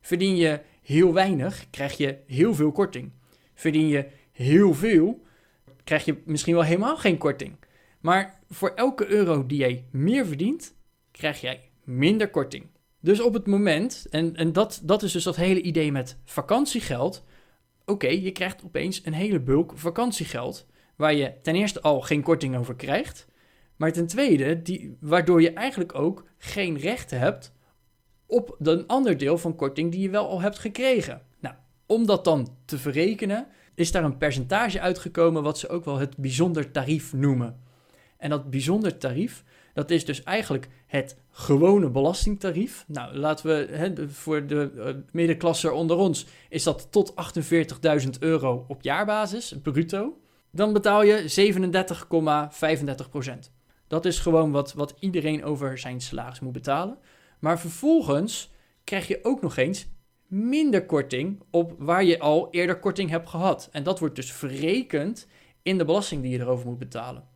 Verdien 0.00 0.36
je 0.36 0.60
heel 0.82 1.12
weinig, 1.12 1.70
krijg 1.70 1.96
je 1.96 2.18
heel 2.26 2.54
veel 2.54 2.72
korting. 2.72 3.12
Verdien 3.54 3.88
je 3.88 4.08
heel 4.32 4.74
veel, 4.74 5.22
krijg 5.84 6.04
je 6.04 6.22
misschien 6.24 6.54
wel 6.54 6.64
helemaal 6.64 6.96
geen 6.96 7.18
korting. 7.18 7.56
Maar 8.00 8.40
voor 8.48 8.70
elke 8.74 9.06
euro 9.06 9.46
die 9.46 9.58
jij 9.58 9.84
meer 9.90 10.26
verdient, 10.26 10.74
krijg 11.10 11.40
jij 11.40 11.70
minder 11.84 12.30
korting. 12.30 12.71
Dus 13.02 13.20
op 13.20 13.34
het 13.34 13.46
moment, 13.46 14.06
en, 14.10 14.36
en 14.36 14.52
dat, 14.52 14.80
dat 14.82 15.02
is 15.02 15.12
dus 15.12 15.24
dat 15.24 15.36
hele 15.36 15.62
idee 15.62 15.92
met 15.92 16.18
vakantiegeld. 16.24 17.24
Oké, 17.84 18.08
je 18.08 18.30
krijgt 18.30 18.64
opeens 18.64 19.00
een 19.04 19.12
hele 19.12 19.40
bulk 19.40 19.72
vakantiegeld. 19.74 20.66
Waar 20.96 21.14
je 21.14 21.32
ten 21.42 21.54
eerste 21.54 21.80
al 21.80 22.00
geen 22.00 22.22
korting 22.22 22.56
over 22.56 22.74
krijgt. 22.74 23.26
Maar 23.76 23.92
ten 23.92 24.06
tweede, 24.06 24.62
die, 24.62 24.96
waardoor 25.00 25.42
je 25.42 25.52
eigenlijk 25.52 25.94
ook 25.94 26.24
geen 26.38 26.78
recht 26.78 27.10
hebt 27.10 27.52
op 28.26 28.56
een 28.58 28.86
ander 28.86 29.18
deel 29.18 29.38
van 29.38 29.56
korting 29.56 29.90
die 29.90 30.00
je 30.00 30.10
wel 30.10 30.28
al 30.28 30.40
hebt 30.40 30.58
gekregen. 30.58 31.22
Nou, 31.40 31.54
om 31.86 32.06
dat 32.06 32.24
dan 32.24 32.56
te 32.64 32.78
verrekenen, 32.78 33.46
is 33.74 33.92
daar 33.92 34.04
een 34.04 34.18
percentage 34.18 34.80
uitgekomen 34.80 35.42
wat 35.42 35.58
ze 35.58 35.68
ook 35.68 35.84
wel 35.84 35.98
het 35.98 36.16
bijzonder 36.16 36.70
tarief 36.70 37.12
noemen. 37.12 37.60
En 38.16 38.30
dat 38.30 38.50
bijzonder 38.50 38.98
tarief, 38.98 39.44
dat 39.72 39.90
is 39.90 40.04
dus 40.04 40.22
eigenlijk 40.22 40.68
het 40.86 41.16
gewone 41.30 41.90
belastingtarief. 41.90 42.84
Nou, 42.86 43.16
laten 43.16 43.46
we 43.46 43.76
hè, 43.76 44.08
voor 44.08 44.46
de 44.46 44.72
uh, 44.74 44.84
middenklasse 45.12 45.72
onder 45.72 45.96
ons 45.96 46.26
is 46.48 46.62
dat 46.62 46.88
tot 46.90 47.14
48.000 48.02 48.08
euro 48.18 48.64
op 48.68 48.82
jaarbasis, 48.82 49.54
bruto. 49.62 50.16
Dan 50.50 50.72
betaal 50.72 51.02
je 51.02 51.50
37,35 53.04 53.10
procent. 53.10 53.52
Dat 53.86 54.04
is 54.04 54.18
gewoon 54.18 54.50
wat, 54.50 54.72
wat 54.72 54.94
iedereen 54.98 55.44
over 55.44 55.78
zijn 55.78 56.00
salaris 56.00 56.40
moet 56.40 56.52
betalen. 56.52 56.98
Maar 57.38 57.60
vervolgens 57.60 58.50
krijg 58.84 59.08
je 59.08 59.18
ook 59.22 59.42
nog 59.42 59.56
eens 59.56 59.86
minder 60.26 60.86
korting 60.86 61.42
op 61.50 61.74
waar 61.78 62.04
je 62.04 62.18
al 62.18 62.48
eerder 62.50 62.78
korting 62.78 63.10
hebt 63.10 63.28
gehad. 63.28 63.68
En 63.72 63.82
dat 63.82 63.98
wordt 63.98 64.16
dus 64.16 64.32
verrekend 64.32 65.26
in 65.62 65.78
de 65.78 65.84
belasting 65.84 66.22
die 66.22 66.30
je 66.30 66.38
erover 66.38 66.66
moet 66.66 66.78
betalen. 66.78 67.28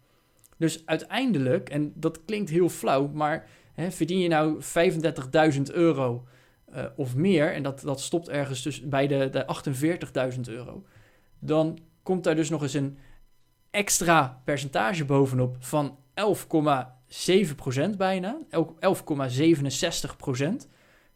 Dus 0.57 0.87
uiteindelijk, 0.87 1.69
en 1.69 1.93
dat 1.95 2.25
klinkt 2.25 2.51
heel 2.51 2.69
flauw, 2.69 3.09
maar 3.09 3.49
hè, 3.75 3.91
verdien 3.91 4.19
je 4.19 4.29
nou 4.29 4.61
35.000 5.55 5.63
euro 5.73 6.27
uh, 6.75 6.85
of 6.97 7.17
meer, 7.17 7.53
en 7.53 7.63
dat, 7.63 7.81
dat 7.81 8.01
stopt 8.01 8.29
ergens 8.29 8.63
dus 8.63 8.89
bij 8.89 9.07
de, 9.07 9.31
de 9.31 9.47
48.000 10.35 10.41
euro, 10.47 10.85
dan 11.39 11.79
komt 12.03 12.25
daar 12.25 12.35
dus 12.35 12.51
nog 12.51 12.63
eens 12.63 12.75
een 12.75 12.99
extra 13.71 14.43
percentage 14.45 15.05
bovenop 15.05 15.57
van 15.59 15.99
11,7% 16.21 17.91
bijna, 17.97 18.39
11,67%, 18.51 18.51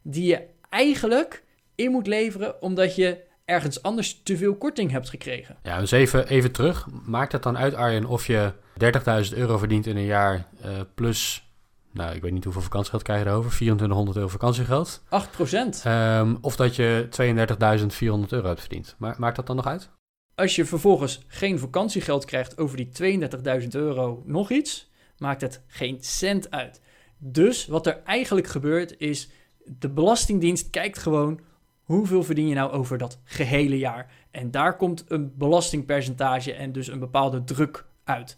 die 0.01 0.25
je 0.25 0.47
eigenlijk 0.69 1.43
in 1.75 1.91
moet 1.91 2.07
leveren 2.07 2.61
omdat 2.61 2.95
je 2.95 3.23
ergens 3.45 3.81
anders 3.81 4.21
te 4.23 4.37
veel 4.37 4.55
korting 4.55 4.91
hebt 4.91 5.09
gekregen. 5.09 5.57
Ja, 5.63 5.79
dus 5.79 5.91
even, 5.91 6.27
even 6.27 6.51
terug. 6.51 6.87
Maakt 7.05 7.31
het 7.31 7.43
dan 7.43 7.57
uit, 7.57 7.73
Arjen, 7.73 8.05
of 8.05 8.27
je 8.27 8.53
30.000 8.83 9.37
euro 9.37 9.57
verdient 9.57 9.85
in 9.85 9.97
een 9.97 10.05
jaar 10.05 10.47
uh, 10.65 10.71
plus... 10.95 11.49
Nou, 11.93 12.15
ik 12.15 12.21
weet 12.21 12.31
niet 12.31 12.43
hoeveel 12.43 12.61
vakantiegeld 12.61 13.03
krijg 13.03 13.23
je 13.23 13.29
erover. 13.29 13.51
2400 13.51 14.17
euro 14.17 14.29
vakantiegeld. 14.29 15.03
8 15.09 15.31
procent. 15.31 15.83
Um, 15.87 16.37
of 16.41 16.55
dat 16.55 16.75
je 16.75 17.07
32.400 17.09 18.29
euro 18.29 18.47
hebt 18.47 18.59
verdiend. 18.59 18.95
Maar 18.97 19.15
maakt 19.17 19.35
dat 19.35 19.47
dan 19.47 19.55
nog 19.55 19.65
uit? 19.65 19.89
Als 20.35 20.55
je 20.55 20.65
vervolgens 20.65 21.23
geen 21.27 21.59
vakantiegeld 21.59 22.25
krijgt 22.25 22.57
over 22.57 22.77
die 22.77 23.19
32.000 23.61 23.67
euro 23.69 24.23
nog 24.25 24.51
iets, 24.51 24.91
maakt 25.17 25.41
het 25.41 25.63
geen 25.67 25.97
cent 25.99 26.51
uit. 26.51 26.81
Dus 27.17 27.67
wat 27.67 27.87
er 27.87 28.01
eigenlijk 28.03 28.47
gebeurt 28.47 28.95
is, 28.97 29.29
de 29.65 29.89
Belastingdienst 29.89 30.69
kijkt 30.69 30.97
gewoon 30.97 31.39
hoeveel 31.83 32.23
verdien 32.23 32.47
je 32.47 32.55
nou 32.55 32.71
over 32.71 32.97
dat 32.97 33.19
gehele 33.23 33.77
jaar. 33.77 34.11
En 34.31 34.51
daar 34.51 34.77
komt 34.77 35.03
een 35.07 35.33
belastingpercentage 35.37 36.53
en 36.53 36.71
dus 36.71 36.87
een 36.87 36.99
bepaalde 36.99 37.43
druk 37.43 37.85
uit. 38.03 38.37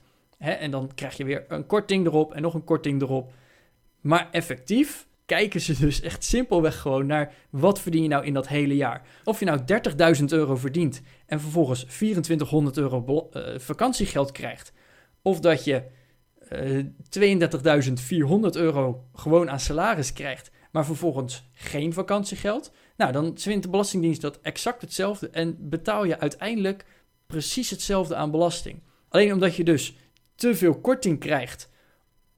En 0.52 0.72
dan 0.72 0.92
krijg 0.96 1.18
je 1.18 1.24
weer 1.24 1.46
een 1.48 1.66
korting 1.66 2.06
erop 2.06 2.34
en 2.34 2.42
nog 2.42 2.54
een 2.54 2.64
korting 2.64 3.02
erop. 3.02 3.32
Maar 4.02 4.30
effectief 4.32 5.08
kijken 5.26 5.62
ze 5.62 5.80
dus 5.80 6.02
echt 6.02 6.24
simpelweg 6.24 6.80
gewoon 6.80 7.06
naar 7.06 7.34
wat 7.50 7.80
verdien 7.80 8.04
je 8.04 8.10
nou 8.10 8.26
in 8.26 8.34
dat 8.34 8.48
hele 8.48 8.76
jaar. 8.76 9.08
Of 9.24 9.40
je 9.40 9.46
nou 9.46 9.60
30.000 10.20 10.26
euro 10.26 10.56
verdient 10.56 11.02
en 11.26 11.40
vervolgens 11.40 11.84
2400 11.84 12.78
euro 12.78 13.30
uh, 13.34 13.60
vakantiegeld 13.60 14.32
krijgt. 14.32 14.74
Of 15.22 15.40
dat 15.40 15.64
je 15.64 15.84
uh, 16.52 16.80
eh, 16.80 16.86
32.400 17.20 18.50
euro 18.52 19.06
gewoon 19.14 19.50
aan 19.50 19.60
salaris 19.60 20.14
krijgt, 20.14 20.52
maar 20.72 20.86
vervolgens 20.86 21.50
geen 21.54 21.94
vakantiegeld. 21.94 22.72
Nou, 22.98 23.12
dan 23.12 23.38
vindt 23.38 23.64
de 23.64 23.70
Belastingdienst 23.70 24.22
dat 24.22 24.40
exact 24.42 24.82
hetzelfde 24.82 25.30
en 25.30 25.58
betaal 25.60 26.04
je 26.06 26.20
uiteindelijk 26.20 26.86
precies 27.28 27.70
hetzelfde 27.70 28.16
aan 28.16 28.32
belasting. 28.32 28.82
Alleen 29.10 29.34
omdat 29.34 29.56
je 29.56 29.64
dus 29.64 29.96
te 30.44 30.56
veel 30.56 30.80
korting 30.80 31.20
krijgt 31.20 31.70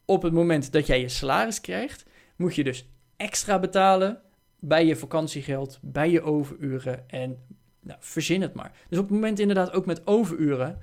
op 0.05 0.21
het 0.21 0.33
moment 0.33 0.71
dat 0.71 0.87
jij 0.87 1.01
je 1.01 1.09
salaris 1.09 1.61
krijgt, 1.61 2.05
moet 2.35 2.55
je 2.55 2.63
dus 2.63 2.89
extra 3.17 3.59
betalen 3.59 4.21
bij 4.59 4.85
je 4.85 4.95
vakantiegeld, 4.95 5.79
bij 5.81 6.11
je 6.11 6.21
overuren 6.21 7.09
en 7.09 7.37
nou, 7.79 7.99
verzin 8.01 8.41
het 8.41 8.53
maar. 8.53 8.71
Dus 8.89 8.97
op 8.97 9.03
het 9.03 9.13
moment 9.13 9.39
inderdaad 9.39 9.73
ook 9.73 9.85
met 9.85 10.07
overuren, 10.07 10.79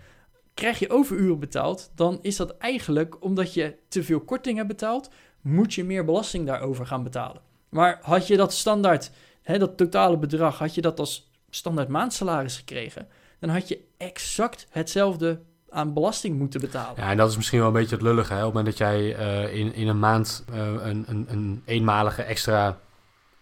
krijg 0.54 0.78
je 0.78 0.90
overuren 0.90 1.38
betaald, 1.38 1.92
dan 1.94 2.18
is 2.22 2.36
dat 2.36 2.56
eigenlijk 2.56 3.24
omdat 3.24 3.54
je 3.54 3.76
te 3.88 4.02
veel 4.02 4.20
korting 4.20 4.56
hebt 4.56 4.68
betaald, 4.68 5.10
moet 5.40 5.74
je 5.74 5.84
meer 5.84 6.04
belasting 6.04 6.46
daarover 6.46 6.86
gaan 6.86 7.02
betalen. 7.02 7.42
Maar 7.68 7.98
had 8.02 8.26
je 8.26 8.36
dat 8.36 8.52
standaard, 8.52 9.10
hè, 9.42 9.58
dat 9.58 9.76
totale 9.76 10.18
bedrag, 10.18 10.58
had 10.58 10.74
je 10.74 10.80
dat 10.80 10.98
als 10.98 11.30
standaard 11.50 11.88
maandsalaris 11.88 12.56
gekregen, 12.56 13.08
dan 13.38 13.50
had 13.50 13.68
je 13.68 13.84
exact 13.96 14.66
hetzelfde 14.70 15.40
aan 15.72 15.92
belasting 15.92 16.38
moeten 16.38 16.60
betalen. 16.60 16.94
Ja, 16.96 17.10
en 17.10 17.16
dat 17.16 17.30
is 17.30 17.36
misschien 17.36 17.58
wel 17.58 17.68
een 17.68 17.74
beetje 17.74 17.94
het 17.94 18.04
lullige. 18.04 18.32
Hè? 18.32 18.38
Op 18.38 18.44
het 18.44 18.54
moment 18.54 18.78
dat 18.78 18.88
jij 18.88 19.18
uh, 19.18 19.54
in, 19.54 19.74
in 19.74 19.88
een 19.88 19.98
maand 19.98 20.44
uh, 20.52 20.58
een, 20.58 21.04
een, 21.06 21.26
een 21.28 21.62
eenmalige 21.64 22.22
extra 22.22 22.78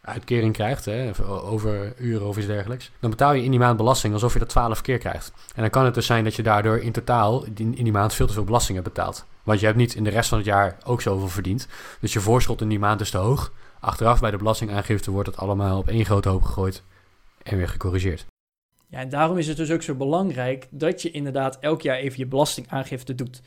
uitkering 0.00 0.52
krijgt, 0.52 0.84
hè, 0.84 1.10
over 1.28 1.92
uren 1.98 2.26
of 2.26 2.36
iets 2.36 2.46
dergelijks, 2.46 2.90
dan 3.00 3.10
betaal 3.10 3.32
je 3.32 3.42
in 3.42 3.50
die 3.50 3.60
maand 3.60 3.76
belasting 3.76 4.12
alsof 4.14 4.32
je 4.32 4.38
dat 4.38 4.48
12 4.48 4.80
keer 4.80 4.98
krijgt. 4.98 5.32
En 5.54 5.60
dan 5.60 5.70
kan 5.70 5.84
het 5.84 5.94
dus 5.94 6.06
zijn 6.06 6.24
dat 6.24 6.34
je 6.34 6.42
daardoor 6.42 6.78
in 6.78 6.92
totaal 6.92 7.44
in, 7.44 7.76
in 7.76 7.84
die 7.84 7.92
maand 7.92 8.14
veel 8.14 8.26
te 8.26 8.32
veel 8.32 8.44
belasting 8.44 8.78
hebt 8.78 8.94
betaald. 8.94 9.24
Want 9.42 9.60
je 9.60 9.66
hebt 9.66 9.78
niet 9.78 9.94
in 9.94 10.04
de 10.04 10.10
rest 10.10 10.28
van 10.28 10.38
het 10.38 10.46
jaar 10.46 10.76
ook 10.84 11.00
zoveel 11.00 11.28
verdiend. 11.28 11.68
Dus 12.00 12.12
je 12.12 12.20
voorschot 12.20 12.60
in 12.60 12.68
die 12.68 12.78
maand 12.78 13.00
is 13.00 13.10
te 13.10 13.18
hoog. 13.18 13.52
Achteraf 13.80 14.20
bij 14.20 14.30
de 14.30 14.36
belastingaangifte 14.36 15.10
wordt 15.10 15.28
het 15.28 15.36
allemaal 15.36 15.78
op 15.78 15.88
één 15.88 16.04
grote 16.04 16.28
hoop 16.28 16.42
gegooid 16.42 16.82
en 17.42 17.56
weer 17.56 17.68
gecorrigeerd. 17.68 18.29
Ja, 18.90 18.98
en 18.98 19.08
daarom 19.08 19.38
is 19.38 19.48
het 19.48 19.56
dus 19.56 19.70
ook 19.70 19.82
zo 19.82 19.94
belangrijk 19.94 20.68
dat 20.70 21.02
je 21.02 21.10
inderdaad 21.10 21.58
elk 21.58 21.82
jaar 21.82 21.96
even 21.96 22.18
je 22.18 22.26
belastingaangifte 22.26 23.14
doet. 23.14 23.42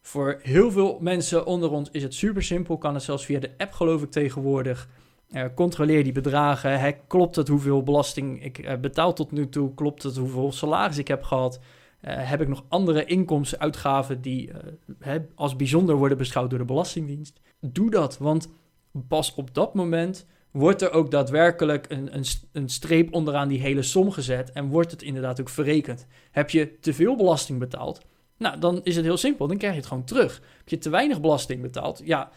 Voor 0.00 0.38
heel 0.42 0.70
veel 0.70 0.98
mensen 1.00 1.46
onder 1.46 1.70
ons 1.70 1.90
is 1.90 2.02
het 2.02 2.14
super 2.14 2.42
simpel, 2.42 2.78
kan 2.78 2.94
het 2.94 3.02
zelfs 3.02 3.24
via 3.24 3.40
de 3.40 3.50
app 3.56 3.72
geloof 3.72 4.02
ik 4.02 4.10
tegenwoordig. 4.10 4.88
Uh, 5.30 5.44
controleer 5.54 6.04
die 6.04 6.12
bedragen. 6.12 6.96
klopt 7.06 7.36
het 7.36 7.48
hoeveel 7.48 7.82
belasting 7.82 8.44
ik 8.44 8.58
uh, 8.58 8.76
betaal 8.76 9.12
tot 9.12 9.32
nu 9.32 9.48
toe? 9.48 9.74
Klopt 9.74 10.02
het 10.02 10.16
hoeveel 10.16 10.52
salaris 10.52 10.98
ik 10.98 11.08
heb 11.08 11.22
gehad? 11.22 11.60
Uh, 12.00 12.12
heb 12.16 12.40
ik 12.40 12.48
nog 12.48 12.64
andere 12.68 13.04
inkomsten, 13.04 13.58
uitgaven 13.58 14.20
die 14.20 14.50
als 15.34 15.56
bijzonder 15.56 15.96
worden 15.96 16.18
beschouwd 16.18 16.50
door 16.50 16.58
de 16.58 16.64
Belastingdienst? 16.64 17.40
Doe 17.60 17.90
dat, 17.90 18.18
want 18.18 18.48
pas 19.08 19.34
op 19.34 19.54
dat 19.54 19.74
moment 19.74 20.26
wordt 20.56 20.82
er 20.82 20.92
ook 20.92 21.10
daadwerkelijk 21.10 21.86
een, 21.88 22.14
een, 22.16 22.24
een, 22.52 22.68
streep 22.68 23.14
onderaan 23.14 23.48
die 23.48 23.60
hele 23.60 23.82
som 23.82 24.10
gezet 24.10 24.52
en 24.52 24.68
wordt 24.68 24.90
het 24.90 25.02
inderdaad 25.02 25.40
ook 25.40 25.48
verrekend. 25.48 26.06
Heb 26.30 26.50
je 26.50 26.78
te 26.78 26.94
veel 26.94 27.16
belasting 27.16 27.58
betaald? 27.58 28.00
Nou, 28.36 28.58
dan 28.58 28.80
is 28.82 28.96
het 28.96 29.04
heel 29.04 29.16
simpel, 29.16 29.46
dan 29.46 29.56
krijg 29.56 29.72
je 29.72 29.78
het 29.78 29.88
gewoon 29.88 30.04
terug. 30.04 30.42
Heb 30.56 30.68
je 30.68 30.78
te 30.78 30.90
weinig 30.90 31.20
belasting 31.20 31.62
betaald? 31.62 32.00
Ja, 32.04 32.30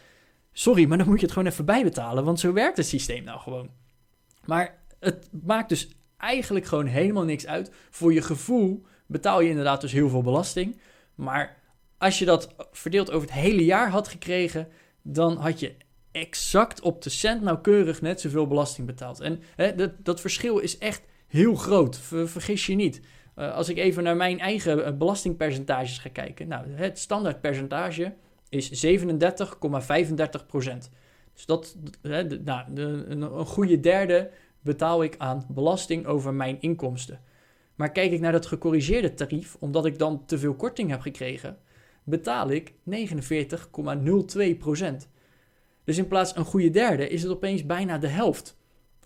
sorry, 0.52 0.86
maar 0.88 0.98
dan 0.98 1.08
moet 1.08 1.20
je 1.20 1.26
het 1.26 1.34
gewoon 1.34 1.48
even 1.48 1.66
bijbetalen, 1.66 2.24
want 2.24 2.40
zo 2.40 2.54
werkt 2.54 2.78
het 2.78 2.86
systeem 2.86 3.24
nou 3.24 3.40
gewoon. 3.40 3.70
Maar 4.46 4.78
het 5.00 5.30
maakt 5.44 5.70
dus 5.70 5.90
eigenlijk 6.18 6.66
gewoon 6.66 6.86
helemaal 6.86 7.24
niks 7.24 7.48
uit. 7.48 7.72
Voor 7.90 8.14
je 8.14 8.22
gevoel 8.22 8.86
betaal 9.06 9.42
je 9.42 9.50
inderdaad 9.50 9.82
dus 9.82 9.92
heel 9.92 10.10
veel 10.10 10.22
belasting, 10.22 10.80
maar 11.16 11.58
als 11.98 12.20
je 12.20 12.26
dat 12.26 12.56
verdeeld 12.72 13.12
over 13.12 13.28
het 13.28 13.38
hele 13.38 13.66
jaar 13.66 13.90
had 13.90 14.08
gekregen, 14.08 14.68
dan 15.02 15.38
had 15.38 15.60
je 15.60 15.76
exact 16.12 16.82
op 16.82 17.02
de 17.02 17.10
cent 17.10 17.42
nauwkeurig 17.42 18.02
net 18.02 18.22
zoveel 18.22 18.48
belasting 18.48 18.88
betaalt. 18.88 19.20
En 19.20 19.42
hè, 19.56 19.76
dat, 19.76 19.92
dat 19.98 20.22
verschil 20.22 20.58
is 20.58 20.78
echt 20.78 21.02
heel 21.28 21.56
groot, 21.56 21.98
vergis 22.26 22.66
je 22.66 22.76
niet. 22.76 23.02
Uh, 23.36 23.54
als 23.56 23.70
ik 23.70 23.78
even 23.78 24.04
naar 24.04 24.16
mijn 24.16 24.40
eigen 24.40 24.78
uh, 24.78 24.98
belastingpercentages 24.98 25.98
ga 25.98 26.10
kijken. 26.10 26.48
Nou, 26.48 26.70
het 26.72 27.00
standaardpercentage 27.00 28.14
is 28.50 28.86
37,35 28.86 30.46
procent. 30.48 30.90
Dus 31.34 31.46
dat, 31.46 31.78
hè, 32.02 32.24
nou, 32.24 32.76
een, 32.76 33.22
een 33.22 33.46
goede 33.46 33.80
derde 33.80 34.30
betaal 34.62 35.04
ik 35.04 35.16
aan 35.18 35.46
belasting 35.50 36.06
over 36.06 36.34
mijn 36.34 36.58
inkomsten. 36.60 37.20
Maar 37.76 37.92
kijk 37.92 38.12
ik 38.12 38.20
naar 38.20 38.32
dat 38.32 38.46
gecorrigeerde 38.46 39.14
tarief, 39.14 39.58
omdat 39.60 39.86
ik 39.86 40.00
dan 40.00 40.26
te 40.26 40.38
veel 40.38 40.54
korting 40.54 40.90
heb 40.90 41.02
gekregen, 41.02 41.58
betaal 42.04 42.50
ik 42.50 42.74
49,02 42.74 44.58
procent. 44.58 45.10
Dus 45.90 45.98
in 45.98 46.08
plaats 46.08 46.36
een 46.36 46.46
goede 46.46 46.70
derde 46.70 47.10
is 47.10 47.22
het 47.22 47.32
opeens 47.32 47.66
bijna 47.66 47.98
de 47.98 48.08
helft. 48.08 48.58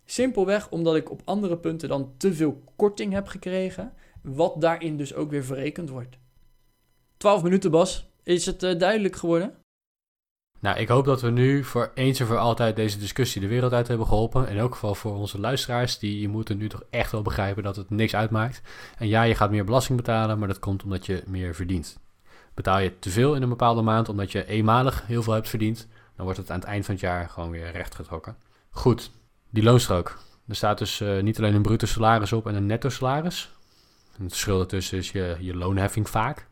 Simpelweg 0.06 0.70
omdat 0.70 0.96
ik 0.96 1.12
op 1.12 1.22
andere 1.24 1.58
punten 1.58 1.90
dan 1.90 2.14
te 2.18 2.34
veel 2.34 2.64
korting 2.76 3.14
heb 3.14 3.28
gekregen, 3.28 3.94
wat 4.22 4.62
daarin 4.62 4.98
dus 4.98 5.14
ook 5.14 5.30
weer 5.30 5.44
verrekend 5.44 5.90
wordt. 5.90 6.18
12 7.18 7.44
minuten, 7.44 7.72
Bas. 7.72 8.10
Is 8.24 8.46
het 8.46 8.64
uh, 8.64 8.80
duidelijk 8.80 9.16
geworden? 9.16 9.54
Nou, 10.60 10.78
ik 10.78 10.88
hoop 10.88 11.06
dat 11.06 11.22
we 11.22 11.30
nu 11.30 11.64
voor 11.64 11.92
eens 11.96 12.20
en 12.20 12.28
voor 12.28 12.38
altijd 12.38 12.76
deze 12.76 12.98
discussie 12.98 13.42
de 13.42 13.48
wereld 13.48 13.74
uit 13.74 13.88
hebben 13.88 14.08
geholpen. 14.08 14.48
In 14.48 14.58
elk 14.58 14.74
geval 14.74 14.96
voor 14.96 15.16
onze 15.16 15.40
luisteraars, 15.40 16.00
die 16.00 16.28
moeten 16.28 16.58
nu 16.58 16.70
toch 16.70 16.84
echt 16.90 17.12
wel 17.12 17.22
begrijpen 17.22 17.64
dat 17.64 17.76
het 17.76 17.90
niks 17.90 18.16
uitmaakt. 18.16 18.62
En 18.98 19.08
ja, 19.08 19.24
je 19.24 19.36
gaat 19.36 19.52
meer 19.52 19.66
belasting 19.66 19.98
betalen, 19.98 20.40
maar 20.40 20.48
dat 20.48 20.60
komt 20.60 20.84
omdat 20.84 21.06
je 21.06 21.24
meer 21.26 21.56
verdient. 21.56 22.00
Betaal 22.54 22.80
je 22.80 23.00
te 23.00 23.10
veel 23.10 23.36
in 23.36 23.42
een 23.42 23.50
bepaalde 23.50 23.82
maand 23.82 24.10
omdat 24.10 24.32
je 24.32 24.46
eenmalig 24.46 25.08
heel 25.08 25.24
veel 25.24 25.34
hebt 25.34 25.50
verdiend, 25.50 25.88
dan 26.16 26.26
wordt 26.26 26.40
het 26.40 26.52
aan 26.52 26.60
het 26.60 26.68
eind 26.68 26.86
van 26.86 26.94
het 26.94 27.04
jaar 27.04 27.30
gewoon 27.30 27.52
weer 27.52 27.72
rechtgetrokken. 27.72 28.36
Goed, 28.70 29.12
die 29.50 29.64
loonstrook. 29.64 30.20
Er 30.48 30.56
staat 30.56 30.78
dus 30.78 31.00
uh, 31.00 31.22
niet 31.22 31.38
alleen 31.38 31.56
een 31.56 31.62
bruto 31.62 31.86
salaris 31.86 32.34
op 32.34 32.48
en 32.48 32.56
een 32.56 32.66
netto 32.66 32.90
salaris. 32.90 33.56
het 34.12 34.32
verschil 34.32 34.58
daartussen 34.58 34.98
is 34.98 35.12
je, 35.12 35.38
je 35.40 35.56
loonheffing 35.56 36.10
vaak. 36.10 36.48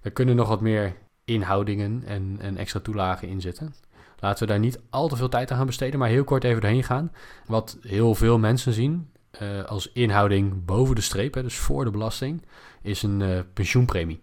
Er 0.00 0.10
kunnen 0.10 0.36
nog 0.36 0.48
wat 0.48 0.60
meer 0.60 0.96
inhoudingen 1.24 2.02
en, 2.06 2.36
en 2.40 2.56
extra 2.56 2.80
toelagen 2.80 3.28
in 3.28 3.40
zitten. 3.40 3.74
Laten 4.20 4.46
we 4.46 4.52
daar 4.52 4.58
niet 4.58 4.80
al 4.90 5.08
te 5.08 5.16
veel 5.16 5.28
tijd 5.28 5.50
aan 5.50 5.56
gaan 5.56 5.66
besteden, 5.66 5.98
maar 5.98 6.08
heel 6.08 6.24
kort 6.24 6.44
even 6.44 6.60
doorheen 6.60 6.84
gaan. 6.84 7.12
Wat 7.46 7.78
heel 7.80 8.14
veel 8.14 8.38
mensen 8.38 8.72
zien 8.72 9.10
uh, 9.42 9.64
als 9.64 9.92
inhouding 9.92 10.64
boven 10.64 10.94
de 10.94 11.00
streep, 11.00 11.34
hè, 11.34 11.42
dus 11.42 11.56
voor 11.56 11.84
de 11.84 11.90
belasting, 11.90 12.42
is 12.82 13.02
een 13.02 13.20
uh, 13.20 13.40
pensioenpremie. 13.54 14.20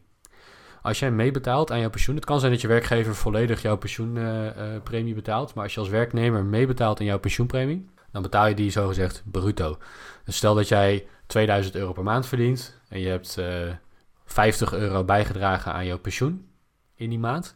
Als 0.86 1.00
jij 1.00 1.12
meebetaalt 1.12 1.71
aan 1.71 1.80
jouw 1.80 1.89
pensioen, 1.89 2.15
het 2.15 2.26
kan 2.26 2.39
zijn 2.39 2.52
dat 2.52 2.62
je 2.62 2.67
werkgever 2.67 3.15
volledig 3.15 3.62
jouw 3.62 3.78
pensioenpremie 3.78 5.10
uh, 5.10 5.15
betaalt, 5.15 5.54
maar 5.54 5.63
als 5.63 5.74
je 5.74 5.80
als 5.80 5.89
werknemer 5.89 6.43
meebetaalt 6.43 7.00
aan 7.00 7.06
jouw 7.06 7.19
pensioenpremie, 7.19 7.86
dan 8.12 8.21
betaal 8.21 8.48
je 8.48 8.56
die 8.56 8.69
zogezegd 8.69 9.24
bruto. 9.32 9.78
Dus 10.26 10.36
stel 10.36 10.56
dat 10.56 10.67
jij 10.67 11.08
2000 11.26 11.76
euro 11.76 11.91
per 11.91 12.04
maand 12.04 12.28
verdient 12.28 12.80
en 12.89 13.00
je 13.00 13.08
hebt 13.08 13.38
50 14.26 14.74
euro 14.74 15.04
bijgedragen 15.04 15.74
aan 15.74 15.86
jouw 15.86 16.00
pensioen 16.00 16.48
in 16.95 17.10
die 17.10 17.20
maand, 17.20 17.55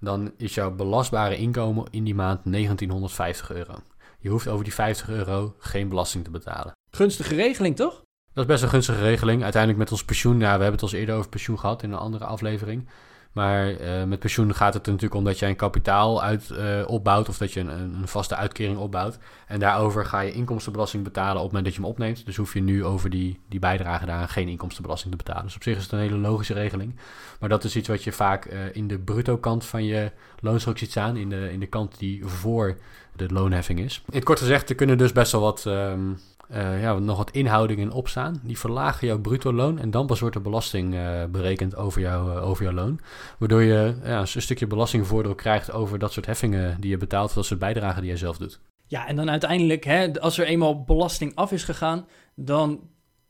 dan 0.00 0.32
is 0.36 0.54
jouw 0.54 0.70
belastbare 0.70 1.36
inkomen 1.36 1.86
in 1.90 2.04
die 2.04 2.14
maand 2.14 2.40
1950 2.44 3.50
euro. 3.52 3.74
Je 4.18 4.28
hoeft 4.28 4.48
over 4.48 4.64
die 4.64 4.74
50 4.74 5.08
euro 5.08 5.54
geen 5.58 5.88
belasting 5.88 6.24
te 6.24 6.30
betalen. 6.30 6.72
Gunstige 6.90 7.34
regeling, 7.34 7.76
toch? 7.76 8.02
Dat 8.34 8.44
is 8.44 8.50
best 8.50 8.62
een 8.62 8.68
gunstige 8.68 9.00
regeling. 9.00 9.42
Uiteindelijk 9.42 9.82
met 9.82 9.90
ons 9.90 10.04
pensioen, 10.04 10.38
ja, 10.38 10.56
we 10.56 10.62
hebben 10.62 10.80
het 10.80 10.82
al 10.82 10.98
eerder 10.98 11.14
over 11.14 11.30
pensioen 11.30 11.58
gehad 11.58 11.82
in 11.82 11.92
een 11.92 11.98
andere 11.98 12.24
aflevering. 12.24 12.86
Maar 13.32 13.70
uh, 13.70 14.04
met 14.04 14.18
pensioen 14.18 14.54
gaat 14.54 14.74
het 14.74 14.86
er 14.86 14.92
natuurlijk 14.92 15.20
om 15.20 15.24
dat 15.24 15.38
je 15.38 15.46
een 15.46 15.56
kapitaal 15.56 16.22
uit, 16.22 16.50
uh, 16.52 16.82
opbouwt 16.86 17.28
of 17.28 17.38
dat 17.38 17.52
je 17.52 17.60
een, 17.60 17.68
een, 17.68 18.08
vaste 18.08 18.36
uitkering 18.36 18.78
opbouwt. 18.78 19.18
En 19.46 19.60
daarover 19.60 20.06
ga 20.06 20.20
je 20.20 20.32
inkomstenbelasting 20.32 21.04
betalen 21.04 21.36
op 21.36 21.42
het 21.42 21.46
moment 21.46 21.64
dat 21.64 21.74
je 21.74 21.80
hem 21.80 21.90
opneemt. 21.90 22.26
Dus 22.26 22.36
hoef 22.36 22.54
je 22.54 22.60
nu 22.60 22.84
over 22.84 23.10
die, 23.10 23.40
die 23.48 23.60
bijdrage 23.60 24.06
daar 24.06 24.28
geen 24.28 24.48
inkomstenbelasting 24.48 25.10
te 25.10 25.16
betalen. 25.16 25.44
Dus 25.44 25.54
op 25.54 25.62
zich 25.62 25.76
is 25.76 25.82
het 25.82 25.92
een 25.92 25.98
hele 25.98 26.16
logische 26.16 26.54
regeling. 26.54 26.94
Maar 27.40 27.48
dat 27.48 27.64
is 27.64 27.76
iets 27.76 27.88
wat 27.88 28.04
je 28.04 28.12
vaak 28.12 28.46
uh, 28.46 28.52
in 28.72 28.88
de 28.88 28.98
bruto 28.98 29.36
kant 29.36 29.64
van 29.64 29.84
je 29.84 30.10
loonstrook 30.40 30.78
ziet 30.78 30.90
staan. 30.90 31.16
In 31.16 31.28
de, 31.28 31.52
in 31.52 31.60
de 31.60 31.66
kant 31.66 31.98
die 31.98 32.26
voor 32.26 32.76
de 33.16 33.28
loonheffing 33.28 33.80
is. 33.80 34.02
In 34.10 34.22
kort 34.22 34.38
gezegd, 34.38 34.68
er 34.68 34.74
kunnen 34.74 34.98
dus 34.98 35.12
best 35.12 35.32
wel 35.32 35.40
wat... 35.40 35.64
Um, 35.64 36.18
uh, 36.54 36.82
ja, 36.82 36.98
nog 36.98 37.16
wat 37.16 37.30
inhoudingen 37.30 37.90
opstaan. 37.90 38.40
Die 38.42 38.58
verlagen 38.58 39.06
jouw 39.06 39.20
bruto 39.20 39.52
loon 39.52 39.78
en 39.78 39.90
dan 39.90 40.06
pas 40.06 40.20
wordt 40.20 40.34
de 40.34 40.42
belasting 40.42 40.94
uh, 40.94 41.24
berekend 41.24 41.76
over, 41.76 42.00
jou, 42.00 42.36
uh, 42.36 42.48
over 42.48 42.64
jouw 42.64 42.72
loon. 42.72 43.00
Waardoor 43.38 43.62
je 43.62 43.94
ja, 44.04 44.20
een 44.20 44.26
stukje 44.26 44.66
belastingvoordeel 44.66 45.34
krijgt 45.34 45.72
over 45.72 45.98
dat 45.98 46.12
soort 46.12 46.26
heffingen 46.26 46.80
die 46.80 46.90
je 46.90 46.96
betaalt, 46.96 47.34
dat 47.34 47.44
soort 47.44 47.60
bijdragen 47.60 48.02
die 48.02 48.10
je 48.10 48.16
zelf 48.16 48.36
doet. 48.36 48.60
Ja, 48.86 49.06
en 49.06 49.16
dan 49.16 49.30
uiteindelijk, 49.30 49.84
hè, 49.84 50.20
als 50.20 50.38
er 50.38 50.46
eenmaal 50.46 50.82
belasting 50.82 51.34
af 51.34 51.52
is 51.52 51.64
gegaan, 51.64 52.06
dan 52.34 52.80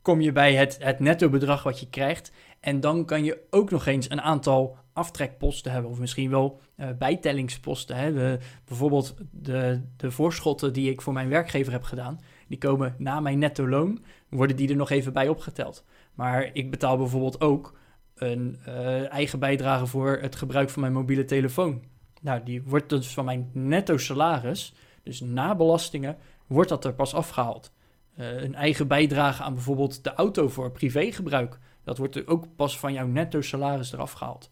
kom 0.03 0.21
je 0.21 0.33
bij 0.33 0.55
het, 0.55 0.77
het 0.81 1.01
netto 1.01 1.29
bedrag 1.29 1.63
wat 1.63 1.81
je 1.81 1.89
krijgt. 1.89 2.33
En 2.61 2.81
dan 2.81 3.05
kan 3.05 3.25
je 3.25 3.39
ook 3.51 3.71
nog 3.71 3.87
eens 3.87 4.11
een 4.11 4.21
aantal 4.21 4.77
aftrekposten 4.93 5.73
hebben, 5.73 5.91
of 5.91 5.99
misschien 5.99 6.31
wel 6.31 6.61
bijtellingsposten. 6.99 7.97
Hè. 7.97 8.39
Bijvoorbeeld 8.65 9.15
de, 9.31 9.83
de 9.97 10.11
voorschotten 10.11 10.73
die 10.73 10.91
ik 10.91 11.03
voor 11.03 11.13
mijn 11.13 11.29
werkgever 11.29 11.73
heb 11.73 11.83
gedaan 11.83 12.21
die 12.53 12.61
komen 12.61 12.95
na 12.99 13.21
mijn 13.21 13.39
netto 13.39 13.69
loon, 13.69 14.05
worden 14.29 14.57
die 14.57 14.69
er 14.69 14.77
nog 14.77 14.91
even 14.91 15.13
bij 15.13 15.29
opgeteld. 15.29 15.85
Maar 16.15 16.51
ik 16.53 16.71
betaal 16.71 16.97
bijvoorbeeld 16.97 17.41
ook 17.41 17.79
een 18.15 18.59
uh, 18.69 19.13
eigen 19.13 19.39
bijdrage 19.39 19.87
voor 19.87 20.19
het 20.21 20.37
gebruik 20.37 20.71
van 20.71 20.81
mijn 20.81 20.93
mobiele 20.93 21.25
telefoon. 21.25 21.83
Nou, 22.21 22.43
die 22.45 22.63
wordt 22.63 22.89
dus 22.89 23.09
van 23.09 23.25
mijn 23.25 23.51
netto 23.53 23.97
salaris, 23.97 24.75
dus 25.03 25.21
na 25.21 25.55
belastingen, 25.55 26.17
wordt 26.47 26.69
dat 26.69 26.85
er 26.85 26.95
pas 26.95 27.15
afgehaald. 27.15 27.73
Uh, 28.19 28.43
een 28.43 28.55
eigen 28.55 28.89
bijdrage 28.89 29.43
aan 29.43 29.55
bijvoorbeeld 29.55 30.05
de 30.05 30.15
auto 30.15 30.49
voor 30.49 30.73
privégebruik, 30.73 31.59
dat 31.85 31.99
wordt 31.99 32.17
er 32.17 32.29
ook 32.29 32.57
pas 32.57 32.79
van 32.79 32.93
jouw 32.93 33.07
netto 33.07 33.41
salaris 33.41 33.93
eraf 33.93 34.13
gehaald. 34.13 34.51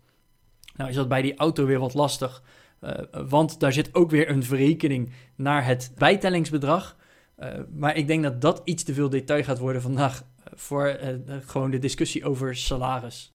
Nou 0.77 0.91
is 0.91 0.97
dat 0.97 1.09
bij 1.09 1.23
die 1.23 1.37
auto 1.37 1.67
weer 1.67 1.79
wat 1.79 1.95
lastig, 1.95 2.43
uh, 2.81 2.91
want 3.29 3.61
daar 3.61 3.73
zit 3.73 3.95
ook 3.95 4.11
weer 4.11 4.31
een 4.31 4.45
verrekening 4.45 5.13
naar 5.35 5.67
het 5.67 5.93
bijtellingsbedrag. 5.97 6.99
Uh, 7.41 7.59
maar 7.73 7.97
ik 7.97 8.07
denk 8.07 8.23
dat 8.23 8.41
dat 8.41 8.63
iets 8.65 8.83
te 8.83 8.95
veel 8.95 9.09
detail 9.09 9.43
gaat 9.43 9.59
worden 9.59 9.83
vandaag 9.83 10.21
eh, 10.21 10.53
voor 10.55 10.99
uh, 11.03 11.37
gewoon 11.47 11.71
de 11.71 11.79
discussie 11.79 12.25
over 12.25 12.57
salaris. 12.57 13.33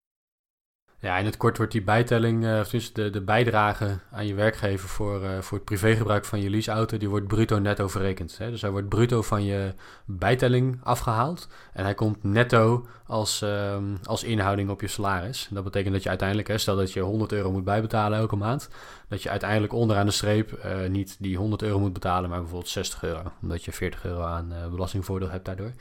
Ja, 1.06 1.18
in 1.18 1.26
het 1.26 1.38
kort 1.38 1.58
wordt 1.58 1.72
die 1.72 1.84
bijtelling, 1.84 2.44
uh, 2.44 2.60
of 2.60 2.70
dus 2.70 2.94
de, 2.94 3.10
de 3.10 3.22
bijdrage 3.22 4.00
aan 4.12 4.28
je 4.28 4.34
werkgever 4.34 4.90
voor, 4.90 5.24
uh, 5.24 5.40
voor 5.40 5.58
het 5.58 5.66
privégebruik 5.66 6.26
van 6.26 6.42
je 6.42 6.50
leaseauto, 6.50 6.98
die 6.98 7.10
wordt 7.10 7.28
bruto 7.28 7.60
netto 7.60 7.88
verrekend. 7.88 8.38
Hè? 8.38 8.50
Dus 8.50 8.62
hij 8.62 8.72
wordt 8.72 8.90
bruto 8.90 9.22
van 9.22 9.44
je 9.44 9.74
bijtelling 10.06 10.80
afgehaald 10.84 11.48
en 11.74 11.84
hij 11.84 11.94
komt 11.94 12.24
netto 12.24 12.88
als, 13.08 13.42
uh, 13.42 13.78
als 14.04 14.24
inhouding 14.24 14.70
op 14.70 14.82
je 14.82 14.88
salaris. 14.88 15.48
Dat 15.52 15.64
betekent 15.64 15.94
dat 15.94 16.04
je 16.04 16.10
uiteindelijk, 16.10 16.48
hè, 16.48 16.58
stel 16.58 16.76
dat 16.76 16.94
je 16.94 17.00
100 17.00 17.32
euro 17.32 17.52
moet 17.52 17.64
bijbetalen 17.64 18.20
elke 18.20 18.36
maand, 18.36 18.70
dat 19.08 19.24
je 19.24 19.30
uiteindelijk 19.30 19.74
onderaan 19.74 20.06
de 20.06 20.12
streep 20.12 20.66
uh, 20.66 20.90
niet 20.90 21.16
die 21.20 21.38
100 21.38 21.62
euro 21.62 21.80
moet 21.80 21.94
betalen, 21.94 22.30
maar 22.30 22.40
bijvoorbeeld 22.40 22.72
60 22.72 23.04
euro, 23.04 23.22
omdat 23.42 23.64
je 23.64 23.72
40 23.72 24.06
euro 24.06 24.22
aan 24.22 24.54
belastingvoordeel 24.72 25.30
hebt 25.30 25.46
daardoor. 25.46 25.72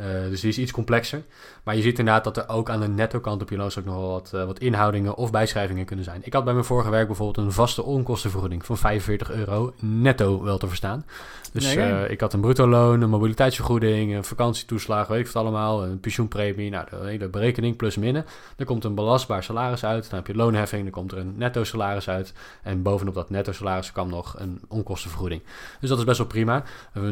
Uh, 0.00 0.06
dus 0.28 0.40
die 0.40 0.50
is 0.50 0.58
iets 0.58 0.72
complexer. 0.72 1.22
Maar 1.62 1.76
je 1.76 1.82
ziet 1.82 1.98
inderdaad 1.98 2.24
dat 2.24 2.36
er 2.36 2.48
ook 2.48 2.70
aan 2.70 2.80
de 2.80 2.88
netto 2.88 3.20
kant 3.20 3.42
op 3.42 3.50
je 3.50 3.56
loonstrook 3.56 3.84
nog 3.84 3.96
wel 3.96 4.10
wat, 4.10 4.32
uh, 4.34 4.44
wat 4.44 4.58
inhoudingen 4.58 5.14
of 5.14 5.30
bijschrijvingen 5.30 5.84
kunnen 5.84 6.04
zijn. 6.04 6.20
Ik 6.24 6.32
had 6.32 6.44
bij 6.44 6.52
mijn 6.52 6.64
vorige 6.64 6.90
werk 6.90 7.06
bijvoorbeeld 7.06 7.46
een 7.46 7.52
vaste 7.52 7.82
onkostenvergoeding 7.82 8.64
van 8.64 8.76
45 8.76 9.30
euro 9.30 9.74
netto 9.80 10.42
wel 10.42 10.58
te 10.58 10.68
verstaan. 10.68 11.04
Dus 11.52 11.74
nee, 11.74 11.90
uh, 11.90 12.10
ik 12.10 12.20
had 12.20 12.32
een 12.32 12.40
bruto 12.40 12.68
loon, 12.68 13.00
een 13.00 13.10
mobiliteitsvergoeding, 13.10 14.14
een 14.14 14.24
vakantietoeslag, 14.24 15.06
weet 15.06 15.20
ik 15.20 15.26
wat 15.26 15.42
allemaal, 15.42 15.84
een 15.84 16.00
pensioenpremie, 16.00 16.70
nou 16.70 16.86
de 16.90 16.96
hele 17.06 17.28
berekening 17.28 17.76
plus 17.76 17.96
minnen. 17.96 18.26
Dan 18.56 18.66
komt 18.66 18.84
een 18.84 18.94
belastbaar 18.94 19.42
salaris 19.42 19.84
uit, 19.84 20.10
dan 20.10 20.18
heb 20.18 20.26
je 20.26 20.34
loonheffing, 20.34 20.82
dan 20.82 20.92
komt 20.92 21.12
er 21.12 21.18
een 21.18 21.34
netto 21.36 21.64
salaris 21.64 22.08
uit. 22.08 22.32
En 22.62 22.82
bovenop 22.82 23.14
dat 23.14 23.30
netto 23.30 23.52
salaris 23.52 23.92
kwam 23.92 24.08
nog 24.08 24.34
een 24.38 24.60
onkostenvergoeding. 24.68 25.42
Dus 25.80 25.88
dat 25.88 25.98
is 25.98 26.04
best 26.04 26.18
wel 26.18 26.26
prima. 26.26 26.62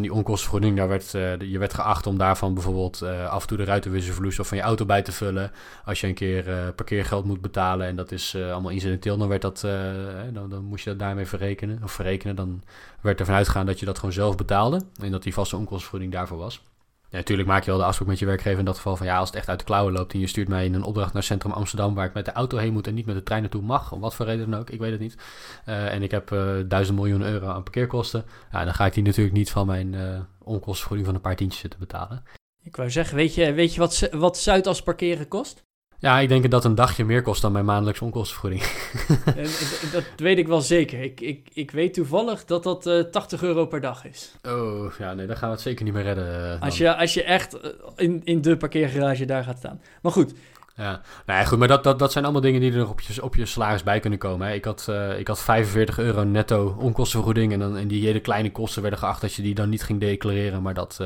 Die 0.01 0.13
onkostenvergoeding, 0.13 0.77
daar 0.77 0.89
werd, 0.89 1.11
je 1.51 1.59
werd 1.59 1.75
geacht 1.75 2.07
om 2.07 2.19
daarvan 2.19 2.55
bijvoorbeeld 2.55 2.72
bijvoorbeeld 2.73 3.03
uh, 3.03 3.29
af 3.29 3.43
en 3.43 3.49
toe 3.49 3.57
de 3.57 3.65
ruitenwisselverlies 3.65 4.37
van 4.37 4.57
je 4.57 4.63
auto 4.63 4.85
bij 4.85 5.03
te 5.03 5.13
vullen. 5.13 5.51
Als 5.85 6.01
je 6.01 6.07
een 6.07 6.15
keer 6.15 6.49
uh, 6.49 6.55
parkeergeld 6.77 7.25
moet 7.25 7.41
betalen 7.41 7.87
en 7.87 7.97
dat 7.97 8.13
is 8.13 8.35
uh, 8.35 8.53
allemaal 8.53 8.71
incidenteel, 8.71 9.17
dan, 9.17 9.29
werd 9.29 9.43
dat, 9.43 9.61
dan, 10.33 10.51
dan 10.51 10.65
moest 10.65 10.85
je 10.85 10.91
dat 10.91 10.99
daarmee 10.99 11.27
verrekenen. 11.27 11.81
Of 11.83 11.93
verrekenen, 11.93 12.37
dan 12.37 12.63
werd 13.01 13.21
er 13.21 13.27
vanuit 13.27 13.47
gegaan 13.47 13.67
dat 13.67 13.81
je 13.81 13.87
dat 13.87 13.99
gewoon 13.99 14.13
zelf 14.15 14.37
betaalde. 14.37 14.83
En 15.01 15.11
dat 15.11 15.23
die 15.23 15.35
vaste 15.35 15.57
onkostenvergoeding 15.57 16.13
daarvoor 16.13 16.39
was. 16.39 16.63
Natuurlijk 17.11 17.49
maak 17.49 17.65
je 17.65 17.71
wel 17.71 17.81
de 17.81 17.85
afspraak 17.85 18.09
met 18.09 18.19
je 18.19 18.27
werkgever 18.27 18.59
in 18.59 18.65
dat 18.65 18.77
geval 18.77 18.97
van 18.97 19.07
ja, 19.07 19.17
als 19.19 19.29
het 19.29 19.39
echt 19.39 19.49
uit 19.49 19.59
de 19.59 19.65
klauwen 19.65 19.93
loopt 19.93 20.13
en 20.13 20.19
je 20.19 20.27
stuurt 20.27 20.49
mij 20.49 20.65
in 20.65 20.75
een 20.75 20.83
opdracht 20.83 21.13
naar 21.13 21.23
Centrum 21.23 21.53
Amsterdam 21.53 21.95
waar 21.95 22.07
ik 22.07 22.15
met 22.15 22.25
de 22.25 22.33
auto 22.33 22.57
heen 22.57 22.73
moet 22.73 22.87
en 22.87 22.95
niet 22.95 23.07
met 23.07 23.15
de 23.15 23.23
trein 23.23 23.41
naartoe 23.41 23.63
mag, 23.63 23.93
om 23.93 24.01
wat 24.01 24.15
voor 24.15 24.27
reden 24.27 24.51
dan 24.51 24.61
ook, 24.61 24.71
ik 24.71 24.81
weet 24.81 24.91
het 24.91 25.01
niet. 25.01 25.17
En 25.65 26.03
ik 26.03 26.11
heb 26.11 26.29
duizend 26.67 26.99
miljoen 26.99 27.23
euro 27.23 27.47
aan 27.47 27.63
parkeerkosten, 27.63 28.25
ja, 28.53 28.65
dan 28.65 28.75
ga 28.75 28.87
ik 28.87 28.95
die 28.95 29.03
natuurlijk 29.03 29.37
niet 29.37 29.51
van 29.51 29.67
mijn 29.67 29.93
uh, 29.93 30.21
onkostenvergoeding 30.39 31.07
van 31.07 31.15
een 31.15 31.21
paar 31.21 31.37
tientjes 31.37 31.61
zitten 31.61 31.81
betalen. 31.81 32.23
Ik 32.65 32.77
wou 32.77 32.91
zeggen, 32.91 33.17
weet 33.17 33.35
je, 33.35 33.53
weet 33.53 33.75
je 33.75 33.81
wat, 33.81 34.09
wat 34.11 34.39
Zuidas 34.39 34.83
parkeren 34.83 35.29
kost? 35.29 35.65
Ja, 36.03 36.19
ik 36.19 36.29
denk 36.29 36.51
dat 36.51 36.65
een 36.65 36.75
dagje 36.75 37.05
meer 37.05 37.23
kost 37.23 37.43
dan 37.43 37.53
mijn 37.53 37.65
maandelijkse 37.65 38.05
onkostenvergoeding. 38.05 38.63
dat 39.93 40.05
weet 40.17 40.39
ik 40.39 40.47
wel 40.47 40.61
zeker. 40.61 41.01
Ik, 41.01 41.21
ik, 41.21 41.49
ik 41.53 41.71
weet 41.71 41.95
toevallig 41.95 42.45
dat 42.45 42.63
dat 42.63 42.87
uh, 42.87 43.01
80 43.01 43.43
euro 43.43 43.67
per 43.67 43.81
dag 43.81 44.05
is. 44.05 44.35
Oh, 44.43 44.93
ja, 44.99 45.15
nee, 45.15 45.27
dan 45.27 45.37
gaan 45.37 45.49
we 45.49 45.55
het 45.55 45.65
zeker 45.65 45.85
niet 45.85 45.95
meer 45.95 46.03
redden. 46.03 46.55
Uh, 46.55 46.63
als, 46.63 46.79
je, 46.79 46.97
als 46.97 47.15
je 47.15 47.23
echt 47.23 47.59
in, 47.97 48.21
in 48.25 48.41
de 48.41 48.57
parkeergarage 48.57 49.25
daar 49.25 49.45
gaat 49.45 49.59
staan. 49.59 49.81
Maar 50.03 50.13
goed. 50.13 50.35
Ja, 50.77 51.01
nou 51.27 51.39
ja, 51.39 51.45
goed, 51.45 51.59
maar 51.59 51.69
dat, 51.69 51.85
dat, 51.85 51.99
dat 51.99 52.13
zijn 52.13 52.25
allemaal 52.25 52.43
dingen 52.43 52.61
die 52.61 52.73
er 52.73 52.79
nog 52.79 52.91
op 52.91 53.01
je, 53.01 53.23
op 53.23 53.35
je 53.35 53.47
salaris 53.47 53.83
bij 53.83 54.01
kunnen 54.01 54.19
komen. 54.19 54.47
Hè. 54.47 54.55
Ik, 54.55 54.65
had, 54.65 54.87
uh, 54.91 55.19
ik 55.19 55.27
had 55.27 55.41
45 55.41 55.99
euro 55.99 56.25
netto 56.25 56.77
onkostenvergoeding 56.79 57.53
en, 57.53 57.59
dan, 57.59 57.77
en 57.77 57.89
die 57.89 58.07
hele 58.07 58.21
kleine 58.21 58.53
kosten 58.53 58.83
werden 58.83 59.01
geacht 59.01 59.21
dat 59.21 59.35
je 59.35 59.43
die 59.43 59.55
dan 59.55 59.69
niet 59.69 59.83
ging 59.83 60.01
declareren, 60.01 60.63
maar 60.63 60.75
dat 60.75 60.99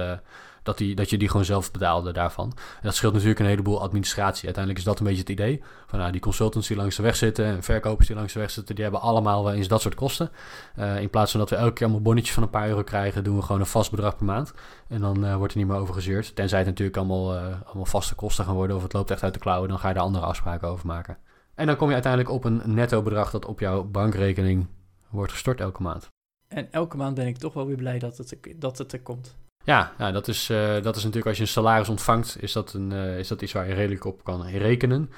dat, 0.67 0.79
die, 0.79 0.95
dat 0.95 1.11
je 1.11 1.19
die 1.19 1.29
gewoon 1.29 1.45
zelf 1.45 1.71
betaalde 1.71 2.13
daarvan. 2.13 2.53
En 2.57 2.83
dat 2.83 2.95
scheelt 2.95 3.13
natuurlijk 3.13 3.41
een 3.41 3.47
heleboel 3.47 3.83
administratie. 3.83 4.45
Uiteindelijk 4.45 4.79
is 4.79 4.91
dat 4.91 4.99
een 4.99 5.07
beetje 5.07 5.21
het 5.21 5.31
idee. 5.31 5.63
Van 5.87 5.99
nou, 5.99 6.13
die 6.13 6.21
consultants 6.21 6.69
die 6.69 6.77
langs 6.77 6.97
de 6.97 7.03
weg 7.03 7.17
zitten 7.17 7.45
en 7.45 7.63
verkopers 7.63 8.07
die 8.07 8.17
langs 8.17 8.33
de 8.33 8.39
weg 8.39 8.51
zitten, 8.51 8.75
die 8.75 8.85
hebben 8.85 9.03
allemaal 9.03 9.45
wel 9.45 9.53
eens 9.53 9.69
dat 9.69 9.81
soort 9.81 9.95
kosten. 9.95 10.31
Uh, 10.79 11.01
in 11.01 11.11
plaats 11.11 11.31
van 11.31 11.41
dat 11.41 11.51
we 11.51 11.57
elke 11.57 11.73
keer 11.73 11.85
allemaal 11.85 12.03
bonnetjes 12.03 12.35
van 12.35 12.43
een 12.43 12.51
paar 12.51 12.69
euro 12.69 12.83
krijgen, 12.83 13.25
doen 13.25 13.37
we 13.37 13.43
gewoon 13.43 13.61
een 13.61 13.67
vast 13.67 13.91
bedrag 13.91 14.17
per 14.17 14.27
maand. 14.27 14.53
En 14.89 15.01
dan 15.01 15.25
uh, 15.25 15.37
wordt 15.37 15.53
er 15.53 15.59
niet 15.59 15.69
meer 15.69 15.77
over 15.77 15.95
gezeurd. 15.95 16.37
Tenzij 16.37 16.59
het 16.59 16.69
natuurlijk 16.69 16.97
allemaal, 16.97 17.35
uh, 17.35 17.41
allemaal 17.65 17.85
vaste 17.85 18.15
kosten 18.15 18.45
gaan 18.45 18.55
worden 18.55 18.77
of 18.77 18.83
het 18.83 18.93
loopt 18.93 19.11
echt 19.11 19.23
uit 19.23 19.35
de 19.35 19.41
klauwen, 19.41 19.69
dan 19.69 19.79
ga 19.79 19.89
je 19.89 19.95
daar 19.95 20.03
andere 20.03 20.25
afspraken 20.25 20.69
over 20.69 20.87
maken. 20.87 21.19
En 21.55 21.67
dan 21.67 21.77
kom 21.77 21.89
je 21.89 21.95
uiteindelijk 21.95 22.33
op 22.33 22.45
een 22.45 22.63
netto 22.65 23.03
bedrag 23.03 23.31
dat 23.31 23.47
op 23.47 23.61
jouw 23.61 23.85
bankrekening 23.85 24.67
wordt 25.11 25.33
gestort 25.33 25.61
elke 25.61 25.83
maand. 25.83 26.09
En 26.49 26.73
elke 26.73 26.97
maand 26.97 27.15
ben 27.15 27.27
ik 27.27 27.39
toch 27.39 27.55
wel 27.55 27.67
weer 27.67 27.77
blij 27.77 27.99
dat 27.99 28.17
het, 28.17 28.37
dat 28.57 28.79
het 28.79 28.93
er 28.93 29.03
komt. 29.03 29.37
Ja, 29.67 29.93
nou, 29.99 30.13
dat, 30.13 30.29
is, 30.29 30.51
uh, 30.51 30.83
dat 30.83 30.97
is 30.97 31.03
natuurlijk 31.03 31.27
als 31.27 31.37
je 31.37 31.43
een 31.43 31.49
salaris 31.49 31.89
ontvangt, 31.89 32.43
is 32.43 32.53
dat, 32.53 32.73
een, 32.73 32.91
uh, 32.91 33.19
is 33.19 33.29
dat 33.29 33.43
iets 33.43 33.53
waar 33.53 33.69
je 33.69 33.75
redelijk 33.75 34.05
op 34.05 34.25
kan 34.25 34.47
rekenen. 34.47 35.11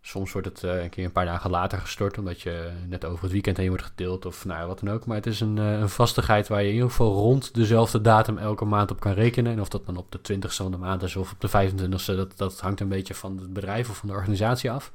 Soms 0.00 0.32
wordt 0.32 0.48
het 0.48 0.62
uh, 0.62 0.82
een 0.82 0.88
keer 0.88 1.04
een 1.04 1.12
paar 1.12 1.24
dagen 1.24 1.50
later 1.50 1.78
gestort, 1.78 2.18
omdat 2.18 2.40
je 2.40 2.70
net 2.88 3.04
over 3.04 3.22
het 3.22 3.32
weekend 3.32 3.56
heen 3.56 3.68
wordt 3.68 3.84
gedeeld 3.84 4.26
of 4.26 4.44
nou, 4.44 4.66
wat 4.66 4.80
dan 4.80 4.94
ook. 4.94 5.06
Maar 5.06 5.16
het 5.16 5.26
is 5.26 5.40
een, 5.40 5.56
een 5.56 5.88
vastigheid 5.88 6.48
waar 6.48 6.62
je 6.62 6.68
in 6.68 6.74
ieder 6.74 6.90
geval 6.90 7.12
rond 7.12 7.54
dezelfde 7.54 8.00
datum 8.00 8.38
elke 8.38 8.64
maand 8.64 8.90
op 8.90 9.00
kan 9.00 9.12
rekenen. 9.12 9.52
En 9.52 9.60
of 9.60 9.68
dat 9.68 9.86
dan 9.86 9.96
op 9.96 10.12
de 10.12 10.18
20ste 10.18 10.54
van 10.54 10.70
de 10.70 10.76
maand 10.76 11.02
is 11.02 11.16
of 11.16 11.32
op 11.32 11.40
de 11.40 11.70
25ste, 11.70 12.16
dat, 12.16 12.36
dat 12.36 12.60
hangt 12.60 12.80
een 12.80 12.88
beetje 12.88 13.14
van 13.14 13.36
het 13.36 13.52
bedrijf 13.52 13.90
of 13.90 13.96
van 13.96 14.08
de 14.08 14.14
organisatie 14.14 14.70
af. 14.70 14.92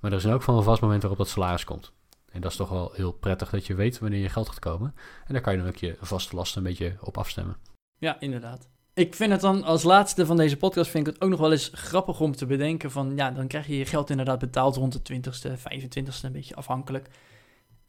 Maar 0.00 0.10
er 0.10 0.18
is 0.18 0.26
ook 0.26 0.42
van 0.42 0.56
een 0.56 0.62
vast 0.62 0.80
moment 0.82 1.02
waarop 1.02 1.18
dat 1.18 1.28
salaris 1.28 1.64
komt. 1.64 1.92
En 2.30 2.40
dat 2.40 2.50
is 2.50 2.56
toch 2.56 2.68
wel 2.68 2.92
heel 2.94 3.12
prettig 3.12 3.50
dat 3.50 3.66
je 3.66 3.74
weet 3.74 3.98
wanneer 3.98 4.20
je 4.20 4.28
geld 4.28 4.48
gaat 4.48 4.58
komen. 4.58 4.94
En 5.26 5.32
daar 5.32 5.42
kan 5.42 5.52
je 5.52 5.58
dan 5.58 5.68
ook 5.68 5.76
je 5.76 5.96
vaste 6.00 6.36
lasten 6.36 6.58
een 6.58 6.68
beetje 6.68 6.96
op 7.00 7.18
afstemmen. 7.18 7.56
Ja, 7.98 8.20
inderdaad. 8.20 8.68
Ik 8.94 9.14
vind 9.14 9.30
het 9.30 9.40
dan 9.40 9.62
als 9.64 9.82
laatste 9.82 10.26
van 10.26 10.36
deze 10.36 10.56
podcast 10.56 10.90
vind 10.90 11.06
ik 11.06 11.12
het 11.12 11.22
ook 11.22 11.30
nog 11.30 11.40
wel 11.40 11.52
eens 11.52 11.70
grappig 11.72 12.20
om 12.20 12.36
te 12.36 12.46
bedenken 12.46 12.90
van 12.90 13.12
ja, 13.16 13.30
dan 13.30 13.46
krijg 13.46 13.66
je 13.66 13.78
je 13.78 13.86
geld 13.86 14.10
inderdaad 14.10 14.38
betaald 14.38 14.76
rond 14.76 15.06
de 15.06 15.14
20ste, 15.14 15.50
25ste, 15.50 16.22
een 16.22 16.32
beetje 16.32 16.54
afhankelijk. 16.54 17.08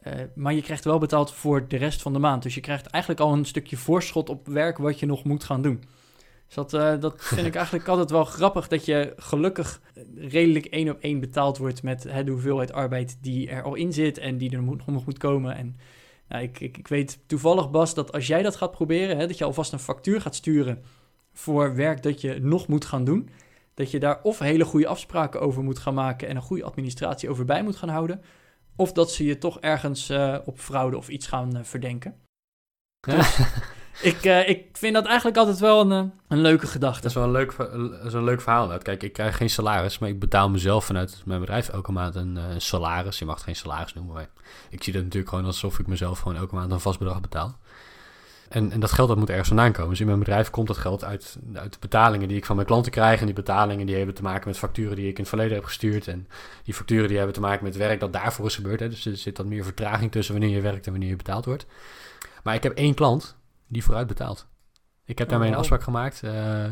Uh, 0.07 0.13
maar 0.35 0.53
je 0.53 0.61
krijgt 0.61 0.83
wel 0.83 0.97
betaald 0.97 1.33
voor 1.33 1.67
de 1.67 1.77
rest 1.77 2.01
van 2.01 2.13
de 2.13 2.19
maand. 2.19 2.43
Dus 2.43 2.55
je 2.55 2.61
krijgt 2.61 2.85
eigenlijk 2.85 3.23
al 3.23 3.33
een 3.33 3.45
stukje 3.45 3.77
voorschot 3.77 4.29
op 4.29 4.47
werk 4.47 4.77
wat 4.77 4.99
je 4.99 5.05
nog 5.05 5.23
moet 5.23 5.43
gaan 5.43 5.61
doen. 5.61 5.83
Dus 6.45 6.55
dat, 6.55 6.73
uh, 6.73 6.99
dat 6.99 7.13
vind 7.17 7.47
ik 7.47 7.55
eigenlijk 7.63 7.87
altijd 7.87 8.09
wel 8.09 8.25
grappig 8.25 8.67
dat 8.67 8.85
je 8.85 9.13
gelukkig 9.17 9.81
redelijk 10.15 10.65
één 10.65 10.89
op 10.89 10.99
één 10.99 11.19
betaald 11.19 11.57
wordt 11.57 11.83
met 11.83 12.03
hè, 12.03 12.23
de 12.23 12.31
hoeveelheid 12.31 12.73
arbeid 12.73 13.17
die 13.21 13.49
er 13.49 13.63
al 13.63 13.75
in 13.75 13.93
zit 13.93 14.17
en 14.17 14.37
die 14.37 14.51
er 14.51 14.63
nog 14.63 15.05
moet 15.05 15.17
komen. 15.17 15.55
En 15.55 15.77
nou, 16.29 16.43
ik, 16.43 16.59
ik, 16.59 16.77
ik, 16.77 16.87
weet 16.87 17.19
toevallig, 17.25 17.71
Bas, 17.71 17.93
dat 17.93 18.11
als 18.11 18.27
jij 18.27 18.41
dat 18.41 18.55
gaat 18.55 18.71
proberen, 18.71 19.17
hè, 19.17 19.27
dat 19.27 19.37
je 19.37 19.43
alvast 19.43 19.73
een 19.73 19.79
factuur 19.79 20.21
gaat 20.21 20.35
sturen 20.35 20.83
voor 21.33 21.75
werk 21.75 22.03
dat 22.03 22.21
je 22.21 22.39
nog 22.41 22.67
moet 22.67 22.85
gaan 22.85 23.03
doen, 23.03 23.29
dat 23.73 23.91
je 23.91 23.99
daar 23.99 24.19
of 24.23 24.39
hele 24.39 24.65
goede 24.65 24.87
afspraken 24.87 25.41
over 25.41 25.63
moet 25.63 25.79
gaan 25.79 25.93
maken 25.93 26.27
en 26.27 26.35
een 26.35 26.41
goede 26.41 26.63
administratie 26.63 27.29
over 27.29 27.45
bij 27.45 27.63
moet 27.63 27.75
gaan 27.75 27.89
houden, 27.89 28.21
of 28.75 28.91
dat 28.91 29.11
ze 29.11 29.25
je 29.25 29.37
toch 29.37 29.59
ergens 29.59 30.09
uh, 30.09 30.37
op 30.45 30.59
fraude 30.59 30.97
of 30.97 31.09
iets 31.09 31.27
gaan 31.27 31.57
uh, 31.57 31.63
verdenken. 31.63 32.15
Dus 32.99 33.39
ik, 34.01 34.25
uh, 34.25 34.49
ik 34.49 34.65
vind 34.73 34.93
dat 34.93 35.05
eigenlijk 35.05 35.37
altijd 35.37 35.59
wel 35.59 35.91
een, 35.91 36.11
een 36.27 36.41
leuke 36.41 36.67
gedachte. 36.67 37.01
Dat 37.01 37.09
is 37.09 37.15
wel 37.15 37.23
een 37.23 37.31
leuk, 37.31 37.51
is 38.05 38.13
een 38.13 38.23
leuk 38.23 38.41
verhaal. 38.41 38.77
Kijk, 38.77 39.03
ik 39.03 39.13
krijg 39.13 39.37
geen 39.37 39.49
salaris, 39.49 39.99
maar 39.99 40.09
ik 40.09 40.19
betaal 40.19 40.49
mezelf 40.49 40.85
vanuit 40.85 41.21
mijn 41.25 41.39
bedrijf 41.39 41.69
elke 41.69 41.91
maand 41.91 42.15
een, 42.15 42.35
een 42.35 42.61
salaris. 42.61 43.19
Je 43.19 43.25
mag 43.25 43.35
het 43.35 43.43
geen 43.43 43.55
salaris 43.55 43.93
noemen, 43.93 44.13
maar 44.13 44.29
ik 44.69 44.83
zie 44.83 44.93
dat 44.93 45.03
natuurlijk 45.03 45.29
gewoon 45.29 45.45
alsof 45.45 45.79
ik 45.79 45.87
mezelf 45.87 46.19
gewoon 46.19 46.37
elke 46.37 46.55
maand 46.55 46.71
een 46.71 46.79
vast 46.79 46.99
bedrag 46.99 47.21
betaal. 47.21 47.57
En, 48.49 48.71
en 48.71 48.79
dat 48.79 48.91
geld 48.91 49.07
dat 49.07 49.17
moet 49.17 49.29
ergens 49.29 49.47
vandaan 49.47 49.71
komen. 49.71 49.89
Dus 49.89 49.99
in 49.99 50.05
mijn 50.05 50.19
bedrijf 50.19 50.49
komt 50.49 50.67
dat 50.67 50.77
geld 50.77 51.03
uit, 51.03 51.37
uit 51.53 51.73
de 51.73 51.79
betalingen 51.79 52.27
die 52.27 52.37
ik 52.37 52.45
van 52.45 52.55
mijn 52.55 52.67
klanten 52.67 52.91
krijg. 52.91 53.19
En 53.19 53.25
die 53.25 53.35
betalingen 53.35 53.85
die 53.85 53.95
hebben 53.95 54.15
te 54.15 54.21
maken 54.21 54.47
met 54.47 54.57
facturen 54.57 54.95
die 54.95 55.07
ik 55.07 55.13
in 55.13 55.19
het 55.19 55.27
verleden 55.29 55.53
heb 55.53 55.65
gestuurd. 55.65 56.07
En 56.07 56.27
die 56.63 56.73
facturen 56.73 57.07
die 57.07 57.17
hebben 57.17 57.35
te 57.35 57.41
maken 57.41 57.63
met 57.63 57.75
werk 57.75 57.99
dat 57.99 58.13
daarvoor 58.13 58.45
is 58.45 58.55
gebeurd. 58.55 58.79
Hè. 58.79 58.89
Dus 58.89 59.05
er 59.05 59.17
zit 59.17 59.35
dan 59.35 59.47
meer 59.47 59.63
vertraging 59.63 60.11
tussen 60.11 60.33
wanneer 60.33 60.55
je 60.55 60.61
werkt 60.61 60.85
en 60.85 60.91
wanneer 60.91 61.09
je 61.09 61.15
betaald 61.15 61.45
wordt. 61.45 61.65
Maar 62.43 62.55
ik 62.55 62.63
heb 62.63 62.77
één 62.77 62.93
klant 62.93 63.35
die 63.69 63.83
vooruit 63.83 64.07
betaalt. 64.07 64.47
Ik 65.05 65.17
heb 65.17 65.29
daarmee 65.29 65.47
een 65.47 65.53
oh. 65.53 65.59
afspraak 65.59 65.83
gemaakt. 65.83 66.21
Uh, 66.23 66.65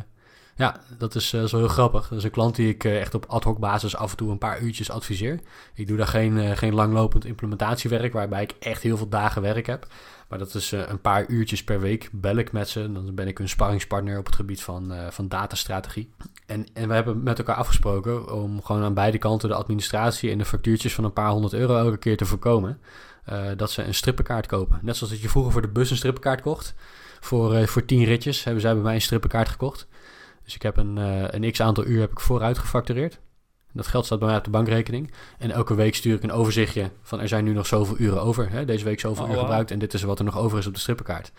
ja, 0.56 0.80
dat 0.98 1.16
is 1.16 1.34
uh, 1.34 1.44
zo 1.44 1.58
heel 1.58 1.68
grappig. 1.68 2.08
Dat 2.08 2.18
is 2.18 2.24
een 2.24 2.32
klant 2.32 2.56
die 2.56 2.70
ik 2.70 2.84
uh, 2.84 3.00
echt 3.00 3.14
op 3.14 3.26
ad 3.26 3.44
hoc 3.44 3.60
basis 3.60 3.96
af 3.96 4.12
en 4.12 4.18
toe 4.18 4.32
een 4.32 4.38
paar 4.38 4.60
uurtjes 4.60 4.92
adviseer. 4.92 5.40
Ik 5.74 5.88
doe 5.88 5.98
daar 5.98 6.08
geen, 6.08 6.58
geen 6.58 6.74
langlopend 6.74 7.26
implementatiewerk 7.26 8.14
waarbij 8.14 8.44
ik 8.44 8.56
echt 8.60 8.82
heel 8.82 8.98
veel 8.98 9.10
dagen 9.10 9.42
werk 9.42 9.66
heb. 9.66 9.88
Maar 10.30 10.40
dat 10.40 10.54
is 10.54 10.72
een 10.72 11.02
paar 11.02 11.28
uurtjes 11.28 11.64
per 11.64 11.80
week 11.80 12.10
bel 12.12 12.36
ik 12.36 12.52
met 12.52 12.70
ze. 12.70 12.92
Dan 12.92 13.16
ben 13.16 13.28
ik 13.28 13.38
hun 13.38 13.50
sparringspartner 13.50 14.18
op 14.18 14.26
het 14.26 14.36
gebied 14.36 14.62
van, 14.62 14.94
van 15.10 15.28
datastrategie. 15.28 16.14
En, 16.46 16.66
en 16.74 16.88
we 16.88 16.94
hebben 16.94 17.24
met 17.24 17.38
elkaar 17.38 17.56
afgesproken 17.56 18.34
om 18.34 18.64
gewoon 18.64 18.84
aan 18.84 18.94
beide 18.94 19.18
kanten 19.18 19.50
de 19.50 19.56
administratie 19.56 20.32
en 20.32 20.38
de 20.38 20.46
factuurtjes 20.46 20.94
van 20.94 21.04
een 21.04 21.14
paar 21.14 21.30
honderd 21.30 21.54
euro 21.54 21.78
elke 21.78 21.98
keer 21.98 22.18
te 22.18 22.26
voorkomen. 22.26 22.80
Dat 23.58 23.72
ze 23.72 23.84
een 23.84 23.94
strippenkaart 23.94 24.46
kopen. 24.46 24.80
Net 24.82 24.98
zoals 24.98 25.14
dat 25.14 25.22
je 25.22 25.30
vroeger 25.30 25.52
voor 25.52 25.62
de 25.62 25.68
bus 25.68 25.90
een 25.90 25.98
strippenkaart 25.98 26.42
kocht. 26.42 26.74
Voor, 27.20 27.68
voor 27.68 27.86
tien 27.86 28.04
ritjes 28.04 28.44
hebben 28.44 28.62
zij 28.62 28.74
bij 28.74 28.84
mij 28.84 28.94
een 28.94 29.02
strippenkaart 29.02 29.50
gekocht. 29.50 29.88
Dus 30.44 30.56
ik 30.56 30.62
heb 30.62 30.78
een, 30.78 30.98
uh, 30.98 31.24
een 31.28 31.52
x 31.52 31.62
aantal 31.62 31.86
uur 31.86 32.00
heb 32.00 32.12
ik 32.12 32.20
vooruit 32.20 32.58
gefactureerd. 32.58 33.20
Dat 33.74 33.88
geld 33.88 34.06
staat 34.06 34.20
bij 34.20 34.28
mij 34.28 34.38
op 34.38 34.44
de 34.44 34.50
bankrekening. 34.50 35.12
En 35.38 35.52
elke 35.52 35.76
week 35.76 35.96
stuur 35.96 36.16
ik 36.16 36.24
een 36.24 36.32
overzichtje 36.32 36.92
van 37.02 37.20
er 37.20 37.28
zijn 37.28 37.44
nu 37.44 37.54
nog 37.54 37.66
zoveel 37.66 37.96
uren 38.00 38.22
over. 38.22 38.52
Hè? 38.52 38.66
Deze 38.66 38.86
week 38.86 39.00
zoveel 39.00 39.26
oh, 39.26 39.32
uur 39.32 39.38
gebruikt 39.38 39.72
en 39.72 39.80
dit 39.80 39.94
is 39.94 40.04
wat 40.04 40.20
er 40.20 40.26
nog 40.26 40.38
over 40.38 40.58
is 40.58 40.68
op 40.68 40.74
de 40.74 40.80
strippenkaart. 40.80 41.32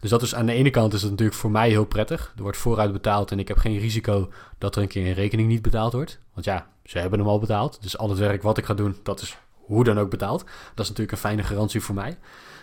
Dus 0.00 0.10
dat 0.10 0.22
is 0.22 0.34
aan 0.34 0.46
de 0.46 0.52
ene 0.52 0.70
kant 0.70 0.92
is 0.92 1.02
het 1.02 1.10
natuurlijk 1.10 1.38
voor 1.38 1.50
mij 1.50 1.68
heel 1.68 1.84
prettig. 1.84 2.32
Er 2.36 2.42
wordt 2.42 2.56
vooruit 2.56 2.92
betaald 2.92 3.30
en 3.30 3.38
ik 3.38 3.48
heb 3.48 3.56
geen 3.56 3.78
risico 3.78 4.30
dat 4.58 4.76
er 4.76 4.82
een 4.82 4.88
keer 4.88 5.06
een 5.06 5.14
rekening 5.14 5.48
niet 5.48 5.62
betaald 5.62 5.92
wordt. 5.92 6.18
Want 6.34 6.46
ja, 6.46 6.66
ze 6.84 6.98
hebben 6.98 7.18
hem 7.18 7.28
al 7.28 7.38
betaald. 7.38 7.82
Dus 7.82 7.98
al 7.98 8.08
het 8.08 8.18
werk 8.18 8.42
wat 8.42 8.58
ik 8.58 8.64
ga 8.64 8.74
doen, 8.74 8.96
dat 9.02 9.20
is 9.20 9.36
hoe 9.64 9.84
dan 9.84 9.98
ook 9.98 10.10
betaald. 10.10 10.40
Dat 10.40 10.84
is 10.84 10.88
natuurlijk 10.88 11.12
een 11.12 11.18
fijne 11.18 11.42
garantie 11.42 11.80
voor 11.80 11.94
mij. 11.94 12.18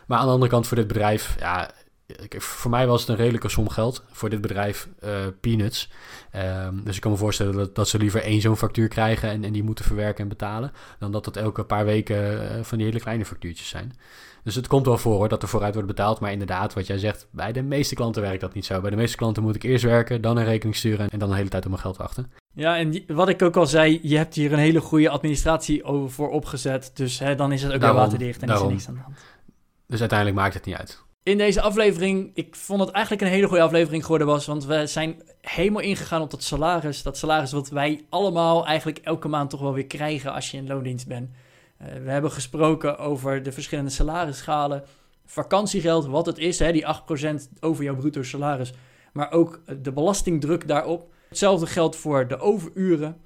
Maar 0.07 0.17
aan 0.17 0.25
de 0.25 0.31
andere 0.31 0.51
kant 0.51 0.67
voor 0.67 0.77
dit 0.77 0.87
bedrijf, 0.87 1.35
ja, 1.39 1.71
voor 2.37 2.71
mij 2.71 2.87
was 2.87 3.01
het 3.01 3.09
een 3.09 3.15
redelijke 3.15 3.49
som 3.49 3.69
geld. 3.69 4.03
Voor 4.11 4.29
dit 4.29 4.41
bedrijf 4.41 4.87
uh, 5.03 5.09
peanuts. 5.39 5.91
Um, 6.67 6.83
dus 6.83 6.95
ik 6.95 7.01
kan 7.01 7.11
me 7.11 7.17
voorstellen 7.17 7.55
dat, 7.55 7.75
dat 7.75 7.87
ze 7.87 7.97
liever 7.97 8.21
één 8.21 8.41
zo'n 8.41 8.57
factuur 8.57 8.87
krijgen 8.87 9.29
en, 9.29 9.43
en 9.43 9.51
die 9.51 9.63
moeten 9.63 9.85
verwerken 9.85 10.23
en 10.23 10.29
betalen. 10.29 10.71
Dan 10.99 11.11
dat 11.11 11.25
het 11.25 11.37
elke 11.37 11.63
paar 11.63 11.85
weken 11.85 12.33
uh, 12.33 12.63
van 12.63 12.77
die 12.77 12.87
hele 12.87 12.99
kleine 12.99 13.25
factuurtjes 13.25 13.69
zijn. 13.69 13.93
Dus 14.43 14.55
het 14.55 14.67
komt 14.67 14.85
wel 14.85 14.97
voor 14.97 15.15
hoor, 15.15 15.29
dat 15.29 15.41
er 15.41 15.49
vooruit 15.49 15.73
wordt 15.73 15.87
betaald. 15.87 16.19
Maar 16.19 16.31
inderdaad, 16.31 16.73
wat 16.73 16.87
jij 16.87 16.97
zegt, 16.97 17.27
bij 17.31 17.51
de 17.51 17.61
meeste 17.61 17.95
klanten 17.95 18.21
werkt 18.21 18.41
dat 18.41 18.53
niet 18.53 18.65
zo. 18.65 18.81
Bij 18.81 18.89
de 18.89 18.95
meeste 18.95 19.17
klanten 19.17 19.43
moet 19.43 19.55
ik 19.55 19.63
eerst 19.63 19.83
werken, 19.83 20.21
dan 20.21 20.37
een 20.37 20.45
rekening 20.45 20.75
sturen 20.75 21.09
en 21.09 21.19
dan 21.19 21.29
de 21.29 21.35
hele 21.35 21.49
tijd 21.49 21.63
op 21.63 21.69
mijn 21.69 21.81
geld 21.81 21.97
wachten. 21.97 22.38
Ja, 22.53 22.77
en 22.77 23.03
wat 23.07 23.29
ik 23.29 23.41
ook 23.41 23.55
al 23.55 23.65
zei, 23.65 23.99
je 24.01 24.17
hebt 24.17 24.35
hier 24.35 24.53
een 24.53 24.59
hele 24.59 24.81
goede 24.81 25.09
administratie 25.09 25.83
over 25.83 26.11
voor 26.11 26.29
opgezet. 26.29 26.91
Dus 26.93 27.19
hè, 27.19 27.35
dan 27.35 27.51
is 27.51 27.63
het 27.63 27.73
ook 27.73 27.81
weer 27.81 27.93
waterdicht 27.93 28.41
en 28.41 28.47
daarom. 28.47 28.71
is 28.71 28.71
er 28.71 28.75
niks 28.75 28.87
aan 28.87 28.95
de 28.95 29.01
hand. 29.01 29.17
Dus 29.87 29.99
uiteindelijk 29.99 30.39
maakt 30.39 30.53
het 30.53 30.65
niet 30.65 30.75
uit 30.75 31.07
in 31.29 31.37
deze 31.37 31.61
aflevering, 31.61 32.31
ik 32.33 32.55
vond 32.55 32.79
het 32.79 32.89
eigenlijk 32.89 33.23
een 33.23 33.31
hele 33.31 33.47
goede 33.47 33.63
aflevering 33.63 34.03
geworden 34.03 34.27
was, 34.27 34.45
want 34.45 34.65
we 34.65 34.87
zijn 34.87 35.21
helemaal 35.41 35.81
ingegaan 35.81 36.21
op 36.21 36.31
dat 36.31 36.43
salaris. 36.43 37.03
Dat 37.03 37.17
salaris 37.17 37.51
wat 37.51 37.69
wij 37.69 38.05
allemaal 38.09 38.65
eigenlijk 38.65 38.97
elke 38.97 39.27
maand 39.27 39.49
toch 39.49 39.59
wel 39.59 39.73
weer 39.73 39.87
krijgen 39.87 40.33
als 40.33 40.51
je 40.51 40.57
in 40.57 40.67
loondienst 40.67 41.07
bent. 41.07 41.29
Uh, 41.81 41.87
we 42.03 42.11
hebben 42.11 42.31
gesproken 42.31 42.97
over 42.97 43.43
de 43.43 43.51
verschillende 43.51 43.89
salarisschalen, 43.89 44.83
vakantiegeld, 45.25 46.05
wat 46.05 46.25
het 46.25 46.37
is, 46.37 46.59
hè, 46.59 46.71
die 46.71 46.85
8% 46.85 47.59
over 47.59 47.83
jouw 47.83 47.95
bruto 47.95 48.23
salaris, 48.23 48.73
maar 49.13 49.31
ook 49.31 49.61
de 49.81 49.91
belastingdruk 49.91 50.67
daarop. 50.67 51.13
Hetzelfde 51.29 51.67
geldt 51.67 51.95
voor 51.95 52.27
de 52.27 52.39
overuren. 52.39 53.17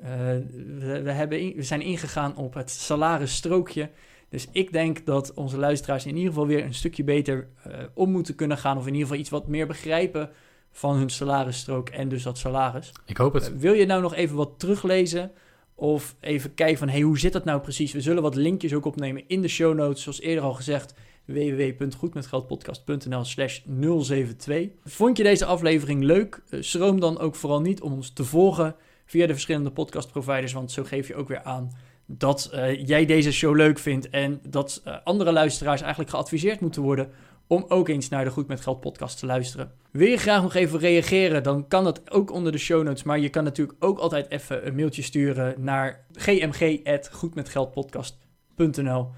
Uh, 0.00 0.06
we, 0.06 1.00
we, 1.02 1.10
hebben 1.10 1.38
we 1.38 1.62
zijn 1.62 1.80
ingegaan 1.80 2.36
op 2.36 2.54
het 2.54 2.70
salarisstrookje. 2.70 3.90
Dus 4.28 4.48
ik 4.52 4.72
denk 4.72 5.06
dat 5.06 5.34
onze 5.34 5.58
luisteraars 5.58 6.06
in 6.06 6.16
ieder 6.16 6.28
geval 6.28 6.46
weer 6.46 6.64
een 6.64 6.74
stukje 6.74 7.04
beter 7.04 7.48
uh, 7.66 7.74
om 7.94 8.10
moeten 8.10 8.34
kunnen 8.34 8.58
gaan. 8.58 8.76
Of 8.76 8.86
in 8.86 8.92
ieder 8.92 9.06
geval 9.06 9.20
iets 9.20 9.30
wat 9.30 9.48
meer 9.48 9.66
begrijpen 9.66 10.30
van 10.70 10.96
hun 10.96 11.10
salarisstrook 11.10 11.88
en 11.88 12.08
dus 12.08 12.22
dat 12.22 12.38
salaris. 12.38 12.92
Ik 13.06 13.16
hoop 13.16 13.32
het. 13.32 13.50
Uh, 13.50 13.58
wil 13.58 13.72
je 13.72 13.86
nou 13.86 14.02
nog 14.02 14.14
even 14.14 14.36
wat 14.36 14.58
teruglezen? 14.58 15.30
Of 15.74 16.16
even 16.20 16.54
kijken 16.54 16.78
van, 16.78 16.88
hey, 16.88 17.00
hoe 17.00 17.18
zit 17.18 17.32
dat 17.32 17.44
nou 17.44 17.60
precies? 17.60 17.92
We 17.92 18.00
zullen 18.00 18.22
wat 18.22 18.34
linkjes 18.34 18.74
ook 18.74 18.84
opnemen 18.84 19.24
in 19.26 19.42
de 19.42 19.48
show 19.48 19.74
notes. 19.74 20.02
Zoals 20.02 20.20
eerder 20.20 20.44
al 20.44 20.54
gezegd, 20.54 20.94
www.goedmetgeldpodcast.nl 21.28 23.24
slash 23.24 23.60
072. 23.64 24.68
Vond 24.84 25.16
je 25.16 25.22
deze 25.22 25.44
aflevering 25.44 26.02
leuk? 26.02 26.42
Uh, 26.50 26.62
schroom 26.62 27.00
dan 27.00 27.18
ook 27.18 27.34
vooral 27.34 27.60
niet 27.60 27.80
om 27.80 27.92
ons 27.92 28.12
te 28.12 28.24
volgen 28.24 28.74
via 29.06 29.26
de 29.26 29.32
verschillende 29.32 29.70
podcastproviders. 29.70 30.52
Want 30.52 30.72
zo 30.72 30.84
geef 30.84 31.08
je 31.08 31.14
ook 31.14 31.28
weer 31.28 31.42
aan 31.42 31.70
dat 32.06 32.50
uh, 32.54 32.86
jij 32.86 33.06
deze 33.06 33.32
show 33.32 33.56
leuk 33.56 33.78
vindt 33.78 34.10
en 34.10 34.40
dat 34.48 34.82
uh, 34.86 34.96
andere 35.04 35.32
luisteraars 35.32 35.80
eigenlijk 35.80 36.10
geadviseerd 36.10 36.60
moeten 36.60 36.82
worden 36.82 37.10
om 37.46 37.64
ook 37.68 37.88
eens 37.88 38.08
naar 38.08 38.24
de 38.24 38.30
Goed 38.30 38.48
met 38.48 38.60
Geld 38.60 38.80
podcast 38.80 39.18
te 39.18 39.26
luisteren. 39.26 39.72
Wil 39.90 40.08
je 40.08 40.16
graag 40.16 40.42
nog 40.42 40.54
even 40.54 40.78
reageren, 40.78 41.42
dan 41.42 41.68
kan 41.68 41.84
dat 41.84 42.10
ook 42.10 42.32
onder 42.32 42.52
de 42.52 42.58
show 42.58 42.82
notes, 42.82 43.02
maar 43.02 43.18
je 43.18 43.28
kan 43.28 43.44
natuurlijk 43.44 43.84
ook 43.84 43.98
altijd 43.98 44.30
even 44.30 44.66
een 44.66 44.74
mailtje 44.74 45.02
sturen 45.02 45.54
naar 45.58 46.04
gmg@goedmetgeldpodcast.nl. 46.12 49.10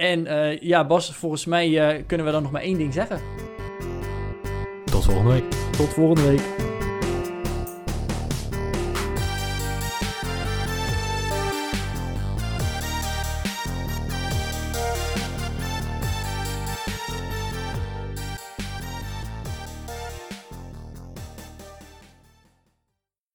En 0.00 0.26
uh, 0.26 0.58
ja, 0.60 0.86
Bas, 0.86 1.12
volgens 1.14 1.44
mij 1.44 2.04
kunnen 2.06 2.26
we 2.26 2.32
dan 2.32 2.42
nog 2.42 2.52
maar 2.52 2.62
één 2.62 2.78
ding 2.78 2.92
zeggen. 2.92 3.20
Tot 4.84 5.04
volgende 5.04 5.30
week. 5.30 5.44
Tot 5.76 5.88
volgende 5.88 6.28
week. 6.28 6.69